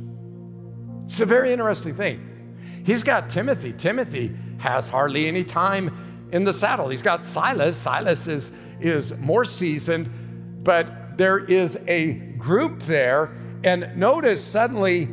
It's 1.07 1.21
a 1.21 1.27
very 1.27 1.53
interesting 1.53 1.95
thing. 1.95 2.59
He's 2.85 3.03
got 3.03 3.31
Timothy. 3.31 3.73
Timothy 3.73 4.37
has 4.59 4.89
hardly 4.89 5.27
any 5.27 5.45
time 5.45 6.29
in 6.33 6.45
the 6.45 6.53
saddle. 6.53 6.89
He's 6.89 7.03
got 7.03 7.25
Silas. 7.25 7.77
Silas 7.77 8.27
is, 8.27 8.53
is 8.81 9.17
more 9.19 9.45
seasoned, 9.45 10.63
but 10.63 11.17
there 11.17 11.39
is 11.39 11.83
a 11.87 12.13
group 12.39 12.81
there 12.83 13.33
and 13.65 13.97
notice 13.97 14.45
suddenly 14.45 15.09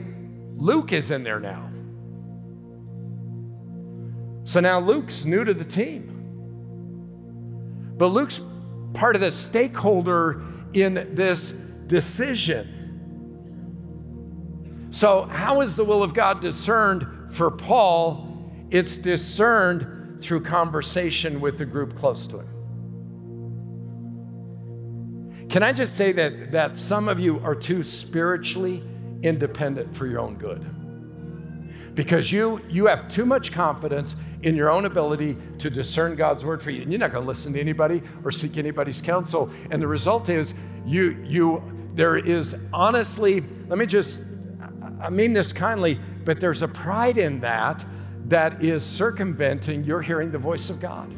Luke 0.55 0.93
is 0.93 1.09
in 1.09 1.23
there 1.23 1.39
now. 1.39 1.69
So 4.43 4.59
now 4.59 4.79
Luke's 4.79 5.25
new 5.25 5.43
to 5.43 5.53
the 5.53 5.63
team. 5.63 6.09
But 7.97 8.07
Luke's 8.07 8.41
part 8.93 9.15
of 9.15 9.21
the 9.21 9.31
stakeholder 9.31 10.41
in 10.73 11.15
this 11.15 11.51
decision. 11.87 12.82
So, 14.93 15.23
how 15.23 15.61
is 15.61 15.75
the 15.75 15.83
will 15.83 16.03
of 16.03 16.13
God 16.13 16.39
discerned 16.39 17.33
for 17.33 17.49
Paul? 17.49 18.29
It's 18.69 18.95
discerned 18.95 20.21
through 20.21 20.41
conversation 20.41 21.41
with 21.41 21.57
the 21.57 21.65
group 21.65 21.95
close 21.95 22.27
to 22.27 22.41
him. 22.41 22.47
Can 25.49 25.63
I 25.63 25.73
just 25.73 25.97
say 25.97 26.11
that, 26.11 26.51
that 26.51 26.77
some 26.77 27.09
of 27.09 27.19
you 27.19 27.39
are 27.39 27.55
too 27.55 27.81
spiritually 27.81 28.83
independent 29.23 29.95
for 29.95 30.05
your 30.05 30.19
own 30.19 30.35
good? 30.35 30.63
Because 31.95 32.31
you, 32.31 32.61
you 32.69 32.85
have 32.85 33.07
too 33.07 33.25
much 33.25 33.51
confidence 33.51 34.17
in 34.43 34.55
your 34.55 34.69
own 34.69 34.85
ability 34.85 35.37
to 35.57 35.71
discern 35.71 36.15
God's 36.15 36.45
word 36.45 36.61
for 36.61 36.69
you. 36.69 36.83
And 36.83 36.91
you're 36.91 36.99
not 36.99 37.11
going 37.11 37.23
to 37.23 37.27
listen 37.27 37.51
to 37.53 37.59
anybody 37.59 38.03
or 38.23 38.29
seek 38.29 38.57
anybody's 38.57 39.01
counsel. 39.01 39.49
And 39.71 39.81
the 39.81 39.87
result 39.87 40.29
is 40.29 40.53
you, 40.85 41.17
you, 41.23 41.63
there 41.95 42.17
is 42.17 42.61
honestly, 42.71 43.43
let 43.67 43.79
me 43.79 43.87
just, 43.87 44.21
I 45.03 45.09
mean 45.09 45.33
this 45.33 45.51
kindly, 45.51 45.99
but 46.23 46.39
there's 46.39 46.61
a 46.61 46.67
pride 46.67 47.17
in 47.17 47.41
that 47.41 47.85
that 48.27 48.63
is 48.63 48.85
circumventing 48.85 49.83
your 49.83 50.01
hearing 50.01 50.31
the 50.31 50.37
voice 50.37 50.69
of 50.69 50.79
God. 50.79 51.11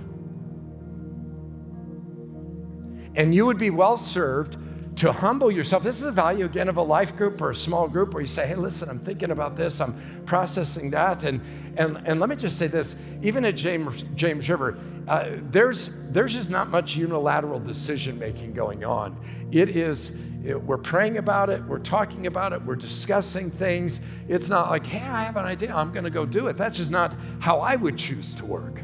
And 3.15 3.33
you 3.33 3.45
would 3.45 3.59
be 3.59 3.69
well 3.69 3.97
served 3.97 4.57
to 4.95 5.11
humble 5.11 5.51
yourself. 5.51 5.83
This 5.83 5.97
is 5.97 6.03
the 6.03 6.11
value 6.11 6.45
again 6.45 6.69
of 6.69 6.77
a 6.77 6.81
life 6.81 7.15
group 7.17 7.41
or 7.41 7.51
a 7.51 7.55
small 7.55 7.87
group 7.87 8.13
where 8.13 8.21
you 8.21 8.27
say, 8.27 8.47
hey, 8.47 8.55
listen, 8.55 8.89
I'm 8.89 8.99
thinking 8.99 9.31
about 9.31 9.57
this, 9.57 9.81
I'm 9.81 9.93
processing 10.25 10.91
that. 10.91 11.23
And, 11.23 11.41
and, 11.77 12.01
and 12.05 12.19
let 12.19 12.29
me 12.29 12.35
just 12.37 12.57
say 12.57 12.67
this 12.67 12.97
even 13.21 13.43
at 13.43 13.55
James, 13.55 14.03
James 14.15 14.49
River, 14.49 14.77
uh, 15.07 15.37
there's, 15.51 15.89
there's 16.09 16.33
just 16.33 16.49
not 16.49 16.69
much 16.69 16.95
unilateral 16.95 17.59
decision 17.59 18.17
making 18.17 18.53
going 18.53 18.85
on. 18.85 19.19
It 19.51 19.69
is, 19.69 20.13
we're 20.43 20.77
praying 20.77 21.17
about 21.17 21.49
it, 21.49 21.63
we're 21.65 21.79
talking 21.79 22.27
about 22.27 22.53
it, 22.53 22.61
we're 22.61 22.75
discussing 22.75 23.51
things. 23.51 23.99
It's 24.29 24.49
not 24.49 24.69
like, 24.69 24.85
hey, 24.85 25.05
I 25.05 25.23
have 25.23 25.35
an 25.35 25.45
idea, 25.45 25.75
I'm 25.75 25.93
to 25.93 26.09
go 26.09 26.25
do 26.25 26.47
it. 26.47 26.55
That's 26.55 26.77
just 26.77 26.91
not 26.91 27.13
how 27.39 27.59
I 27.59 27.75
would 27.75 27.97
choose 27.97 28.33
to 28.35 28.45
work 28.45 28.79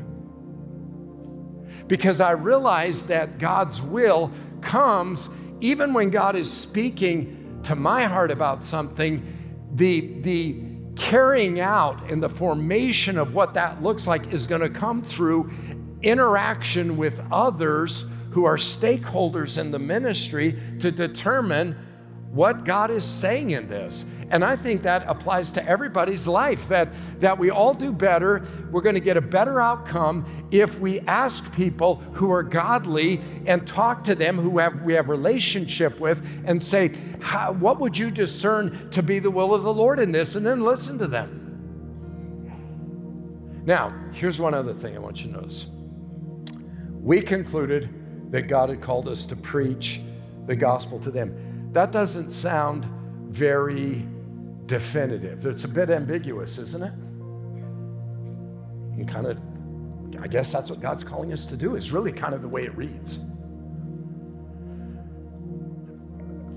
because 1.87 2.21
I 2.21 2.31
realize 2.31 3.07
that 3.07 3.37
God's 3.37 3.81
will 3.81 4.31
comes 4.61 5.29
even 5.61 5.93
when 5.93 6.09
God 6.09 6.35
is 6.35 6.51
speaking 6.51 7.61
to 7.63 7.75
my 7.75 8.03
heart 8.03 8.31
about 8.31 8.63
something, 8.63 9.23
the, 9.75 10.19
the 10.21 10.55
carrying 10.95 11.59
out 11.59 12.11
and 12.11 12.21
the 12.21 12.29
formation 12.29 13.17
of 13.17 13.33
what 13.33 13.53
that 13.53 13.81
looks 13.81 14.07
like 14.07 14.33
is 14.33 14.47
going 14.47 14.61
to 14.61 14.69
come 14.69 15.01
through 15.01 15.51
interaction 16.01 16.97
with 16.97 17.21
others 17.31 18.05
who 18.31 18.45
are 18.45 18.57
stakeholders 18.57 19.57
in 19.57 19.71
the 19.71 19.79
ministry 19.79 20.59
to 20.79 20.91
determine 20.91 21.77
what 22.31 22.63
God 22.63 22.89
is 22.89 23.05
saying 23.05 23.51
in 23.51 23.67
this. 23.67 24.05
And 24.31 24.45
I 24.45 24.55
think 24.55 24.83
that 24.83 25.03
applies 25.07 25.51
to 25.51 25.67
everybody's 25.67 26.25
life 26.27 26.69
that, 26.69 26.93
that 27.19 27.37
we 27.37 27.51
all 27.51 27.73
do 27.73 27.91
better. 27.91 28.41
We're 28.71 28.81
going 28.81 28.95
to 28.95 29.01
get 29.01 29.17
a 29.17 29.21
better 29.21 29.59
outcome 29.59 30.25
if 30.51 30.79
we 30.79 31.01
ask 31.01 31.53
people 31.53 31.95
who 32.13 32.31
are 32.31 32.41
godly 32.41 33.19
and 33.45 33.67
talk 33.67 34.05
to 34.05 34.15
them 34.15 34.37
who 34.37 34.57
have, 34.57 34.81
we 34.83 34.93
have 34.93 35.09
relationship 35.09 35.99
with 35.99 36.43
and 36.45 36.63
say, 36.63 36.89
What 37.59 37.79
would 37.79 37.97
you 37.97 38.09
discern 38.09 38.89
to 38.91 39.03
be 39.03 39.19
the 39.19 39.31
will 39.31 39.53
of 39.53 39.63
the 39.63 39.73
Lord 39.73 39.99
in 39.99 40.13
this? 40.13 40.35
And 40.35 40.45
then 40.45 40.61
listen 40.61 40.97
to 40.99 41.07
them. 41.07 41.41
Now, 43.65 43.93
here's 44.13 44.39
one 44.39 44.53
other 44.53 44.73
thing 44.73 44.95
I 44.95 44.99
want 44.99 45.23
you 45.23 45.31
to 45.31 45.41
notice. 45.41 45.67
we 46.93 47.21
concluded 47.21 48.31
that 48.31 48.43
God 48.43 48.69
had 48.69 48.81
called 48.81 49.09
us 49.09 49.25
to 49.27 49.35
preach 49.35 50.01
the 50.45 50.55
gospel 50.55 50.99
to 50.99 51.11
them. 51.11 51.69
That 51.73 51.91
doesn't 51.91 52.31
sound 52.31 52.85
very 53.29 54.05
definitive. 54.71 55.45
It's 55.45 55.65
a 55.65 55.67
bit 55.67 55.89
ambiguous, 55.89 56.57
isn't 56.57 56.81
it? 56.81 56.93
And 58.93 59.05
kind 59.05 59.27
of, 59.27 59.37
I 60.23 60.27
guess 60.27 60.49
that's 60.49 60.69
what 60.69 60.79
God's 60.79 61.03
calling 61.03 61.33
us 61.33 61.45
to 61.47 61.57
do, 61.57 61.75
is 61.75 61.91
really 61.91 62.13
kind 62.13 62.33
of 62.33 62.41
the 62.41 62.47
way 62.47 62.63
it 62.63 62.73
reads. 62.77 63.19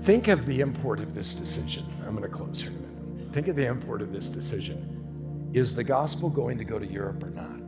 Think 0.05 0.29
of 0.29 0.45
the 0.45 0.61
import 0.61 1.01
of 1.01 1.13
this 1.13 1.35
decision. 1.35 1.85
I'm 2.07 2.15
going 2.15 2.23
to 2.23 2.29
close 2.29 2.61
here 2.61 2.71
in 2.71 2.77
a 2.77 2.79
minute. 2.79 3.33
Think 3.33 3.49
of 3.49 3.57
the 3.57 3.65
import 3.65 4.01
of 4.01 4.13
this 4.13 4.29
decision. 4.29 5.51
Is 5.51 5.75
the 5.75 5.83
gospel 5.83 6.29
going 6.29 6.57
to 6.57 6.63
go 6.63 6.79
to 6.79 6.87
Europe 6.87 7.21
or 7.21 7.31
not? 7.31 7.59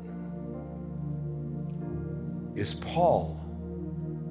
Is 2.55 2.73
Paul 2.73 3.37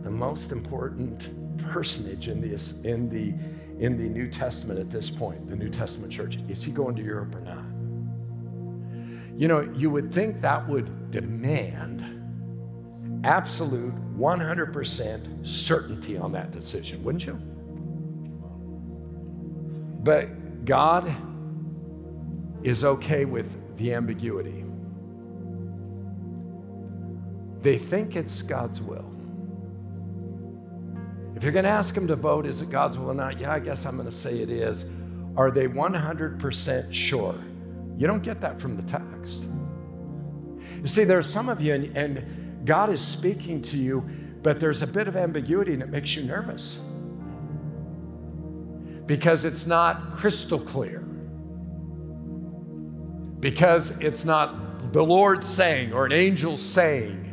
the 0.03 0.11
most 0.11 0.51
important 0.51 1.29
personage 1.59 2.29
in, 2.29 2.41
this, 2.41 2.73
in, 2.85 3.11
the, 3.11 3.35
in 3.79 3.97
the 3.97 4.09
New 4.09 4.29
Testament 4.29 4.79
at 4.81 4.91
this 4.91 5.11
point, 5.11 5.47
the 5.49 5.57
New 5.57 5.69
Testament 5.69 6.13
church? 6.13 6.39
Is 6.49 6.63
he 6.63 6.73
going 6.73 6.97
to 6.97 7.03
Europe 7.03 7.35
or 7.35 7.41
not? 7.41 7.65
You 9.39 9.49
know, 9.49 9.61
you 9.75 9.91
would 9.91 10.13
think 10.13 10.41
that 10.41 10.67
would 10.67 11.11
demand 11.11 12.03
absolute 13.25 13.95
100% 14.17 15.47
certainty 15.47 16.17
on 16.17 16.33
that 16.33 16.53
decision, 16.53 17.03
wouldn't 17.05 17.27
you? 17.27 17.35
But 20.03 20.65
God 20.65 21.15
is 22.63 22.85
okay 22.85 23.25
with 23.25 23.77
the 23.77 23.93
ambiguity. 23.93 24.65
They 27.61 27.77
think 27.77 28.17
it's 28.17 28.43
God's 28.43 28.81
will. 28.81 29.16
If 31.37 31.43
you're 31.43 31.53
going 31.53 31.67
to 31.67 31.71
ask 31.71 31.95
them 31.95 32.07
to 32.07 32.17
vote, 32.17 32.47
is 32.47 32.63
it 32.63 32.71
God's 32.71 32.99
will 32.99 33.11
or 33.11 33.15
not? 33.15 33.39
Yeah, 33.39 33.53
I 33.53 33.61
guess 33.61 33.85
I'm 33.85 33.97
going 33.97 34.09
to 34.09 34.15
say 34.15 34.41
it 34.41 34.49
is. 34.51 34.91
Are 35.37 35.51
they 35.51 35.69
100% 35.69 36.93
sure? 36.93 37.45
You 37.99 38.07
don't 38.07 38.23
get 38.23 38.41
that 38.41 38.59
from 38.59 38.75
the 38.75 38.83
text. 38.83 39.47
You 40.81 40.87
see, 40.87 41.05
there 41.05 41.19
are 41.19 41.23
some 41.23 41.51
of 41.51 41.61
you, 41.61 41.75
and, 41.75 41.95
and 41.95 42.67
God 42.67 42.89
is 42.89 43.03
speaking 43.03 43.61
to 43.63 43.77
you, 43.77 44.09
but 44.43 44.59
there's 44.59 44.81
a 44.81 44.87
bit 44.87 45.09
of 45.09 45.17
ambiguity 45.17 45.75
and 45.75 45.83
it 45.83 45.91
makes 45.91 46.17
you 46.17 46.23
nervous 46.23 46.79
because 49.05 49.45
it's 49.45 49.67
not 49.67 50.13
crystal 50.13 50.59
clear, 50.59 51.01
because 53.41 53.91
it's 53.99 54.25
not 54.25 54.93
the 54.93 55.03
Lord 55.03 55.45
saying 55.45 55.93
or 55.93 56.07
an 56.07 56.13
angel 56.13 56.57
saying 56.57 57.25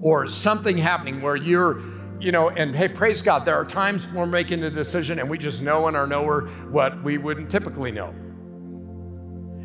or 0.00 0.28
something 0.28 0.78
happening 0.78 1.20
where 1.20 1.36
you're 1.36 1.95
you 2.20 2.32
know, 2.32 2.50
and 2.50 2.74
hey, 2.74 2.88
praise 2.88 3.22
God, 3.22 3.44
there 3.44 3.54
are 3.54 3.64
times 3.64 4.10
we're 4.12 4.26
making 4.26 4.62
a 4.62 4.70
decision 4.70 5.18
and 5.18 5.28
we 5.28 5.38
just 5.38 5.62
know 5.62 5.88
in 5.88 5.94
our 5.94 6.06
knower 6.06 6.48
what 6.70 7.02
we 7.02 7.18
wouldn't 7.18 7.50
typically 7.50 7.90
know. 7.90 8.14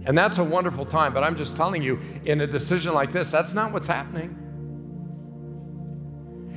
And 0.06 0.18
that's 0.18 0.40
a 0.40 0.44
wonderful 0.44 0.86
time, 0.86 1.14
but 1.14 1.24
I'm 1.24 1.36
just 1.36 1.56
telling 1.56 1.84
you, 1.84 2.00
in 2.26 2.42
a 2.42 2.48
decision 2.48 2.94
like 2.94 3.12
this, 3.12 3.32
that's 3.32 3.54
not 3.54 3.72
what's 3.72 3.88
happening. 3.88 4.38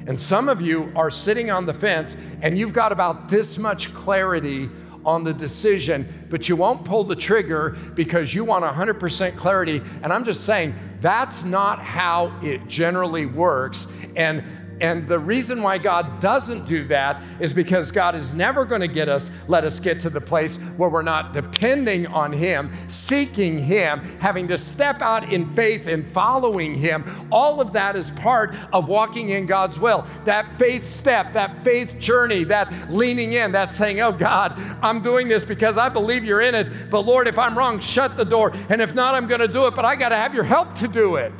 And 0.06 0.18
some 0.18 0.48
of 0.48 0.60
you 0.60 0.92
are 0.96 1.10
sitting 1.10 1.50
on 1.50 1.66
the 1.66 1.74
fence 1.74 2.16
and 2.42 2.58
you've 2.58 2.72
got 2.72 2.92
about 2.92 3.28
this 3.28 3.58
much 3.58 3.92
clarity 3.94 4.68
on 5.04 5.24
the 5.24 5.34
decision, 5.34 6.26
but 6.30 6.48
you 6.48 6.56
won't 6.56 6.84
pull 6.84 7.04
the 7.04 7.16
trigger 7.16 7.76
because 7.94 8.34
you 8.34 8.44
want 8.44 8.64
100% 8.64 9.36
clarity. 9.36 9.82
And 10.02 10.12
I'm 10.12 10.24
just 10.24 10.44
saying 10.44 10.74
that's 11.00 11.44
not 11.44 11.78
how 11.80 12.38
it 12.42 12.66
generally 12.66 13.26
works. 13.26 13.86
And 14.16 14.44
and 14.80 15.06
the 15.06 15.18
reason 15.18 15.62
why 15.62 15.78
God 15.78 16.20
doesn't 16.20 16.66
do 16.66 16.84
that 16.84 17.22
is 17.40 17.52
because 17.52 17.90
God 17.90 18.14
is 18.14 18.34
never 18.34 18.64
going 18.64 18.80
to 18.80 18.88
get 18.88 19.08
us, 19.08 19.30
let 19.48 19.64
us 19.64 19.78
get 19.80 20.00
to 20.00 20.10
the 20.10 20.20
place 20.20 20.56
where 20.76 20.88
we're 20.88 21.02
not 21.02 21.32
depending 21.32 22.06
on 22.08 22.32
Him, 22.32 22.70
seeking 22.88 23.58
Him, 23.58 24.00
having 24.18 24.48
to 24.48 24.58
step 24.58 25.00
out 25.00 25.32
in 25.32 25.48
faith 25.54 25.86
and 25.86 26.06
following 26.06 26.74
Him. 26.74 27.04
All 27.30 27.60
of 27.60 27.72
that 27.72 27.96
is 27.96 28.10
part 28.12 28.54
of 28.72 28.88
walking 28.88 29.30
in 29.30 29.46
God's 29.46 29.78
will. 29.78 30.06
That 30.24 30.50
faith 30.52 30.84
step, 30.84 31.32
that 31.34 31.56
faith 31.62 31.98
journey, 31.98 32.44
that 32.44 32.90
leaning 32.90 33.34
in, 33.34 33.52
that 33.52 33.72
saying, 33.72 34.00
Oh 34.00 34.12
God, 34.12 34.58
I'm 34.82 35.02
doing 35.02 35.28
this 35.28 35.44
because 35.44 35.78
I 35.78 35.88
believe 35.88 36.24
you're 36.24 36.40
in 36.40 36.54
it. 36.54 36.90
But 36.90 37.00
Lord, 37.00 37.28
if 37.28 37.38
I'm 37.38 37.56
wrong, 37.56 37.80
shut 37.80 38.16
the 38.16 38.24
door. 38.24 38.52
And 38.68 38.82
if 38.82 38.94
not, 38.94 39.14
I'm 39.14 39.26
going 39.26 39.40
to 39.40 39.48
do 39.48 39.66
it, 39.66 39.74
but 39.74 39.84
I 39.84 39.96
got 39.96 40.08
to 40.10 40.16
have 40.16 40.34
your 40.34 40.44
help 40.44 40.74
to 40.74 40.88
do 40.88 41.16
it. 41.16 41.32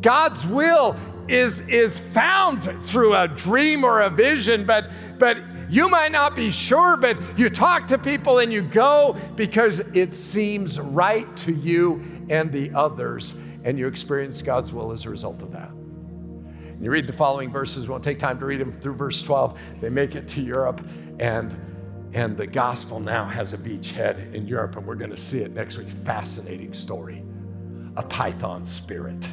God's 0.00 0.46
will 0.46 0.96
is, 1.28 1.60
is 1.62 1.98
found 1.98 2.82
through 2.82 3.14
a 3.14 3.28
dream 3.28 3.84
or 3.84 4.02
a 4.02 4.10
vision, 4.10 4.64
but, 4.64 4.90
but 5.18 5.38
you 5.68 5.88
might 5.88 6.12
not 6.12 6.34
be 6.34 6.50
sure, 6.50 6.96
but 6.96 7.38
you 7.38 7.50
talk 7.50 7.86
to 7.88 7.98
people 7.98 8.38
and 8.38 8.52
you 8.52 8.62
go 8.62 9.16
because 9.36 9.80
it 9.92 10.14
seems 10.14 10.80
right 10.80 11.36
to 11.38 11.52
you 11.52 12.02
and 12.30 12.50
the 12.50 12.72
others, 12.72 13.36
and 13.64 13.78
you 13.78 13.86
experience 13.86 14.40
God's 14.40 14.72
will 14.72 14.92
as 14.92 15.04
a 15.04 15.10
result 15.10 15.42
of 15.42 15.52
that. 15.52 15.70
And 15.70 16.84
you 16.84 16.90
read 16.90 17.06
the 17.06 17.12
following 17.12 17.50
verses, 17.50 17.88
we 17.88 17.92
won't 17.92 18.04
take 18.04 18.18
time 18.18 18.38
to 18.38 18.46
read 18.46 18.60
them 18.60 18.72
through 18.72 18.94
verse 18.94 19.20
12. 19.22 19.60
They 19.80 19.90
make 19.90 20.14
it 20.14 20.28
to 20.28 20.40
Europe, 20.40 20.86
and, 21.18 21.54
and 22.14 22.36
the 22.36 22.46
gospel 22.46 23.00
now 23.00 23.24
has 23.24 23.52
a 23.52 23.58
beachhead 23.58 24.32
in 24.32 24.46
Europe, 24.46 24.76
and 24.76 24.86
we're 24.86 24.94
going 24.94 25.10
to 25.10 25.16
see 25.16 25.40
it 25.40 25.52
next 25.52 25.76
week. 25.76 25.90
Fascinating 25.90 26.72
story. 26.72 27.24
A 27.96 28.02
python 28.02 28.64
spirit 28.64 29.28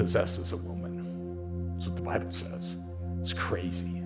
possesses 0.00 0.52
a 0.52 0.56
woman. 0.56 1.74
That's 1.74 1.86
what 1.86 1.96
the 1.96 2.02
Bible 2.02 2.30
says. 2.30 2.76
It's 3.20 3.34
crazy. 3.34 4.02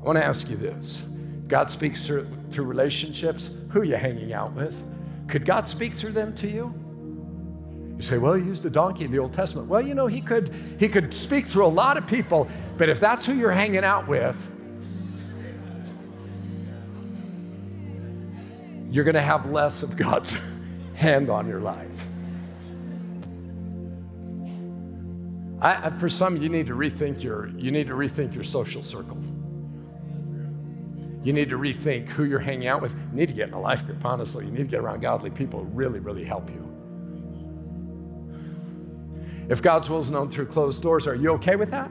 I 0.00 0.06
want 0.06 0.16
to 0.16 0.24
ask 0.24 0.48
you 0.48 0.56
this 0.56 1.04
God 1.46 1.70
speaks 1.70 2.06
through, 2.06 2.26
through 2.50 2.64
relationships. 2.64 3.50
Who 3.70 3.80
are 3.80 3.84
you 3.84 3.96
hanging 3.96 4.32
out 4.32 4.54
with? 4.54 4.82
Could 5.28 5.44
God 5.44 5.68
speak 5.68 5.94
through 5.94 6.12
them 6.12 6.34
to 6.36 6.48
you? 6.48 6.74
You 7.98 8.02
say, 8.02 8.16
well, 8.16 8.32
he 8.32 8.42
used 8.44 8.64
a 8.64 8.70
donkey 8.70 9.04
in 9.04 9.12
the 9.12 9.18
Old 9.18 9.34
Testament. 9.34 9.68
Well, 9.68 9.86
you 9.86 9.94
know, 9.94 10.06
he 10.06 10.22
could, 10.22 10.54
he 10.80 10.88
could 10.88 11.12
speak 11.12 11.46
through 11.46 11.66
a 11.66 11.68
lot 11.68 11.98
of 11.98 12.06
people, 12.06 12.48
but 12.78 12.88
if 12.88 12.98
that's 12.98 13.26
who 13.26 13.34
you're 13.34 13.50
hanging 13.50 13.84
out 13.84 14.08
with, 14.08 14.50
you're 18.90 19.04
going 19.04 19.16
to 19.16 19.20
have 19.20 19.50
less 19.50 19.82
of 19.82 19.96
God's 19.96 20.34
hand 20.94 21.28
on 21.28 21.46
your 21.46 21.60
life. 21.60 22.08
I, 25.64 25.88
for 25.88 26.10
some, 26.10 26.36
you 26.36 26.50
need 26.50 26.66
to 26.66 26.74
rethink 26.74 27.22
your 27.22 27.48
you 27.48 27.70
need 27.70 27.88
to 27.88 27.94
rethink 27.94 28.34
your 28.34 28.44
social 28.44 28.82
circle. 28.82 29.16
You 31.22 31.32
need 31.32 31.48
to 31.48 31.58
rethink 31.58 32.10
who 32.10 32.24
you're 32.24 32.38
hanging 32.38 32.68
out 32.68 32.82
with. 32.82 32.92
You 32.92 33.16
need 33.16 33.28
to 33.30 33.34
get 33.34 33.48
in 33.48 33.54
a 33.54 33.60
life 33.60 33.86
group, 33.86 34.04
honestly. 34.04 34.44
You 34.44 34.50
need 34.50 34.58
to 34.58 34.64
get 34.64 34.80
around 34.80 35.00
godly 35.00 35.30
people 35.30 35.60
who 35.60 35.66
really, 35.70 36.00
really 36.00 36.22
help 36.22 36.50
you. 36.50 36.70
If 39.48 39.62
God's 39.62 39.88
will 39.88 40.00
is 40.00 40.10
known 40.10 40.30
through 40.30 40.46
closed 40.46 40.82
doors, 40.82 41.06
are 41.06 41.14
you 41.14 41.30
okay 41.32 41.56
with 41.56 41.70
that? 41.70 41.90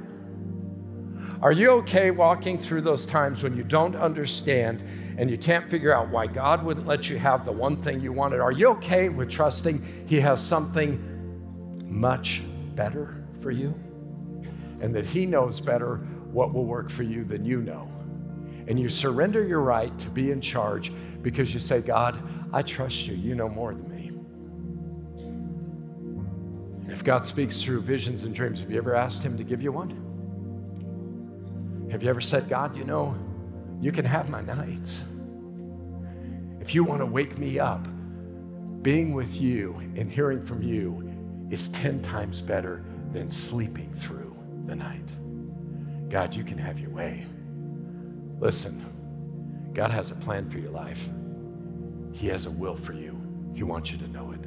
Are 1.41 1.51
you 1.51 1.71
okay 1.71 2.11
walking 2.11 2.59
through 2.59 2.81
those 2.81 3.07
times 3.07 3.41
when 3.41 3.57
you 3.57 3.63
don't 3.63 3.95
understand 3.95 4.83
and 5.17 5.31
you 5.31 5.37
can't 5.37 5.67
figure 5.67 5.93
out 5.93 6.09
why 6.09 6.27
God 6.27 6.63
wouldn't 6.63 6.85
let 6.85 7.09
you 7.09 7.17
have 7.17 7.43
the 7.43 7.51
one 7.51 7.81
thing 7.81 8.01
you 8.01 8.13
wanted? 8.13 8.39
Are 8.39 8.51
you 8.51 8.69
okay 8.69 9.09
with 9.09 9.31
trusting 9.31 10.05
He 10.07 10.19
has 10.19 10.45
something 10.45 11.81
much 11.89 12.43
better? 12.75 13.22
For 13.43 13.51
you 13.51 13.75
and 14.81 14.95
that 14.95 15.05
He 15.05 15.25
knows 15.25 15.59
better 15.59 15.97
what 16.31 16.53
will 16.53 16.65
work 16.65 16.89
for 16.89 17.03
you 17.03 17.23
than 17.23 17.45
you 17.45 17.61
know. 17.61 17.87
And 18.67 18.79
you 18.79 18.89
surrender 18.89 19.45
your 19.45 19.61
right 19.61 19.95
to 19.99 20.09
be 20.09 20.31
in 20.31 20.41
charge 20.41 20.91
because 21.21 21.53
you 21.53 21.59
say, 21.59 21.81
God, 21.81 22.17
I 22.51 22.61
trust 22.61 23.07
you. 23.07 23.15
You 23.15 23.35
know 23.35 23.49
more 23.49 23.75
than 23.75 23.89
me. 23.89 24.11
If 26.91 27.03
God 27.03 27.27
speaks 27.27 27.61
through 27.61 27.81
visions 27.81 28.23
and 28.23 28.33
dreams, 28.33 28.61
have 28.61 28.71
you 28.71 28.77
ever 28.77 28.95
asked 28.95 29.23
Him 29.23 29.37
to 29.37 29.43
give 29.43 29.61
you 29.61 29.71
one? 29.71 29.99
Have 31.91 32.01
you 32.01 32.09
ever 32.09 32.21
said, 32.21 32.49
God, 32.49 32.75
you 32.75 32.85
know, 32.85 33.15
you 33.79 33.91
can 33.91 34.05
have 34.05 34.29
my 34.29 34.41
nights. 34.41 35.03
If 36.59 36.73
you 36.73 36.83
want 36.83 37.01
to 37.01 37.05
wake 37.05 37.37
me 37.37 37.59
up, 37.59 37.87
being 38.81 39.13
with 39.13 39.39
you 39.39 39.75
and 39.95 40.11
hearing 40.11 40.41
from 40.41 40.61
you 40.61 41.09
is 41.49 41.67
10 41.69 42.01
times 42.01 42.41
better 42.41 42.83
than 43.13 43.29
sleeping 43.29 43.93
through 43.93 44.35
the 44.65 44.75
night. 44.75 45.13
God, 46.09 46.35
you 46.35 46.43
can 46.43 46.57
have 46.57 46.79
your 46.79 46.89
way. 46.89 47.25
Listen, 48.39 48.83
God 49.73 49.91
has 49.91 50.11
a 50.11 50.15
plan 50.15 50.49
for 50.49 50.57
your 50.57 50.71
life, 50.71 51.09
He 52.11 52.27
has 52.27 52.45
a 52.45 52.51
will 52.51 52.75
for 52.75 52.93
you. 52.93 53.19
He 53.53 53.63
wants 53.63 53.91
you 53.91 53.99
to 53.99 54.07
know 54.07 54.31
it. 54.31 54.43